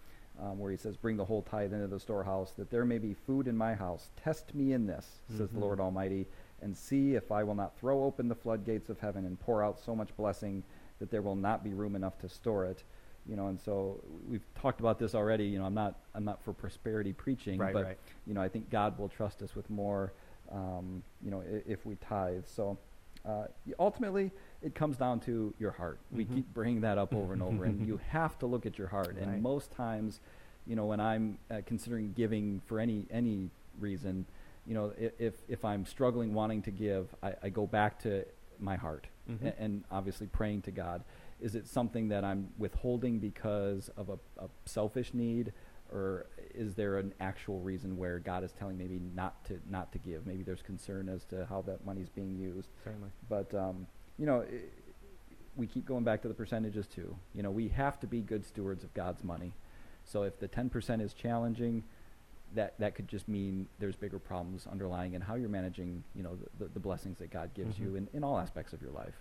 um, 0.41 0.59
where 0.59 0.71
he 0.71 0.77
says, 0.77 0.97
"Bring 0.97 1.17
the 1.17 1.25
whole 1.25 1.43
tithe 1.43 1.73
into 1.73 1.87
the 1.87 2.01
storehouse, 2.01 2.53
that 2.53 2.71
there 2.71 2.85
may 2.85 2.99
be 2.99 3.15
food 3.15 3.47
in 3.49 3.57
my 3.57 3.75
house. 3.75 4.11
Test 4.23 4.55
me 4.55 4.73
in 4.73 4.87
this," 4.87 5.07
mm-hmm. 5.07 5.39
says 5.39 5.51
the 5.51 5.59
Lord 5.59 5.81
Almighty, 5.81 6.27
and 6.63 6.77
see 6.77 7.15
if 7.15 7.31
I 7.31 7.43
will 7.45 7.55
not 7.55 7.79
throw 7.79 8.05
open 8.05 8.29
the 8.29 8.35
floodgates 8.35 8.89
of 8.89 8.99
heaven 9.01 9.27
and 9.27 9.39
pour 9.41 9.63
out 9.63 9.79
so 9.79 9.95
much 9.95 10.17
blessing 10.17 10.63
that 10.99 11.11
there 11.11 11.23
will 11.23 11.37
not 11.37 11.63
be 11.63 11.75
room 11.75 11.95
enough 11.95 12.19
to 12.21 12.29
store 12.29 12.65
it. 12.65 12.83
You 13.29 13.35
know, 13.37 13.49
and 13.49 13.61
so 13.61 14.01
we've 14.29 14.47
talked 14.55 14.81
about 14.81 14.99
this 14.99 15.15
already. 15.15 15.45
You 15.45 15.59
know, 15.59 15.65
I'm 15.67 15.75
not 15.75 15.97
I'm 16.15 16.25
not 16.25 16.43
for 16.43 16.53
prosperity 16.53 17.13
preaching, 17.13 17.59
right, 17.59 17.75
but 17.75 17.85
right. 17.85 17.99
you 18.27 18.35
know, 18.35 18.41
I 18.41 18.49
think 18.49 18.71
God 18.71 18.99
will 18.99 19.09
trust 19.09 19.43
us 19.43 19.55
with 19.55 19.69
more. 19.69 20.13
Um, 20.53 21.03
you 21.25 21.33
know, 21.33 21.43
if, 21.45 21.67
if 21.67 21.87
we 21.87 21.97
tithe. 21.97 22.45
So 22.47 22.79
uh, 23.27 23.47
ultimately, 23.79 24.31
it 24.63 24.75
comes 24.75 24.97
down 24.97 25.21
to 25.21 25.53
your 25.59 25.73
heart. 25.73 25.99
Mm-hmm. 26.07 26.17
We 26.17 26.25
keep 26.25 26.55
bringing 26.55 26.81
that 26.83 26.99
up 26.99 27.15
over 27.15 27.33
and 27.33 27.43
over, 27.43 27.65
and 27.65 27.87
you 27.89 28.01
have 28.09 28.39
to 28.39 28.47
look 28.47 28.67
at 28.67 28.79
your 28.79 28.89
heart. 28.89 29.17
Right. 29.17 29.27
And 29.27 29.43
most 29.43 29.73
times, 29.73 30.21
you 30.67 30.77
know, 30.77 30.87
when 30.87 31.01
I'm 31.01 31.39
uh, 31.51 31.61
considering 31.67 32.13
giving 32.17 32.63
for 32.67 32.79
any 32.79 33.07
any 33.11 33.51
reason, 33.79 34.27
you 34.67 34.75
know, 34.75 34.93
if, 34.97 35.35
if 35.49 35.65
I'm 35.65 35.87
struggling 35.87 36.35
wanting 36.35 36.63
to 36.63 36.71
give, 36.71 37.09
I, 37.23 37.35
I 37.43 37.49
go 37.49 37.67
back 37.67 38.01
to 38.03 38.25
my 38.59 38.77
heart 38.77 39.07
mm-hmm. 39.31 39.47
and, 39.47 39.55
and, 39.59 39.85
obviously 39.91 40.27
praying 40.27 40.63
to 40.63 40.71
God. 40.71 41.05
Is 41.41 41.55
it 41.55 41.69
something 41.69 42.09
that 42.09 42.25
I'm 42.25 42.49
withholding 42.59 43.19
because 43.19 43.91
of 43.97 44.09
a, 44.09 44.19
a, 44.43 44.49
selfish 44.65 45.13
need, 45.13 45.53
or 45.93 46.27
is 46.57 46.75
there 46.75 46.99
an 46.99 47.13
actual 47.21 47.61
reason 47.61 47.97
where 47.97 48.19
God 48.19 48.43
is 48.45 48.53
telling 48.53 48.79
maybe 48.79 49.01
not 49.15 49.45
to 49.47 49.61
not 49.69 49.93
to 49.93 49.99
give? 49.99 50.27
Maybe 50.27 50.43
there's 50.43 50.63
concern 50.63 51.09
as 51.09 51.25
to 51.27 51.47
how 51.47 51.63
that 51.63 51.85
money 51.85 52.01
is 52.01 52.09
being 52.09 52.37
used. 52.37 52.69
Certainly. 52.85 53.11
But 53.29 53.55
um, 53.55 53.87
you 54.19 54.27
know, 54.27 54.41
it, 54.41 54.73
we 55.57 55.67
keep 55.67 55.87
going 55.87 56.05
back 56.05 56.23
to 56.23 56.29
the 56.29 56.35
percentages 56.35 56.87
too. 56.87 57.17
You 57.35 57.43
know, 57.43 57.51
we 57.51 57.69
have 57.69 57.99
to 58.01 58.07
be 58.07 58.21
good 58.21 58.45
stewards 58.45 58.85
of 58.85 58.93
God's 58.95 59.25
money. 59.25 59.53
So 60.05 60.23
if 60.23 60.39
the 60.39 60.47
10% 60.47 61.01
is 61.01 61.13
challenging, 61.15 61.83
that 62.55 62.79
that 62.79 62.95
could 62.95 63.09
just 63.09 63.27
mean 63.27 63.67
there's 63.79 63.97
bigger 63.97 64.19
problems 64.19 64.67
underlying 64.71 65.15
in 65.15 65.21
how 65.21 65.35
you're 65.35 65.49
managing, 65.49 66.05
you 66.15 66.23
know, 66.23 66.39
the, 66.59 66.67
the 66.67 66.81
blessings 66.81 67.19
that 67.19 67.31
God 67.31 67.51
gives 67.55 67.75
mm-hmm. 67.75 67.85
you 67.85 67.97
in, 67.97 68.09
in 68.13 68.23
all 68.23 68.39
aspects 68.39 68.73
of 68.73 68.81
your 68.81 68.93
life. 68.93 69.15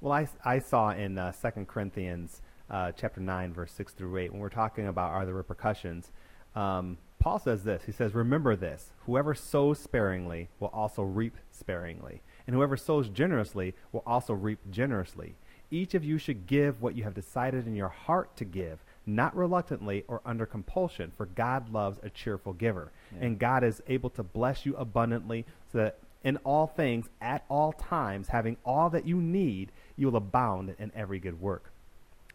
Well, 0.00 0.12
I, 0.12 0.28
I 0.44 0.60
saw 0.60 0.90
in 0.90 1.18
uh, 1.18 1.32
2 1.32 1.64
Corinthians 1.66 2.40
uh, 2.70 2.92
chapter 2.92 3.20
9, 3.20 3.52
verse 3.52 3.72
6 3.72 3.92
through 3.92 4.16
8, 4.16 4.32
when 4.32 4.40
we're 4.40 4.48
talking 4.48 4.86
about 4.86 5.10
are 5.10 5.26
the 5.26 5.34
repercussions, 5.34 6.12
um, 6.54 6.98
Paul 7.18 7.38
says 7.38 7.64
this. 7.64 7.82
He 7.84 7.92
says, 7.92 8.14
Remember 8.14 8.56
this 8.56 8.92
whoever 9.04 9.34
sows 9.34 9.78
sparingly 9.78 10.48
will 10.58 10.68
also 10.68 11.02
reap 11.02 11.36
sparingly, 11.50 12.22
and 12.46 12.56
whoever 12.56 12.76
sows 12.76 13.08
generously 13.08 13.74
will 13.92 14.02
also 14.06 14.32
reap 14.32 14.58
generously. 14.70 15.36
Each 15.70 15.94
of 15.94 16.04
you 16.04 16.18
should 16.18 16.46
give 16.46 16.82
what 16.82 16.96
you 16.96 17.04
have 17.04 17.14
decided 17.14 17.66
in 17.66 17.76
your 17.76 17.88
heart 17.88 18.36
to 18.36 18.44
give, 18.44 18.82
not 19.06 19.36
reluctantly 19.36 20.04
or 20.08 20.20
under 20.24 20.44
compulsion, 20.44 21.12
for 21.16 21.26
God 21.26 21.72
loves 21.72 22.00
a 22.02 22.10
cheerful 22.10 22.54
giver. 22.54 22.90
Yeah. 23.14 23.26
And 23.26 23.38
God 23.38 23.62
is 23.62 23.80
able 23.86 24.10
to 24.10 24.24
bless 24.24 24.66
you 24.66 24.74
abundantly 24.74 25.46
so 25.70 25.78
that 25.78 25.98
in 26.24 26.38
all 26.38 26.66
things, 26.66 27.08
at 27.20 27.44
all 27.48 27.72
times, 27.72 28.28
having 28.28 28.56
all 28.64 28.90
that 28.90 29.06
you 29.06 29.20
need, 29.20 29.70
you 29.96 30.08
will 30.08 30.16
abound 30.16 30.74
in 30.78 30.90
every 30.94 31.18
good 31.20 31.40
work. 31.40 31.69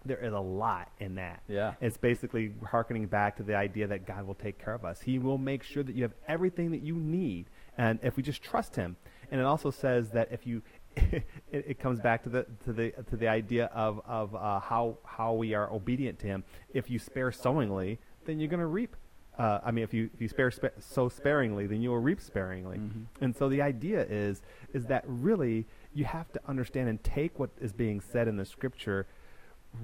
There 0.06 0.24
is 0.24 0.34
a 0.34 0.40
lot 0.40 0.92
in 1.00 1.16
that. 1.16 1.42
Yeah. 1.48 1.74
It's 1.82 1.98
basically 1.98 2.54
harkening 2.64 3.08
back 3.08 3.38
to 3.38 3.44
the 3.44 3.56
idea 3.56 3.88
that 3.88 4.06
God 4.06 4.26
will 4.26 4.36
take 4.36 4.64
care 4.64 4.74
of 4.74 4.86
us. 4.86 5.02
He 5.02 5.20
will 5.20 5.38
make 5.38 5.64
sure 5.64 5.84
that 5.84 5.96
you 5.96 6.04
have 6.04 6.14
everything 6.28 6.72
that 6.72 6.82
you 6.82 6.96
need, 6.96 7.48
and 7.78 8.00
if 8.04 8.16
we 8.16 8.24
just 8.24 8.42
trust 8.44 8.76
Him. 8.76 8.96
And 9.32 9.42
it 9.42 9.46
also 9.46 9.72
says 9.72 10.10
that 10.12 10.30
if 10.32 10.46
you, 10.46 10.62
it, 10.96 11.26
it 11.52 11.80
comes 11.80 12.00
back 12.00 12.24
to 12.24 12.30
the 12.30 12.46
to 12.66 12.74
the 12.74 12.92
to 13.10 13.18
the 13.18 13.28
idea 13.28 13.66
of 13.74 14.02
of 14.06 14.36
uh, 14.36 14.60
how 14.60 14.98
how 15.04 15.34
we 15.34 15.54
are 15.54 15.72
obedient 15.72 16.20
to 16.20 16.28
Him. 16.28 16.44
If 16.74 16.90
you 16.90 17.00
spare 17.00 17.32
sowingly, 17.32 18.00
then 18.26 18.40
you're 18.40 18.50
going 18.50 18.60
to 18.60 18.68
reap. 18.68 18.96
Uh, 19.38 19.60
I 19.66 19.72
mean, 19.72 19.84
if 19.84 19.94
you 19.94 20.10
if 20.14 20.22
you 20.22 20.30
spare 20.30 20.50
spa- 20.52 20.70
sow 20.80 21.10
sparingly, 21.10 21.68
then 21.68 21.82
you 21.82 21.90
will 21.90 22.00
reap 22.00 22.22
sparingly. 22.22 22.80
And 23.20 23.36
so 23.36 23.50
the 23.50 23.62
idea 23.62 24.06
is 24.08 24.42
is 24.74 24.86
that 24.86 25.04
really 25.08 25.66
you 25.94 26.06
have 26.06 26.32
to 26.34 26.40
understand 26.48 26.88
and 26.90 27.04
take 27.04 27.38
what 27.40 27.50
is 27.60 27.74
being 27.74 28.00
said 28.00 28.28
in 28.28 28.38
the 28.38 28.46
Scripture 28.46 29.08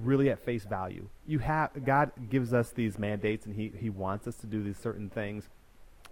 really 0.00 0.30
at 0.30 0.44
face 0.44 0.64
value. 0.64 1.08
You 1.26 1.40
have 1.40 1.84
God 1.84 2.12
gives 2.30 2.52
us 2.52 2.70
these 2.70 2.98
mandates 2.98 3.46
and 3.46 3.54
he 3.54 3.72
he 3.78 3.90
wants 3.90 4.26
us 4.26 4.36
to 4.36 4.46
do 4.46 4.62
these 4.62 4.78
certain 4.78 5.10
things. 5.10 5.48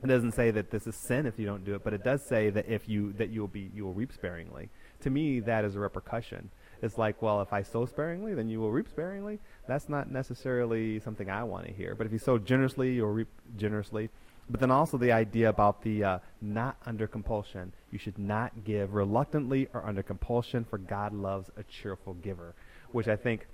It 0.02 0.06
doesn't 0.06 0.32
say 0.32 0.50
that 0.50 0.70
this 0.70 0.86
is 0.86 0.96
sin 0.96 1.26
if 1.26 1.38
you 1.38 1.44
don't 1.44 1.64
do 1.64 1.74
it, 1.74 1.84
but 1.84 1.92
it 1.92 2.02
does 2.02 2.22
say 2.24 2.48
that 2.50 2.66
if 2.68 2.88
you 2.88 3.12
that 3.14 3.30
you 3.30 3.40
will 3.40 3.48
be 3.48 3.70
you 3.74 3.84
will 3.84 3.92
reap 3.92 4.12
sparingly. 4.12 4.70
To 5.00 5.10
me 5.10 5.40
that 5.40 5.64
is 5.64 5.76
a 5.76 5.80
repercussion. 5.80 6.50
It's 6.82 6.96
like, 6.96 7.20
well, 7.20 7.42
if 7.42 7.52
I 7.52 7.62
sow 7.62 7.84
sparingly, 7.84 8.34
then 8.34 8.48
you 8.48 8.58
will 8.58 8.70
reap 8.70 8.88
sparingly. 8.88 9.38
That's 9.68 9.88
not 9.88 10.10
necessarily 10.10 10.98
something 11.00 11.28
I 11.28 11.42
want 11.44 11.66
to 11.66 11.72
hear. 11.72 11.94
But 11.94 12.06
if 12.06 12.12
you 12.12 12.18
sow 12.18 12.38
generously, 12.38 12.94
you'll 12.94 13.08
reap 13.10 13.28
generously. 13.56 14.08
But 14.48 14.60
then 14.60 14.70
also 14.70 14.98
the 14.98 15.12
idea 15.12 15.48
about 15.48 15.82
the 15.82 16.02
uh, 16.02 16.18
not 16.40 16.76
under 16.84 17.06
compulsion. 17.06 17.72
You 17.92 17.98
should 17.98 18.18
not 18.18 18.64
give 18.64 18.94
reluctantly 18.94 19.68
or 19.72 19.86
under 19.86 20.02
compulsion, 20.02 20.64
for 20.64 20.78
God 20.78 21.12
loves 21.12 21.50
a 21.56 21.62
cheerful 21.62 22.14
giver, 22.14 22.54
which 22.90 23.06
I 23.06 23.14
think 23.14 23.46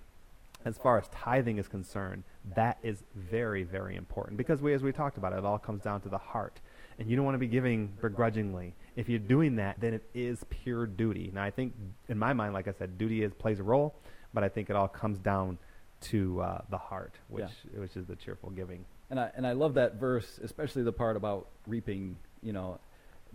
as 0.66 0.76
far 0.76 0.98
as 0.98 1.06
tithing 1.08 1.58
is 1.58 1.68
concerned, 1.68 2.24
that 2.56 2.76
is 2.82 3.04
very, 3.14 3.62
very 3.62 3.94
important 3.94 4.36
because 4.36 4.60
we, 4.60 4.74
as 4.74 4.82
we 4.82 4.90
talked 4.90 5.16
about, 5.16 5.32
it 5.32 5.44
all 5.44 5.58
comes 5.58 5.80
down 5.80 6.00
to 6.00 6.08
the 6.08 6.18
heart, 6.18 6.60
and 6.98 7.08
you 7.08 7.14
don't 7.14 7.24
want 7.24 7.36
to 7.36 7.38
be 7.38 7.46
giving 7.46 7.86
begrudgingly. 8.02 8.74
If 8.96 9.08
you're 9.08 9.20
doing 9.20 9.54
that, 9.56 9.78
then 9.80 9.94
it 9.94 10.02
is 10.12 10.44
pure 10.50 10.84
duty. 10.86 11.30
Now, 11.32 11.44
I 11.44 11.52
think, 11.52 11.72
in 12.08 12.18
my 12.18 12.32
mind, 12.32 12.52
like 12.52 12.66
I 12.66 12.72
said, 12.72 12.98
duty 12.98 13.22
is 13.22 13.32
plays 13.32 13.60
a 13.60 13.62
role, 13.62 13.94
but 14.34 14.42
I 14.42 14.48
think 14.48 14.68
it 14.68 14.74
all 14.74 14.88
comes 14.88 15.18
down 15.18 15.56
to 16.00 16.40
uh, 16.40 16.62
the 16.68 16.78
heart, 16.78 17.14
which 17.28 17.50
which 17.76 17.96
is 17.96 18.06
the 18.06 18.16
cheerful 18.16 18.50
giving. 18.50 18.84
And 19.08 19.20
I 19.20 19.30
and 19.36 19.46
I 19.46 19.52
love 19.52 19.74
that 19.74 19.94
verse, 19.94 20.40
especially 20.42 20.82
the 20.82 20.92
part 20.92 21.16
about 21.16 21.46
reaping. 21.68 22.16
You 22.42 22.52
know, 22.52 22.80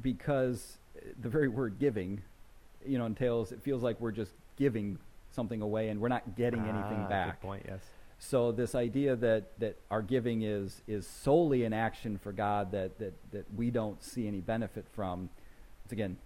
because 0.01 0.77
the 1.21 1.29
very 1.29 1.47
word 1.47 1.79
giving, 1.79 2.21
you 2.86 2.97
know, 2.97 3.05
entails 3.05 3.53
it 3.53 3.63
feels 3.63 3.82
like 3.82 4.01
we're 4.01 4.11
just 4.11 4.34
giving 4.57 4.99
something 5.32 5.61
away 5.61 5.89
and 5.89 5.99
we're 5.99 6.07
not 6.09 6.36
getting 6.36 6.61
Ah, 6.61 6.69
anything 6.69 6.99
good 7.01 7.09
back. 7.09 7.41
point. 7.41 7.65
Yes. 7.67 7.82
So 8.19 8.51
this 8.51 8.75
idea 8.75 9.15
that, 9.15 9.59
that 9.59 9.77
our 9.89 10.01
giving 10.03 10.43
is 10.43 10.82
is 10.88 11.07
solely 11.07 11.63
an 11.63 11.73
action 11.73 12.17
for 12.19 12.32
God 12.32 12.71
that, 12.71 12.99
that, 12.99 13.13
that 13.32 13.53
we 13.55 13.71
don't 13.71 14.01
see 14.03 14.27
any 14.27 14.41
benefit 14.41 14.86
from, 14.93 15.29
it's 15.84 15.93
again, 15.93 16.17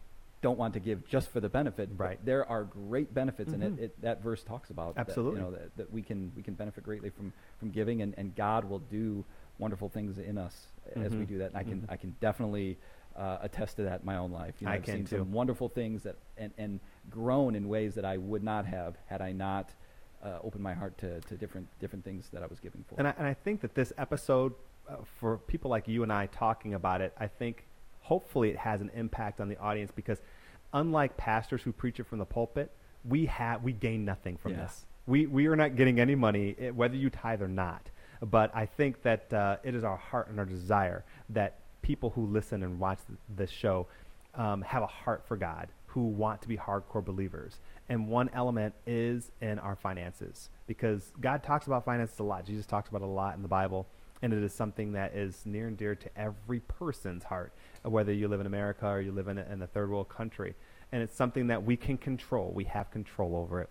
don't 0.41 0.59
want 0.59 0.73
to 0.73 0.79
give 0.81 1.07
just 1.07 1.29
for 1.29 1.39
the 1.39 1.47
benefit. 1.49 1.89
Right. 1.95 2.23
there 2.23 2.47
are 2.47 2.65
great 2.65 3.13
benefits, 3.13 3.53
and 3.53 3.63
Mhm. 3.63 3.77
it, 3.79 3.83
it, 3.85 4.01
that 4.01 4.21
verse 4.21 4.43
talks 4.43 4.69
about 4.69 4.95
Absolutely. 4.97 5.39
That, 5.39 5.45
you 5.45 5.51
know 5.51 5.57
that, 5.57 5.77
that 5.77 5.91
we 5.91 6.01
can 6.01 6.31
we 6.35 6.43
can 6.43 6.53
benefit 6.53 6.83
greatly 6.83 7.09
from, 7.09 7.31
from 7.57 7.71
giving, 7.71 8.01
and, 8.01 8.13
and 8.17 8.35
God 8.35 8.65
will 8.65 8.79
do 8.79 9.23
wonderful 9.57 9.87
things 9.89 10.17
in 10.19 10.37
us 10.37 10.67
as 10.97 11.15
we 11.15 11.23
Mhm. 11.23 11.27
do 11.29 11.37
that. 11.39 11.47
And 11.51 11.57
I 11.57 11.63
can 11.63 11.81
Mhm. 11.81 11.85
I 11.89 11.95
can 11.97 12.15
definitely 12.19 12.77
uh, 13.15 13.37
attest 13.41 13.77
to 13.77 13.83
that 13.83 14.01
in 14.01 14.05
my 14.05 14.17
own 14.17 14.31
life. 14.31 14.55
You 14.59 14.65
know, 14.65 14.71
I 14.73 14.75
I've 14.75 14.83
can 14.83 14.95
seen 14.95 15.05
too. 15.05 15.17
some 15.19 15.31
wonderful 15.31 15.69
things 15.69 16.03
that 16.03 16.15
and, 16.37 16.51
and 16.57 16.79
grown 17.09 17.55
in 17.55 17.67
ways 17.69 17.95
that 17.95 18.05
I 18.05 18.17
would 18.17 18.43
not 18.43 18.65
have 18.65 18.97
had 19.07 19.21
I 19.21 19.31
not 19.31 19.73
uh, 20.23 20.39
opened 20.43 20.63
my 20.63 20.73
heart 20.73 20.97
to, 20.99 21.21
to 21.21 21.35
different 21.35 21.67
different 21.79 22.03
things 22.03 22.29
that 22.33 22.43
I 22.43 22.47
was 22.47 22.59
giving 22.59 22.83
for. 22.87 22.95
And 22.97 23.07
I, 23.07 23.13
and 23.17 23.27
I 23.27 23.33
think 23.33 23.61
that 23.61 23.75
this 23.75 23.93
episode, 23.97 24.53
uh, 24.89 24.95
for 25.19 25.37
people 25.37 25.69
like 25.71 25.87
you 25.87 26.03
and 26.03 26.11
I 26.11 26.27
talking 26.27 26.73
about 26.73 27.01
it, 27.01 27.13
I 27.17 27.27
think 27.27 27.65
hopefully 28.01 28.49
it 28.49 28.57
has 28.57 28.81
an 28.81 28.91
impact 28.93 29.39
on 29.39 29.47
the 29.49 29.57
audience 29.59 29.91
because 29.95 30.19
unlike 30.73 31.15
pastors 31.17 31.61
who 31.63 31.71
preach 31.71 31.99
it 31.99 32.05
from 32.07 32.19
the 32.19 32.25
pulpit, 32.25 32.71
we 33.07 33.25
have 33.27 33.63
we 33.63 33.71
gain 33.71 34.03
nothing 34.05 34.35
from 34.37 34.51
Yeah. 34.53 34.63
this. 34.63 34.85
We 35.07 35.27
we 35.27 35.47
are 35.47 35.55
not 35.55 35.75
getting 35.75 35.99
any 35.99 36.15
money 36.15 36.55
eh, 36.59 36.69
whether 36.71 36.95
you 36.95 37.09
tithe 37.09 37.41
or 37.41 37.47
not. 37.47 37.89
But 38.21 38.49
I 38.55 38.65
think 38.65 39.03
that 39.03 39.31
uh, 39.33 39.57
it 39.63 39.75
is 39.75 39.83
our 39.83 39.97
heart 39.97 40.29
and 40.29 40.39
our 40.39 40.45
desire 40.45 41.03
that 41.29 41.59
people 41.85 42.09
who 42.09 42.25
listen 42.25 42.63
and 42.63 42.79
watch 42.79 42.97
this 43.29 43.51
show 43.51 43.85
um, 44.33 44.63
have 44.63 44.81
a 44.81 44.87
heart 44.87 45.23
for 45.27 45.37
God, 45.37 45.67
who 45.85 46.07
want 46.07 46.41
to 46.41 46.47
be 46.47 46.57
hardcore 46.57 47.05
believers. 47.05 47.59
And 47.87 48.07
one 48.07 48.27
element 48.33 48.73
is 48.87 49.31
in 49.39 49.59
our 49.59 49.75
finances, 49.75 50.49
because 50.65 51.13
God 51.21 51.43
talks 51.43 51.67
about 51.67 51.85
finances 51.85 52.17
a 52.17 52.23
lot. 52.23 52.43
Jesus 52.43 52.65
talks 52.65 52.89
about 52.89 53.03
a 53.03 53.05
lot 53.05 53.35
in 53.35 53.43
the 53.43 53.47
Bible, 53.47 53.85
and 54.23 54.33
it 54.33 54.41
is 54.41 54.51
something 54.51 54.93
that 54.93 55.15
is 55.15 55.45
near 55.45 55.67
and 55.67 55.77
dear 55.77 55.93
to 55.93 56.09
every 56.17 56.59
person's 56.61 57.23
heart, 57.23 57.53
whether 57.83 58.11
you 58.11 58.27
live 58.27 58.39
in 58.39 58.47
America 58.47 58.87
or 58.87 58.99
you 58.99 59.11
live 59.11 59.27
in 59.27 59.37
a, 59.37 59.45
in 59.51 59.61
a 59.61 59.67
third 59.67 59.91
world 59.91 60.09
country. 60.09 60.55
And 60.91 61.03
it's 61.03 61.15
something 61.15 61.47
that 61.47 61.63
we 61.63 61.77
can 61.77 61.97
control. 61.97 62.51
We 62.51 62.63
have 62.63 62.89
control 62.89 63.35
over 63.35 63.61
it. 63.61 63.69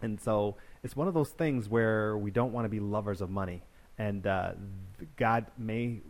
And 0.00 0.18
so 0.18 0.56
it's 0.82 0.96
one 0.96 1.06
of 1.06 1.12
those 1.12 1.30
things 1.30 1.68
where 1.68 2.16
we 2.16 2.30
don't 2.30 2.52
want 2.52 2.64
to 2.64 2.70
be 2.70 2.80
lovers 2.80 3.20
of 3.20 3.28
money. 3.28 3.62
And 3.98 4.26
uh, 4.26 4.52
God 5.16 5.46
may, 5.58 6.00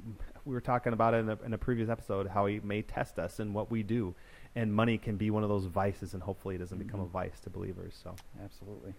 we 0.44 0.54
were 0.54 0.60
talking 0.60 0.92
about 0.92 1.14
it 1.14 1.18
in 1.18 1.28
a, 1.30 1.38
in 1.44 1.52
a 1.54 1.58
previous 1.58 1.88
episode, 1.88 2.26
how 2.28 2.46
He 2.46 2.60
may 2.60 2.82
test 2.82 3.18
us 3.18 3.38
and 3.40 3.54
what 3.54 3.70
we 3.70 3.82
do. 3.82 4.14
And 4.54 4.72
money 4.74 4.98
can 4.98 5.16
be 5.16 5.30
one 5.30 5.42
of 5.42 5.48
those 5.48 5.64
vices, 5.66 6.14
and 6.14 6.22
hopefully 6.22 6.56
it 6.56 6.58
doesn't 6.58 6.78
become 6.78 7.00
a 7.00 7.06
Mhm. 7.06 7.10
vice 7.10 7.40
to 7.40 7.50
believers. 7.50 7.98
So, 8.02 8.14
Absolutely. 8.44 8.92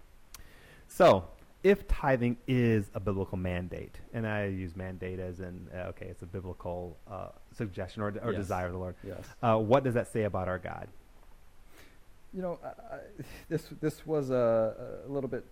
so 0.88 1.28
if 1.62 1.86
tithing 1.88 2.36
is 2.48 2.90
a 2.94 3.00
biblical 3.00 3.38
mandate, 3.38 3.98
and 4.12 4.26
I 4.26 4.46
use 4.46 4.74
mandate 4.76 5.18
as 5.20 5.40
in, 5.40 5.68
uh, 5.74 5.88
okay, 5.90 6.06
it's 6.06 6.22
a 6.22 6.26
biblical 6.26 6.96
uh, 7.10 7.28
suggestion 7.52 8.02
or, 8.02 8.08
or 8.22 8.32
Yes. 8.32 8.36
desire 8.36 8.66
of 8.66 8.72
the 8.72 8.78
Lord, 8.78 8.96
Yes. 9.04 9.26
uh, 9.42 9.56
what 9.58 9.84
does 9.84 9.94
that 9.94 10.08
say 10.08 10.24
about 10.24 10.48
our 10.48 10.58
God? 10.58 10.88
You 12.32 12.42
know, 12.42 12.58
I, 12.64 12.96
I, 12.96 12.98
this 13.48 13.68
this 13.80 14.04
was 14.06 14.30
a, 14.30 15.04
a 15.06 15.08
little 15.10 15.30
bit 15.30 15.44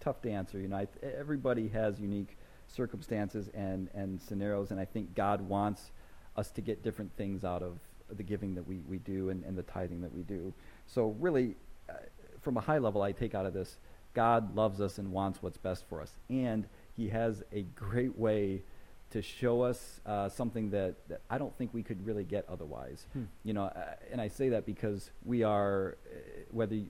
tough 0.00 0.22
to 0.22 0.30
answer. 0.30 0.60
You 0.60 0.68
know, 0.68 0.76
I, 0.76 0.86
everybody 1.02 1.68
has 1.68 1.98
unique 1.98 2.36
circumstances 2.74 3.48
and 3.54 3.88
and 3.94 4.20
scenarios, 4.20 4.70
and 4.70 4.80
I 4.80 4.84
think 4.84 5.14
God 5.14 5.40
wants 5.48 5.90
us 6.36 6.50
to 6.50 6.60
get 6.60 6.82
different 6.82 7.10
things 7.16 7.44
out 7.44 7.62
of 7.62 7.78
the 8.16 8.22
giving 8.22 8.54
that 8.54 8.66
we, 8.66 8.80
we 8.88 8.98
do 8.98 9.30
and, 9.30 9.44
and 9.44 9.56
the 9.56 9.62
tithing 9.62 10.02
that 10.02 10.14
we 10.14 10.22
do. 10.22 10.52
So 10.86 11.16
really, 11.20 11.56
uh, 11.88 11.94
from 12.42 12.56
a 12.56 12.60
high 12.60 12.78
level, 12.78 13.02
I 13.02 13.12
take 13.12 13.34
out 13.34 13.46
of 13.46 13.54
this, 13.54 13.78
God 14.14 14.54
loves 14.54 14.80
us 14.80 14.98
and 14.98 15.10
wants 15.12 15.42
what's 15.42 15.56
best 15.56 15.84
for 15.88 16.00
us, 16.00 16.12
and 16.28 16.66
He 16.96 17.08
has 17.08 17.42
a 17.52 17.62
great 17.62 18.18
way 18.18 18.62
to 19.10 19.22
show 19.22 19.62
us 19.62 20.00
uh, 20.06 20.28
something 20.28 20.70
that, 20.70 20.96
that 21.08 21.20
I 21.30 21.38
don't 21.38 21.56
think 21.56 21.72
we 21.72 21.84
could 21.84 22.04
really 22.04 22.24
get 22.24 22.44
otherwise. 22.48 23.06
Hmm. 23.12 23.24
You 23.44 23.52
know, 23.52 23.64
uh, 23.64 23.94
and 24.10 24.20
I 24.20 24.28
say 24.28 24.48
that 24.50 24.66
because 24.66 25.10
we 25.24 25.44
are, 25.44 25.96
uh, 26.04 26.18
whether 26.50 26.80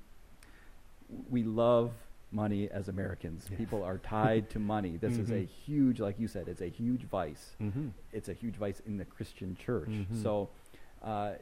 we 1.29 1.43
love 1.43 1.93
money 2.35 2.69
as 2.69 2.89
Americans, 2.89 3.47
Yeah. 3.51 3.57
people 3.57 3.83
are 3.83 3.99
tied 3.99 4.51
to 4.51 4.59
money. 4.59 4.97
This 4.97 5.17
is 5.17 5.31
a 5.31 5.45
huge, 5.45 6.01
like 6.01 6.19
you 6.19 6.27
said, 6.29 6.49
it's 6.49 6.61
a 6.61 6.69
huge 6.69 7.03
vice. 7.05 7.57
Mm-hmm. 7.63 7.89
It's 8.13 8.29
a 8.29 8.35
huge 8.35 8.57
vice 8.57 8.81
in 8.87 8.97
the 8.97 9.05
Christian 9.05 9.55
church. 9.57 9.89
Mhm. 9.91 10.23
So 10.23 10.51
uh, 11.03 11.35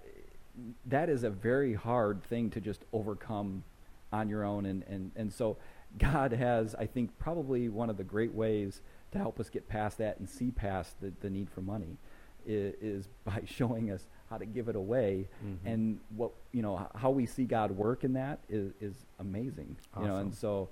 that 0.86 1.08
is 1.08 1.24
a 1.24 1.30
very 1.30 1.74
hard 1.74 2.22
thing 2.24 2.50
to 2.50 2.60
just 2.60 2.84
overcome 2.92 3.64
on 4.12 4.28
your 4.28 4.44
own. 4.44 4.66
And, 4.66 4.82
and, 4.84 5.10
and 5.16 5.32
so 5.32 5.56
God 5.98 6.32
has, 6.32 6.74
I 6.74 6.86
think, 6.86 7.18
probably 7.18 7.68
one 7.68 7.88
of 7.88 7.96
the 7.96 8.04
great 8.04 8.34
ways 8.34 8.82
to 9.12 9.18
help 9.18 9.40
us 9.40 9.48
get 9.48 9.68
past 9.68 9.98
that 9.98 10.18
and 10.18 10.28
see 10.28 10.50
past 10.50 11.00
the, 11.00 11.12
the 11.20 11.30
need 11.30 11.48
for 11.50 11.62
money 11.62 11.96
is, 12.46 12.74
is 12.80 13.08
by 13.24 13.40
showing 13.46 13.90
us 13.90 14.06
how 14.28 14.36
to 14.38 14.46
give 14.46 14.68
it 14.68 14.76
away 14.76 15.28
Mhm. 15.46 15.56
and 15.66 16.00
what 16.16 16.32
you 16.52 16.62
know 16.62 16.88
how 16.94 17.10
we 17.10 17.26
see 17.26 17.44
God 17.44 17.70
work 17.70 18.02
in 18.02 18.14
that 18.14 18.38
is, 18.48 18.72
is 18.80 18.94
amazing 19.18 19.76
you 20.00 20.06
know 20.06 20.16
and 20.16 20.34
so 20.34 20.70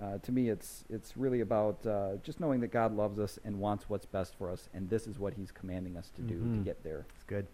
uh, 0.00 0.18
to 0.18 0.32
me 0.32 0.48
it's 0.48 0.84
it's 0.88 1.16
really 1.16 1.40
about 1.40 1.84
uh, 1.86 2.16
just 2.22 2.40
knowing 2.40 2.60
that 2.60 2.68
God 2.72 2.94
loves 2.94 3.18
us 3.18 3.38
and 3.44 3.58
wants 3.58 3.88
what's 3.88 4.06
best 4.06 4.34
for 4.36 4.50
us 4.50 4.68
and 4.74 4.88
this 4.88 5.06
is 5.06 5.18
what 5.18 5.34
he's 5.34 5.50
commanding 5.50 5.96
us 5.96 6.10
to 6.16 6.22
do 6.22 6.40
to 6.40 6.44
Mhm. 6.58 6.64
get 6.64 6.82
there 6.82 7.04
That's 7.12 7.24
good. 7.24 7.46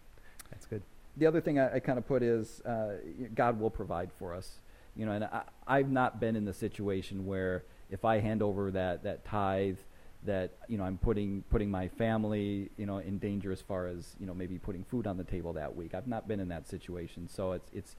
That's 0.51 0.65
good. 0.65 0.81
the 1.17 1.25
other 1.25 1.41
thing 1.41 1.59
I, 1.59 1.75
I 1.75 1.79
kind 1.79 1.97
of 1.97 2.07
put 2.07 2.23
is 2.23 2.61
uh, 2.61 2.97
God 3.35 3.59
will 3.59 3.69
provide 3.69 4.11
for 4.17 4.33
us. 4.33 4.59
You 4.95 5.05
know, 5.05 5.11
and 5.13 5.23
I, 5.25 5.43
I've 5.67 5.91
not 5.91 6.19
been 6.19 6.35
in 6.35 6.45
the 6.45 6.53
situation 6.53 7.25
where 7.25 7.63
if 7.89 8.03
I 8.05 8.19
hand 8.19 8.41
over 8.41 8.71
that 8.71 9.03
that 9.03 9.23
tithe, 9.25 9.77
that 10.25 10.51
you 10.67 10.77
know 10.77 10.83
I'm 10.83 10.97
putting 10.97 11.43
putting 11.49 11.69
my 11.71 11.87
family 11.87 12.69
you 12.77 12.85
know 12.85 12.97
in 12.97 13.17
danger 13.19 13.51
as 13.51 13.61
far 13.61 13.87
as 13.87 14.15
you 14.19 14.25
know 14.25 14.33
maybe 14.33 14.57
putting 14.57 14.83
food 14.83 15.07
on 15.07 15.17
the 15.17 15.23
table 15.23 15.53
that 15.53 15.75
week. 15.75 15.93
I've 15.93 16.07
not 16.07 16.27
been 16.27 16.39
in 16.39 16.47
that 16.49 16.67
situation, 16.67 17.27
so 17.29 17.51
it's 17.53 17.69
it's 17.73 17.95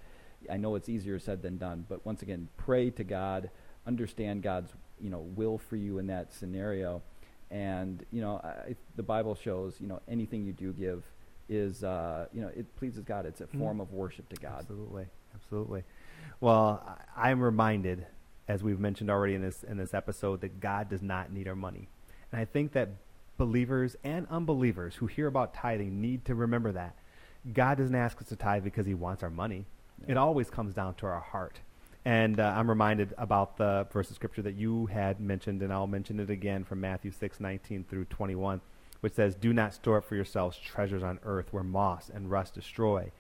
I 0.51 0.57
know 0.57 0.75
it's 0.75 0.89
easier 0.89 1.19
said 1.19 1.41
than 1.43 1.57
done. 1.59 1.87
But 1.89 2.05
once 2.05 2.23
again, 2.23 2.49
pray 2.57 2.91
to 2.91 3.05
God, 3.05 3.51
understand 3.87 4.43
God's 4.43 4.73
you 5.01 5.11
know 5.11 5.21
will 5.35 5.59
for 5.59 5.77
you 5.77 5.99
in 5.99 6.07
that 6.09 6.33
scenario, 6.33 7.03
and 7.51 8.05
you 8.11 8.21
know 8.21 8.37
I, 8.43 8.75
the 8.97 9.03
Bible 9.03 9.35
shows 9.35 9.81
you 9.81 9.87
know 9.87 10.01
anything 10.09 10.45
you 10.45 10.53
do 10.53 10.73
give 10.73 11.05
is 11.49 11.83
uh, 11.85 12.27
you 12.33 12.41
know 12.43 12.49
it 12.49 12.75
pleases 12.77 13.03
God. 13.05 13.27
It's 13.27 13.41
a 13.41 13.47
Mhm. 13.47 13.59
form 13.59 13.81
of 13.81 13.93
worship 13.93 14.29
to 14.31 14.37
God. 14.37 14.61
Absolutely, 14.61 15.07
absolutely. 15.35 15.85
Well, 16.41 16.83
I- 17.17 17.31
I'm 17.31 17.41
reminded, 17.41 18.07
as 18.49 18.63
we've 18.63 18.79
mentioned 18.81 19.11
already 19.11 19.35
in 19.35 19.43
this 19.43 19.65
in 19.65 19.77
this 19.79 19.95
episode, 19.95 20.41
that 20.43 20.61
God 20.61 20.89
does 20.89 21.03
not 21.03 21.33
need 21.33 21.49
our 21.49 21.57
money, 21.57 21.89
and 22.33 22.41
I 22.41 22.45
think 22.45 22.73
that 22.73 22.91
believers 23.37 23.97
and 24.05 24.27
unbelievers 24.29 24.97
who 24.97 25.07
hear 25.07 25.27
about 25.27 25.55
tithing 25.55 25.99
need 26.01 26.27
to 26.27 26.35
remember 26.35 26.73
that 26.73 26.95
God 27.55 27.79
doesn't 27.79 27.95
ask 27.95 28.21
us 28.21 28.29
to 28.29 28.37
tithe 28.37 28.63
because 28.65 28.85
He 28.85 28.93
wants 28.95 29.23
our 29.23 29.31
money. 29.31 29.65
Yeah. 30.03 30.13
It 30.13 30.17
always 30.19 30.51
comes 30.51 30.75
down 30.75 30.95
to 30.97 31.07
our 31.07 31.21
heart. 31.21 31.61
And 32.05 32.41
uh, 32.41 32.55
I'm 32.57 32.69
reminded 32.69 33.15
about 33.19 33.59
the 33.59 33.87
verse 33.93 34.09
of 34.11 34.17
scripture 34.17 34.43
that 34.43 34.55
you 34.55 34.87
had 34.87 35.21
mentioned, 35.21 35.63
and 35.63 35.73
I'll 35.73 35.87
mention 35.87 36.19
it 36.19 36.31
again 36.31 36.65
from 36.65 36.81
Matthew 36.81 37.11
6, 37.11 37.41
19 37.41 37.85
through 37.89 38.07
21, 38.07 38.61
which 39.01 39.15
says, 39.15 39.35
Do 39.35 39.53
not 39.53 39.75
store 39.75 39.99
up 39.99 40.05
for 40.05 40.15
yourselves 40.15 40.57
treasures 40.57 41.03
on 41.03 41.19
earth 41.25 41.53
where 41.53 41.63
moss 41.63 42.09
and 42.09 42.31
rust 42.31 42.55
destroy, 42.55 43.13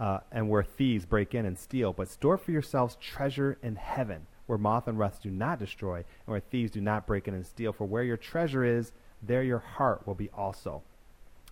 uh, 0.00 0.18
and 0.32 0.48
where 0.48 0.64
thieves 0.64 1.04
break 1.04 1.34
in 1.34 1.46
and 1.46 1.58
steal, 1.58 1.92
but 1.92 2.08
store 2.08 2.36
for 2.36 2.50
yourselves 2.50 2.96
treasure 3.00 3.56
in 3.62 3.76
heaven 3.76 4.26
where 4.46 4.58
moth 4.58 4.86
and 4.88 4.98
rust 4.98 5.22
do 5.22 5.30
not 5.30 5.58
destroy, 5.58 5.96
and 5.96 6.04
where 6.26 6.40
thieves 6.40 6.70
do 6.70 6.80
not 6.80 7.06
break 7.06 7.28
in 7.28 7.34
and 7.34 7.46
steal. 7.46 7.72
For 7.72 7.86
where 7.86 8.02
your 8.02 8.16
treasure 8.16 8.64
is, 8.64 8.92
there 9.22 9.42
your 9.42 9.58
heart 9.58 10.06
will 10.06 10.14
be 10.14 10.30
also. 10.30 10.82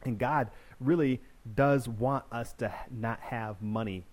And 0.04 0.18
God 0.18 0.50
really 0.80 1.20
does 1.54 1.88
want 1.88 2.24
us 2.30 2.52
to 2.54 2.72
not 2.90 3.20
have 3.20 3.62
money 3.62 4.04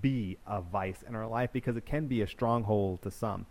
be 0.00 0.38
a 0.46 0.60
vice 0.60 1.02
in 1.06 1.14
our 1.14 1.26
life 1.26 1.50
because 1.52 1.76
it 1.76 1.86
can 1.86 2.06
be 2.06 2.20
a 2.22 2.26
stronghold 2.26 3.02
to 3.02 3.10
some. 3.10 3.46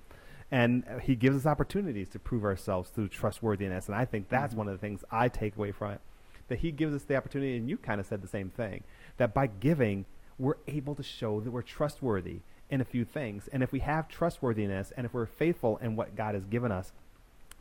And 0.50 0.84
He 1.04 1.16
gives 1.16 1.38
us 1.38 1.46
opportunities 1.46 2.10
to 2.10 2.20
prove 2.20 2.44
ourselves 2.44 2.90
through 2.90 3.08
trustworthiness. 3.10 3.88
And 3.88 3.96
I 3.96 4.06
think 4.06 4.30
that's 4.30 4.54
Mhm. 4.54 4.58
one 4.58 4.68
of 4.68 4.74
the 4.74 4.80
things 4.80 5.04
I 5.12 5.30
take 5.30 5.56
away 5.56 5.72
from 5.72 5.92
it. 5.92 6.02
That 6.50 6.60
He 6.60 6.72
gives 6.72 6.94
us 6.94 7.04
the 7.04 7.16
opportunity, 7.16 7.56
and 7.56 7.70
you 7.70 7.78
kind 7.78 8.02
of 8.02 8.06
said 8.06 8.22
the 8.22 8.28
same 8.28 8.50
thing, 8.50 8.84
that 9.18 9.34
by 9.34 9.48
giving, 9.48 10.06
we're 10.38 10.58
able 10.68 10.96
to 10.96 11.04
show 11.04 11.40
that 11.40 11.52
we're 11.52 11.62
trustworthy 11.62 12.42
in 12.70 12.82
a 12.82 12.86
few 12.86 13.06
things. 13.06 13.48
And 13.50 13.64
if 13.64 13.72
we 13.72 13.80
have 13.80 14.08
trustworthiness 14.08 14.92
and 14.92 15.06
if 15.06 15.14
we're 15.14 15.26
faithful 15.26 15.78
in 15.78 15.96
what 15.96 16.16
God 16.16 16.36
has 16.36 16.46
given 16.46 16.72
us, 16.72 16.92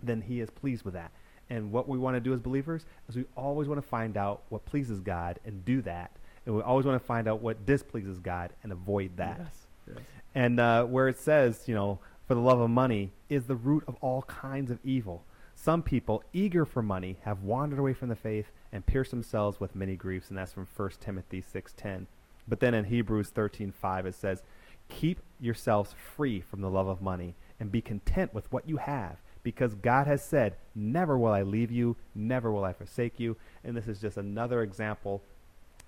then 0.03 0.23
He 0.23 0.41
is 0.41 0.51
pleased 0.51 0.85
with 0.85 0.95
that. 0.95 1.13
And 1.49 1.73
what 1.73 1.89
we 1.89 1.99
want 1.99 2.15
to 2.17 2.21
do 2.21 2.33
as 2.33 2.41
believers 2.41 2.87
is 3.09 3.17
we 3.17 3.27
always 3.37 3.69
want 3.69 3.81
to 3.81 3.87
find 3.87 4.17
out 4.17 4.43
what 4.49 4.65
pleases 4.65 5.01
God 5.01 5.41
and 5.45 5.65
do 5.65 5.83
that. 5.83 6.13
And 6.51 6.57
we 6.57 6.65
always 6.65 6.85
want 6.85 7.01
to 7.01 7.07
find 7.07 7.29
out 7.29 7.41
what 7.41 7.65
displeases 7.65 8.19
God 8.19 8.53
and 8.65 8.73
avoid 8.73 9.17
that. 9.19 9.37
Yes. 9.39 9.67
Yes. 9.87 10.05
And 10.35 10.59
uh, 10.59 10.85
where 10.85 11.07
it 11.07 11.17
says, 11.17 11.63
you 11.69 11.77
know, 11.77 12.01
for 12.27 12.35
the 12.35 12.41
love 12.41 12.59
of 12.59 12.69
money 12.71 13.13
is 13.29 13.45
the 13.45 13.55
root 13.55 13.85
of 13.87 13.95
all 14.01 14.23
kinds 14.23 14.73
of 14.73 14.81
evil. 14.83 15.23
Some 15.55 15.81
people, 15.81 16.25
eager 16.33 16.65
for 16.65 16.83
money, 16.83 17.19
have 17.23 17.45
wandered 17.45 17.79
away 17.79 17.93
from 17.93 18.09
the 18.09 18.17
faith 18.17 18.51
and 18.73 18.85
pierced 18.85 19.13
themselves 19.13 19.61
with 19.61 19.77
many 19.77 19.95
griefs. 19.95 20.29
And 20.29 20.37
that's 20.37 20.53
from 20.53 20.67
1 20.77 20.91
Timothy 20.99 21.41
6.10. 21.41 22.07
But 22.49 22.59
then 22.59 22.75
in 22.75 22.87
Hebrews 22.87 23.31
13.5 23.31 24.07
it 24.07 24.17
says, 24.17 24.43
Keep 24.89 25.21
yourselves 25.39 25.95
free 26.17 26.41
from 26.41 26.63
the 26.63 26.71
love 26.71 26.89
of 26.89 27.01
money 27.01 27.37
and 27.61 27.71
be 27.71 27.81
content 27.81 28.35
with 28.35 28.51
what 28.51 28.69
you 28.69 28.79
have 28.79 29.19
because 29.45 29.77
God 29.77 30.09
has 30.09 30.25
said, 30.25 30.57
Never 30.75 31.17
will 31.17 31.33
I 31.33 31.43
leave 31.43 31.71
you, 31.71 31.97
never 32.13 32.51
will 32.51 32.65
I 32.65 32.73
forsake 32.73 33.21
you. 33.21 33.37
And 33.63 33.77
this 33.77 33.87
is 33.87 34.01
just 34.01 34.17
another 34.17 34.63
example 34.63 35.23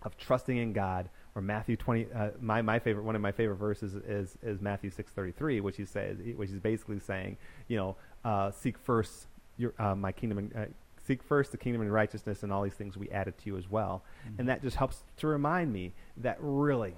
of 0.04 0.16
trusting 0.16 0.56
in 0.56 0.72
God. 0.72 1.08
Or 1.34 1.40
Matthew 1.40 1.76
twenty, 1.76 2.06
uh, 2.14 2.30
my 2.40 2.60
my 2.60 2.78
favorite 2.78 3.04
one 3.04 3.16
of 3.16 3.22
my 3.22 3.32
favorite 3.32 3.56
verses 3.56 3.94
is 3.94 4.36
is 4.42 4.60
Matthew 4.60 4.90
six 4.90 5.12
thirty 5.12 5.32
three, 5.32 5.60
which 5.60 5.78
he 5.78 5.86
says, 5.86 6.18
which 6.36 6.50
is 6.50 6.58
basically 6.58 6.98
saying, 6.98 7.38
you 7.68 7.78
know, 7.78 7.96
uh, 8.22 8.50
seek 8.50 8.76
first 8.76 9.28
your 9.56 9.72
uh, 9.78 9.94
my 9.94 10.12
kingdom 10.12 10.38
and 10.38 10.54
uh, 10.54 10.66
seek 11.06 11.22
first 11.22 11.50
the 11.50 11.56
kingdom 11.56 11.82
and 11.82 11.92
righteousness, 11.92 12.42
and 12.42 12.52
all 12.52 12.62
these 12.62 12.74
things 12.74 12.96
we 12.96 13.08
added 13.10 13.36
to 13.38 13.46
you 13.46 13.56
as 13.56 13.70
well. 13.70 14.02
And 14.38 14.48
that 14.48 14.62
just 14.62 14.76
helps 14.76 15.02
to 15.18 15.26
remind 15.26 15.72
me 15.72 15.92
that 16.18 16.36
really, 16.40 16.94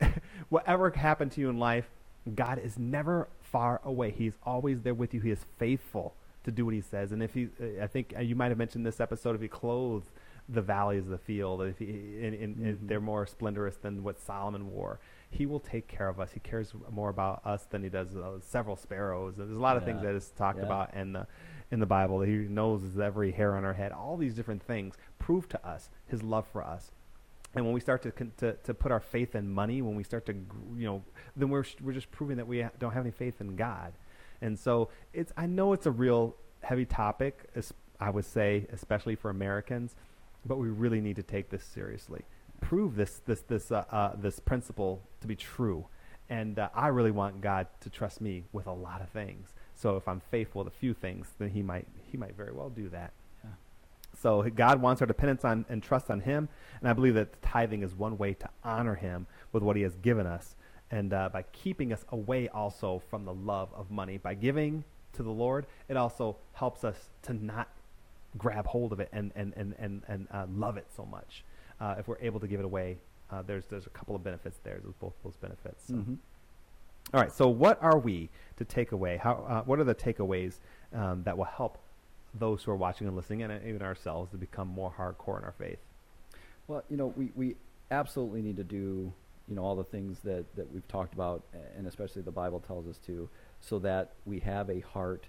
whatever 0.48 0.90
happened 0.90 1.32
to 1.32 1.40
you 1.40 1.48
in 1.48 1.58
life, 1.58 1.88
God 2.34 2.58
is 2.58 2.78
never 2.78 3.28
far 3.40 3.80
away. 3.84 4.10
He's 4.10 4.34
always 4.44 4.82
there 4.82 4.94
with 4.94 5.14
you. 5.14 5.20
He 5.20 5.30
is 5.30 5.44
faithful 5.58 6.14
to 6.44 6.50
do 6.50 6.64
what 6.64 6.74
He 6.74 6.80
says. 6.80 7.12
And 7.12 7.22
if 7.22 7.34
He, 7.34 7.48
I 7.80 7.86
think 7.86 8.14
uh, 8.16 8.20
you 8.20 8.34
might 8.34 8.48
have 8.48 8.58
mentioned 8.58 8.84
this 8.84 9.00
episode, 9.00 9.34
if 9.34 9.40
He 9.40 9.48
clothed 9.48 10.08
the 10.48 10.62
valleys 10.62 11.04
of 11.04 11.10
the 11.10 11.18
field, 11.18 11.60
if 11.62 11.78
he, 11.78 11.88
and, 12.22 12.34
and, 12.34 12.56
and 12.58 12.78
Mhm. 12.78 12.88
they're 12.88 13.00
more 13.00 13.26
splendorous 13.26 13.76
than 13.76 14.02
what 14.04 14.18
Solomon 14.18 14.70
wore, 14.70 15.00
He 15.28 15.44
will 15.44 15.58
take 15.60 15.88
care 15.88 16.08
of 16.08 16.20
us. 16.20 16.30
He 16.32 16.40
cares 16.40 16.72
more 16.90 17.08
about 17.10 17.44
us 17.44 17.64
than 17.66 17.82
He 17.82 17.88
does 17.88 18.14
uh, 18.16 18.38
several 18.40 18.76
sparrows. 18.76 19.36
There's 19.36 19.50
a 19.50 19.60
lot 19.60 19.76
of 19.76 19.84
things 19.84 20.02
that 20.02 20.14
is 20.14 20.30
talked 20.30 20.58
Yeah. 20.58 20.66
about 20.66 20.94
in 20.94 21.12
the 21.12 21.26
in 21.72 21.80
the 21.80 21.86
Bible. 21.86 22.20
He 22.20 22.32
knows 22.36 22.96
every 22.96 23.32
hair 23.32 23.56
on 23.56 23.64
our 23.64 23.72
head. 23.74 23.90
All 23.90 24.16
these 24.16 24.34
different 24.34 24.62
things 24.62 24.94
prove 25.18 25.48
to 25.48 25.66
us 25.66 25.90
His 26.06 26.22
love 26.22 26.46
for 26.46 26.62
us. 26.62 26.92
And 27.56 27.64
when 27.64 27.74
we 27.74 27.80
start 27.80 28.02
to, 28.02 28.12
to 28.12 28.52
to 28.52 28.72
put 28.74 28.92
our 28.92 29.00
faith 29.00 29.34
in 29.34 29.50
money, 29.50 29.82
when 29.82 29.96
we 29.96 30.04
start 30.04 30.26
to, 30.26 30.32
you 30.76 30.86
know, 30.86 31.02
then 31.34 31.48
we're 31.48 31.64
we're 31.82 31.92
just 31.92 32.10
proving 32.12 32.36
that 32.36 32.46
we 32.46 32.64
don't 32.78 32.92
have 32.92 33.02
any 33.04 33.10
faith 33.10 33.40
in 33.40 33.56
God. 33.56 33.94
And 34.40 34.56
so 34.56 34.90
it's 35.12 35.32
I 35.36 35.46
know 35.46 35.72
it's 35.72 35.86
a 35.86 35.90
real 35.90 36.36
heavy 36.60 36.84
topic, 36.84 37.48
I 37.98 38.10
would 38.10 38.24
say, 38.26 38.66
especially 38.72 39.16
for 39.16 39.30
Americans, 39.30 39.96
but 40.46 40.58
we 40.58 40.68
really 40.68 41.00
need 41.00 41.16
to 41.16 41.22
take 41.22 41.50
this 41.50 41.64
seriously. 41.64 42.22
Prove 42.60 42.96
this 42.96 43.20
this 43.26 43.40
this 43.42 43.70
uh, 43.70 43.84
uh, 43.90 44.16
this 44.16 44.40
principle 44.40 45.02
to 45.20 45.26
be 45.26 45.36
true. 45.36 45.86
And 46.28 46.58
uh, 46.58 46.70
I 46.74 46.88
really 46.88 47.12
want 47.12 47.40
God 47.40 47.68
to 47.80 47.90
trust 47.90 48.20
me 48.20 48.44
with 48.52 48.66
a 48.66 48.72
lot 48.72 49.00
of 49.00 49.08
things. 49.10 49.54
So 49.76 49.96
if 49.96 50.08
I'm 50.08 50.20
faithful 50.30 50.64
with 50.64 50.72
a 50.72 50.76
few 50.76 50.92
things, 50.94 51.28
then 51.38 51.50
He 51.50 51.62
might 51.62 51.86
He 52.10 52.16
might 52.16 52.36
very 52.36 52.52
well 52.52 52.70
do 52.70 52.88
that. 52.88 53.12
Yeah. 53.44 53.50
So 54.20 54.42
God 54.42 54.80
wants 54.80 55.02
our 55.02 55.06
dependence 55.06 55.44
on 55.44 55.64
and 55.68 55.82
trust 55.82 56.10
on 56.10 56.20
Him, 56.20 56.48
and 56.80 56.88
I 56.88 56.92
believe 56.94 57.14
that 57.14 57.40
tithing 57.42 57.82
is 57.82 57.94
one 57.94 58.18
way 58.18 58.34
to 58.34 58.48
honor 58.64 58.94
Him 58.94 59.26
with 59.52 59.62
what 59.62 59.76
He 59.76 59.82
has 59.82 59.94
given 59.96 60.26
us, 60.26 60.56
and 60.90 61.12
uh, 61.12 61.28
by 61.32 61.42
keeping 61.52 61.92
us 61.92 62.04
away 62.10 62.48
also 62.48 63.02
from 63.10 63.24
the 63.24 63.34
love 63.34 63.68
of 63.74 63.90
money. 63.90 64.16
By 64.16 64.34
giving 64.34 64.82
to 65.12 65.22
the 65.22 65.30
Lord, 65.30 65.66
it 65.88 65.96
also 65.96 66.36
helps 66.54 66.84
us 66.84 67.10
to 67.22 67.32
not 67.32 67.68
grab 68.38 68.66
hold 68.66 68.92
of 68.92 69.00
it 69.00 69.08
and 69.12 69.32
and 69.36 69.52
and 69.56 69.74
and, 69.78 70.02
and 70.08 70.28
uh, 70.30 70.46
love 70.54 70.76
it 70.76 70.86
so 70.94 71.04
much. 71.04 71.44
Uh, 71.80 71.96
if 71.98 72.08
we're 72.08 72.18
able 72.20 72.40
to 72.40 72.46
give 72.46 72.60
it 72.60 72.64
away, 72.66 72.98
uh, 73.30 73.42
there's 73.42 73.66
there's 73.66 73.86
a 73.86 73.90
couple 73.90 74.14
of 74.16 74.22
benefits 74.24 74.58
there. 74.64 74.78
There's 74.82 74.94
both 74.94 75.14
those 75.22 75.36
benefits. 75.36 75.84
So. 75.88 75.94
Mhm. 75.94 76.18
All 77.14 77.20
right. 77.20 77.32
So, 77.32 77.48
what 77.48 77.80
are 77.82 77.98
we 77.98 78.28
to 78.56 78.64
take 78.64 78.92
away? 78.92 79.16
How? 79.16 79.34
Uh, 79.48 79.62
what 79.62 79.78
are 79.78 79.84
the 79.84 79.94
takeaways 79.94 80.54
um, 80.92 81.22
that 81.22 81.36
will 81.36 81.44
help 81.44 81.78
those 82.34 82.64
who 82.64 82.72
are 82.72 82.76
watching 82.76 83.06
and 83.06 83.16
listening, 83.16 83.42
and 83.42 83.66
even 83.66 83.82
ourselves, 83.82 84.30
to 84.32 84.36
become 84.36 84.68
more 84.68 84.92
hardcore 84.96 85.38
in 85.38 85.44
our 85.44 85.54
faith? 85.56 85.78
Well, 86.66 86.82
you 86.90 86.96
know, 86.96 87.08
we, 87.16 87.30
we 87.36 87.56
absolutely 87.90 88.42
need 88.42 88.56
to 88.56 88.64
do, 88.64 89.12
you 89.48 89.54
know, 89.54 89.62
all 89.62 89.76
the 89.76 89.84
things 89.84 90.18
that, 90.24 90.44
that 90.56 90.70
we've 90.72 90.86
talked 90.88 91.14
about, 91.14 91.44
and 91.76 91.86
especially 91.86 92.22
the 92.22 92.32
Bible 92.32 92.60
tells 92.60 92.88
us 92.88 92.98
to, 93.06 93.28
so 93.60 93.78
that 93.78 94.14
we 94.24 94.40
have 94.40 94.68
a 94.68 94.80
heart 94.80 95.26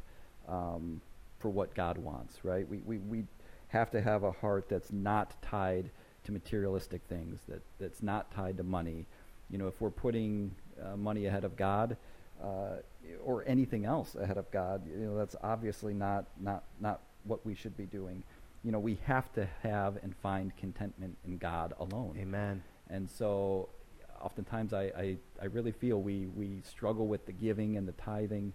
um, 0.47 0.99
for 1.39 1.49
what 1.49 1.73
God 1.75 1.97
wants, 1.97 2.43
right? 2.43 2.67
We, 2.67 2.79
we, 2.79 2.97
we 2.97 3.23
have 3.69 3.91
to 3.91 4.01
have 4.01 4.23
a 4.23 4.31
heart 4.31 4.67
that's 4.69 4.91
not 4.91 5.41
tied 5.41 5.91
to 6.23 6.31
materialistic 6.31 7.01
things, 7.07 7.39
that, 7.47 7.61
that's 7.79 8.03
not 8.03 8.31
tied 8.31 8.57
to 8.57 8.63
money. 8.63 9.05
You 9.49 9.57
know, 9.57 9.67
if 9.67 9.79
we're 9.79 9.89
putting 9.89 10.53
uh, 10.83 10.97
money 10.97 11.25
ahead 11.25 11.43
of 11.43 11.55
God, 11.55 11.97
uh, 12.43 12.77
or 13.23 13.43
anything 13.47 13.85
else 13.85 14.15
ahead 14.15 14.37
of 14.37 14.49
God, 14.51 14.83
you 14.87 15.05
know, 15.05 15.17
that's 15.17 15.35
obviously 15.41 15.93
not, 15.93 16.25
not, 16.39 16.63
not 16.79 17.01
what 17.23 17.43
we 17.45 17.55
should 17.55 17.75
be 17.75 17.85
doing 17.85 18.23
you 18.67 18.73
know, 18.73 18.79
we 18.79 18.97
have 19.05 19.31
to 19.33 19.47
have 19.63 19.97
and 20.03 20.13
find 20.17 20.55
contentment 20.57 21.17
in 21.25 21.37
God 21.37 21.73
alone. 21.79 22.17
Amen. 22.19 22.61
And 22.89 23.09
so, 23.09 23.69
oftentimes, 24.21 24.73
I, 24.73 24.91
I, 24.97 25.17
I 25.41 25.45
really 25.45 25.71
feel 25.71 26.01
we, 26.01 26.27
we 26.27 26.61
struggle 26.63 27.07
with 27.07 27.25
the 27.25 27.31
giving 27.31 27.77
and 27.77 27.87
the 27.87 27.93
tithing 27.93 28.51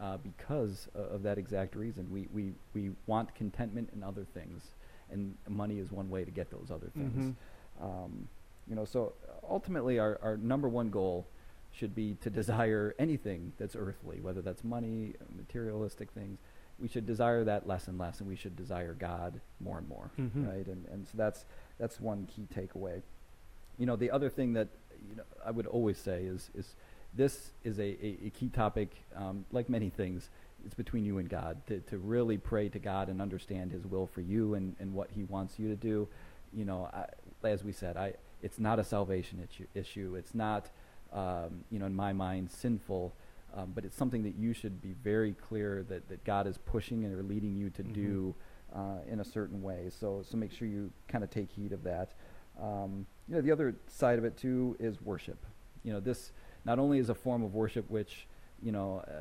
uh, 0.00 0.16
because 0.18 0.88
of 0.94 1.22
that 1.22 1.38
exact 1.38 1.74
reason. 1.74 2.06
We, 2.10 2.28
we, 2.32 2.52
we 2.74 2.90
want 3.06 3.34
contentment 3.34 3.90
in 3.94 4.02
other 4.02 4.24
things, 4.34 4.62
and 5.10 5.36
money 5.48 5.78
is 5.78 5.90
one 5.90 6.10
way 6.10 6.24
to 6.24 6.30
get 6.30 6.50
those 6.50 6.70
other 6.70 6.90
things. 6.96 7.34
Um, 7.80 8.28
you 8.68 8.74
know, 8.74 8.84
so 8.84 9.12
ultimately, 9.48 9.98
our, 9.98 10.18
our 10.22 10.36
number 10.36 10.68
one 10.68 10.90
goal 10.90 11.26
should 11.72 11.94
be 11.94 12.16
to 12.22 12.30
desire 12.30 12.94
anything 12.98 13.52
that's 13.58 13.76
earthly, 13.76 14.18
whether 14.20 14.40
that's 14.42 14.64
money, 14.64 15.12
materialistic 15.36 16.10
things. 16.12 16.38
We 16.78 16.88
should 16.88 17.06
desire 17.06 17.44
that 17.44 17.66
less 17.66 17.88
and 17.88 17.98
less, 17.98 18.20
and 18.20 18.28
we 18.28 18.36
should 18.36 18.56
desire 18.56 18.92
God 18.94 19.40
more 19.60 19.78
and 19.78 19.88
more, 19.88 20.10
Mhm. 20.18 20.46
right? 20.48 20.66
And 20.66 20.84
and 20.92 21.06
so 21.06 21.12
that's 21.16 21.44
that's 21.78 21.98
one 22.00 22.26
key 22.26 22.46
takeaway. 22.54 23.00
You 23.78 23.86
know, 23.86 23.96
the 23.96 24.10
other 24.10 24.28
thing 24.28 24.52
that 24.54 24.68
you 25.08 25.16
know 25.16 25.22
I 25.44 25.50
would 25.52 25.66
always 25.66 25.96
say 25.98 26.24
is 26.24 26.50
is 26.54 26.74
this 27.16 27.50
is 27.64 27.78
a, 27.78 27.82
a, 27.82 28.18
a 28.26 28.30
key 28.30 28.48
topic, 28.48 28.90
um, 29.14 29.44
like 29.52 29.68
many 29.68 29.90
things. 29.90 30.28
it's 30.64 30.74
between 30.74 31.04
you 31.04 31.18
and 31.18 31.28
God 31.28 31.58
to, 31.66 31.80
to 31.80 31.98
really 31.98 32.38
pray 32.38 32.68
to 32.68 32.78
God 32.78 33.08
and 33.08 33.20
understand 33.20 33.72
His 33.72 33.86
will 33.86 34.06
for 34.06 34.20
you 34.20 34.54
and, 34.54 34.76
and 34.78 34.92
what 34.92 35.10
He 35.14 35.24
wants 35.24 35.58
you 35.58 35.68
to 35.68 35.76
do. 35.76 36.08
You 36.52 36.64
know, 36.64 36.88
I, 36.92 37.06
as 37.46 37.64
we 37.64 37.72
said, 37.72 37.96
I 37.96 38.14
it's 38.42 38.58
not 38.58 38.78
a 38.78 38.84
salvation 38.84 39.48
issue. 39.74 40.14
It's 40.14 40.34
not, 40.34 40.70
um, 41.12 41.64
you 41.70 41.78
know, 41.78 41.86
in 41.86 41.94
my 41.94 42.12
mind, 42.12 42.50
sinful. 42.50 43.14
Um, 43.54 43.72
but 43.74 43.84
it's 43.84 43.96
something 43.96 44.22
that 44.24 44.34
you 44.36 44.52
should 44.52 44.82
be 44.82 44.94
very 45.02 45.32
clear 45.32 45.84
that, 45.88 46.08
that 46.08 46.22
God 46.24 46.46
is 46.46 46.58
pushing 46.58 47.04
and 47.04 47.14
or 47.14 47.22
leading 47.22 47.56
you 47.56 47.70
to 47.70 47.82
mm-hmm. 47.82 47.92
do 47.92 48.34
uh, 48.74 48.98
in 49.10 49.20
a 49.20 49.24
certain 49.24 49.62
way. 49.62 49.90
So 49.98 50.22
so 50.28 50.36
make 50.36 50.52
sure 50.52 50.68
you 50.68 50.90
kind 51.08 51.24
of 51.24 51.30
take 51.30 51.50
heed 51.50 51.72
of 51.72 51.82
that. 51.84 52.12
Um, 52.60 53.06
you 53.28 53.34
know, 53.34 53.40
the 53.40 53.52
other 53.52 53.74
side 53.88 54.18
of 54.18 54.24
it 54.24 54.36
too 54.36 54.76
is 54.78 55.00
worship. 55.00 55.38
You 55.84 55.92
know, 55.92 56.00
this 56.00 56.32
not 56.66 56.78
only 56.78 56.98
is 56.98 57.08
a 57.08 57.14
form 57.14 57.42
of 57.42 57.54
worship 57.54 57.88
which 57.88 58.26
you 58.62 58.72
know 58.72 59.02
uh, 59.08 59.12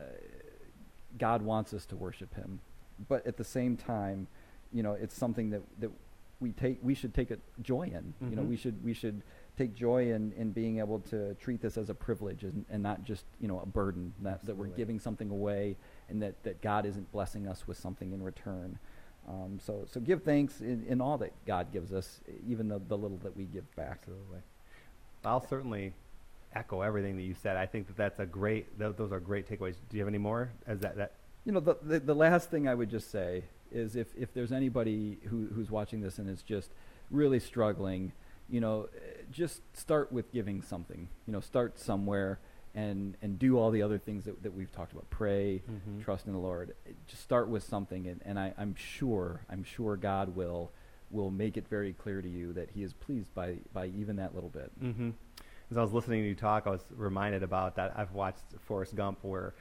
God 1.18 1.42
wants 1.42 1.74
us 1.74 1.86
to 1.88 1.96
worship 1.96 2.34
Him, 2.36 2.60
but 3.08 3.26
at 3.26 3.38
the 3.38 3.44
same 3.44 3.78
time, 3.78 4.28
you 4.74 4.84
know, 4.84 4.94
it's 4.94 5.16
something 5.16 5.52
that 5.52 5.62
that 5.80 5.92
we 6.40 6.52
take 6.52 6.80
we 6.82 6.94
should 6.94 7.14
take 7.14 7.32
a 7.32 7.38
joy 7.62 7.84
in. 7.84 7.92
Mm-hmm. 7.92 8.30
You 8.30 8.36
know, 8.36 8.42
mm-hmm. 8.42 8.50
we 8.50 8.58
should 8.58 8.84
we 8.84 8.94
should 8.94 9.22
take 9.58 9.74
joy 9.74 10.12
in, 10.12 10.34
in 10.34 10.52
being 10.52 10.80
able 10.80 11.00
to 11.00 11.34
treat 11.36 11.62
this 11.62 11.78
as 11.78 11.90
a 11.90 11.94
privilege 11.94 12.44
and, 12.44 12.66
and 12.70 12.84
not 12.84 13.04
just 13.04 13.24
you 13.40 13.48
know 13.48 13.60
a 13.60 13.66
burden 13.66 14.14
that, 14.22 14.46
that 14.46 14.56
we're 14.56 14.68
giving 14.68 15.00
something 15.00 15.30
away 15.30 15.78
and 16.10 16.22
that, 16.22 16.44
that 16.44 16.62
God 16.62 16.86
isn't 16.86 17.10
blessing 17.12 17.48
us 17.48 17.68
with 17.68 17.78
something 17.78 18.12
in 18.12 18.22
return. 18.22 18.78
Um, 19.28 19.60
so 19.64 19.86
so 19.90 20.00
give 20.00 20.24
thanks 20.24 20.62
in, 20.62 20.86
in 20.88 21.02
all 21.02 21.18
that 21.20 21.32
God 21.46 21.72
gives 21.72 21.94
us, 21.94 22.20
even 22.48 22.68
the, 22.68 22.80
the 22.88 22.98
little 22.98 23.18
that 23.18 23.36
we 23.36 23.46
give 23.46 23.74
back. 23.76 24.00
Absolutely. 24.02 24.40
I'll 25.24 25.48
certainly 25.48 25.94
echo 26.56 26.82
everything 26.82 27.16
that 27.18 27.24
you 27.24 27.34
said. 27.34 27.58
I 27.58 27.66
think 27.66 27.88
that 27.88 27.98
that's 27.98 28.20
a 28.20 28.26
great. 28.26 28.80
Th- 28.80 28.96
those 28.96 29.12
are 29.12 29.20
great 29.20 29.48
takeaways. 29.48 29.76
Do 29.90 29.98
you 29.98 30.02
have 30.02 30.08
any 30.08 30.18
more? 30.18 30.52
As 30.66 30.80
that 30.80 30.96
that 30.98 31.14
you 31.46 31.52
know 31.52 31.60
the, 31.60 31.78
the, 31.82 32.00
the 32.00 32.16
last 32.16 32.50
thing 32.50 32.68
I 32.68 32.76
would 32.76 32.90
just 32.90 33.12
say 33.12 33.44
is 33.72 33.96
if 33.96 34.08
if 34.16 34.34
there's 34.34 34.52
anybody 34.52 35.18
who 35.26 35.48
who's 35.54 35.70
watching 35.70 36.02
this 36.02 36.18
and 36.18 36.30
is 36.30 36.42
just 36.42 36.72
really 37.12 37.40
struggling 37.40 38.14
you 38.50 38.62
know, 38.62 38.90
just 39.32 39.62
start 39.76 40.12
with 40.12 40.32
giving 40.32 40.62
something. 40.62 41.08
You 41.26 41.34
know, 41.34 41.40
start 41.40 41.80
somewhere 41.80 42.40
and 42.74 43.16
and 43.22 43.40
do 43.40 43.58
all 43.58 43.72
the 43.72 43.82
other 43.82 43.98
things 43.98 44.26
that, 44.26 44.44
that 44.44 44.54
we've 44.54 44.72
talked 44.72 44.92
about. 44.92 45.10
Pray, 45.10 45.64
mm-hmm. 45.70 46.02
trust 46.02 46.28
in 46.28 46.34
the 46.34 46.40
Lord. 46.40 46.76
Just 47.08 47.24
start 47.24 47.48
with 47.48 47.64
something, 47.64 48.08
and, 48.08 48.22
and 48.26 48.40
I, 48.40 48.54
I'm 48.58 48.76
sure 48.76 49.42
I'm 49.50 49.64
sure 49.64 49.96
God 49.96 50.36
will 50.36 50.72
will 51.12 51.32
make 51.32 51.56
it 51.58 51.68
very 51.68 51.94
clear 51.94 52.22
to 52.22 52.30
you 52.30 52.54
that 52.54 52.72
He 52.72 52.84
is 52.84 52.94
pleased 52.94 53.34
by 53.34 53.58
by 53.74 53.88
even 53.88 54.18
that 54.18 54.36
little 54.36 54.50
bit. 54.50 54.72
Mm-hmm. 54.82 55.10
As 55.72 55.78
I 55.78 55.82
was 55.82 55.94
listening 55.94 56.22
to 56.22 56.28
you 56.28 56.36
talk, 56.36 56.68
I 56.68 56.72
was 56.72 56.84
reminded 56.96 57.44
about 57.44 57.76
that. 57.78 57.94
I've 57.96 58.12
watched 58.12 58.44
Forrest 58.68 58.96
Gump, 58.96 59.20
where 59.24 59.54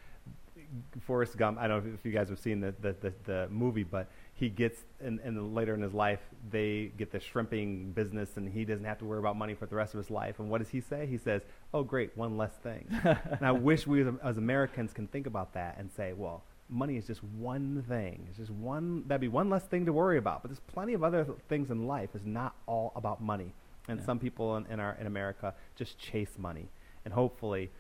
Forrest 1.00 1.36
Gump. 1.36 1.58
I 1.58 1.66
don't 1.66 1.84
know 1.84 1.92
if 1.94 2.04
you 2.04 2.12
guys 2.12 2.28
have 2.28 2.38
seen 2.38 2.60
the 2.60 2.74
the, 2.80 2.94
the, 3.00 3.12
the 3.24 3.48
movie, 3.50 3.84
but 3.84 4.08
he 4.34 4.48
gets 4.48 4.84
and, 5.00 5.20
and 5.20 5.54
later 5.54 5.74
in 5.74 5.80
his 5.80 5.94
life 5.94 6.20
they 6.50 6.92
get 6.98 7.12
the 7.12 7.20
shrimping 7.20 7.92
business 7.92 8.36
and 8.36 8.48
he 8.48 8.64
doesn't 8.64 8.84
have 8.84 8.98
to 8.98 9.04
worry 9.04 9.18
about 9.18 9.36
money 9.36 9.54
for 9.54 9.66
the 9.66 9.76
rest 9.76 9.94
of 9.94 9.98
his 9.98 10.10
life. 10.10 10.38
And 10.40 10.50
what 10.50 10.58
does 10.58 10.68
he 10.68 10.80
say? 10.80 11.06
He 11.06 11.18
says 11.18 11.42
oh 11.72 11.82
great 11.82 12.16
one 12.16 12.36
less 12.36 12.52
thing. 12.62 12.86
And 13.04 13.42
i 13.42 13.52
wish 13.52 13.86
we 13.86 14.02
as, 14.02 14.12
as, 14.22 14.38
americans 14.38 14.92
can 14.92 15.06
think 15.06 15.26
about 15.26 15.54
that 15.54 15.76
and 15.78 15.90
say 15.92 16.12
well 16.12 16.42
money 16.68 16.96
is 16.96 17.06
just 17.06 17.22
one 17.22 17.84
thing. 17.88 18.26
It's 18.28 18.38
just 18.38 18.50
one 18.50 19.04
that'd 19.06 19.20
be 19.20 19.28
one 19.28 19.50
less 19.50 19.64
thing 19.64 19.86
to 19.86 19.92
worry 19.92 20.18
about. 20.18 20.42
But 20.42 20.50
there's 20.50 20.60
plenty 20.60 20.94
of 20.94 21.04
other 21.04 21.26
things 21.48 21.70
in 21.70 21.86
life. 21.86 22.10
It's 22.14 22.24
not 22.24 22.54
all 22.66 22.92
about 22.96 23.22
money 23.22 23.52
and 23.88 24.00
yeah. 24.00 24.06
some 24.06 24.18
people 24.18 24.56
in, 24.56 24.66
in 24.66 24.80
our 24.80 24.96
in 25.00 25.06
america 25.06 25.54
just 25.76 25.98
chase 25.98 26.38
money 26.38 26.68
and 27.04 27.12
hopefully 27.12 27.70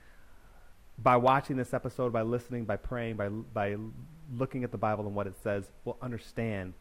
by 0.98 1.16
watching 1.16 1.56
this 1.56 1.74
episode, 1.74 2.12
by 2.12 2.22
listening, 2.22 2.64
by 2.64 2.76
praying, 2.76 3.16
by, 3.16 3.28
by 3.28 3.76
looking 4.32 4.64
at 4.64 4.70
the 4.70 4.78
Bible 4.78 5.06
and 5.06 5.14
what 5.14 5.26
it 5.26 5.34
says, 5.42 5.70
we'll 5.84 5.96
understand 6.00 6.74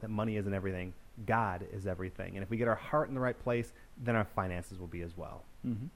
that 0.00 0.08
money 0.08 0.36
isn't 0.36 0.54
everything. 0.54 0.94
God 1.26 1.66
is 1.72 1.86
everything. 1.86 2.36
And 2.36 2.42
if 2.42 2.48
we 2.48 2.56
get 2.56 2.68
our 2.68 2.74
heart 2.74 3.08
in 3.08 3.14
the 3.14 3.20
right 3.20 3.38
place, 3.38 3.72
then 3.98 4.16
our 4.16 4.24
finances 4.24 4.78
will 4.78 4.86
be 4.86 5.02
as 5.02 5.16
well. 5.16 5.44
Mm-hmm. 5.66 5.86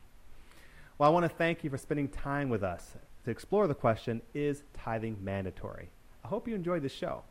Well, 0.99 1.09
I 1.09 1.13
want 1.13 1.25
to 1.25 1.35
thank 1.35 1.65
you 1.65 1.71
for 1.71 1.79
spending 1.79 2.09
time 2.09 2.51
with 2.51 2.63
us 2.63 2.97
to 3.25 3.31
explore 3.31 3.67
the 3.67 3.75
question 3.75 4.21
Is 4.35 4.63
tithing 4.75 5.17
mandatory? 5.23 5.89
I 6.23 6.29
hope 6.29 6.47
you 6.47 6.55
enjoyed 6.55 6.83
the 6.83 6.89
show. 6.89 7.23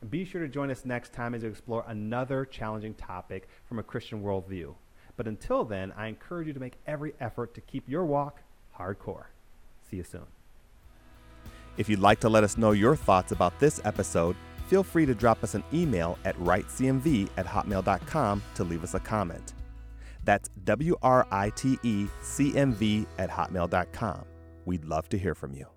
And 0.00 0.10
be 0.10 0.24
sure 0.24 0.42
to 0.42 0.48
join 0.48 0.70
us 0.70 0.84
next 0.84 1.12
time 1.12 1.34
as 1.34 1.42
we 1.42 1.48
explore 1.48 1.84
another 1.86 2.44
challenging 2.44 2.94
topic 2.94 3.48
from 3.66 3.78
a 3.78 3.82
Christian 3.82 4.22
worldview. 4.22 4.74
But 5.16 5.26
until 5.26 5.64
then, 5.64 5.92
I 5.96 6.08
encourage 6.08 6.46
you 6.46 6.52
to 6.52 6.60
make 6.60 6.74
every 6.86 7.14
effort 7.20 7.54
to 7.54 7.60
keep 7.60 7.88
your 7.88 8.04
walk 8.04 8.40
hardcore. 8.78 9.26
See 9.90 9.96
you 9.96 10.04
soon. 10.04 10.26
If 11.76 11.88
you'd 11.88 12.00
like 12.00 12.20
to 12.20 12.28
let 12.28 12.44
us 12.44 12.56
know 12.56 12.72
your 12.72 12.96
thoughts 12.96 13.32
about 13.32 13.58
this 13.60 13.80
episode, 13.84 14.36
feel 14.68 14.82
free 14.82 15.06
to 15.06 15.14
drop 15.14 15.42
us 15.42 15.54
an 15.54 15.62
email 15.72 16.18
at 16.24 16.36
writecmv 16.38 17.28
at 17.36 17.46
hotmail.com 17.46 18.42
to 18.54 18.64
leave 18.64 18.82
us 18.82 18.94
a 18.94 19.00
comment. 19.00 19.54
That's 20.24 20.50
W 20.64 20.96
R 21.02 21.26
I 21.30 21.50
T 21.50 21.78
E 21.82 22.08
C 22.22 22.56
M 22.56 22.72
V 22.72 23.06
at 23.18 23.30
hotmail.com. 23.30 24.24
We'd 24.64 24.84
love 24.84 25.08
to 25.10 25.18
hear 25.18 25.34
from 25.34 25.54
you. 25.54 25.75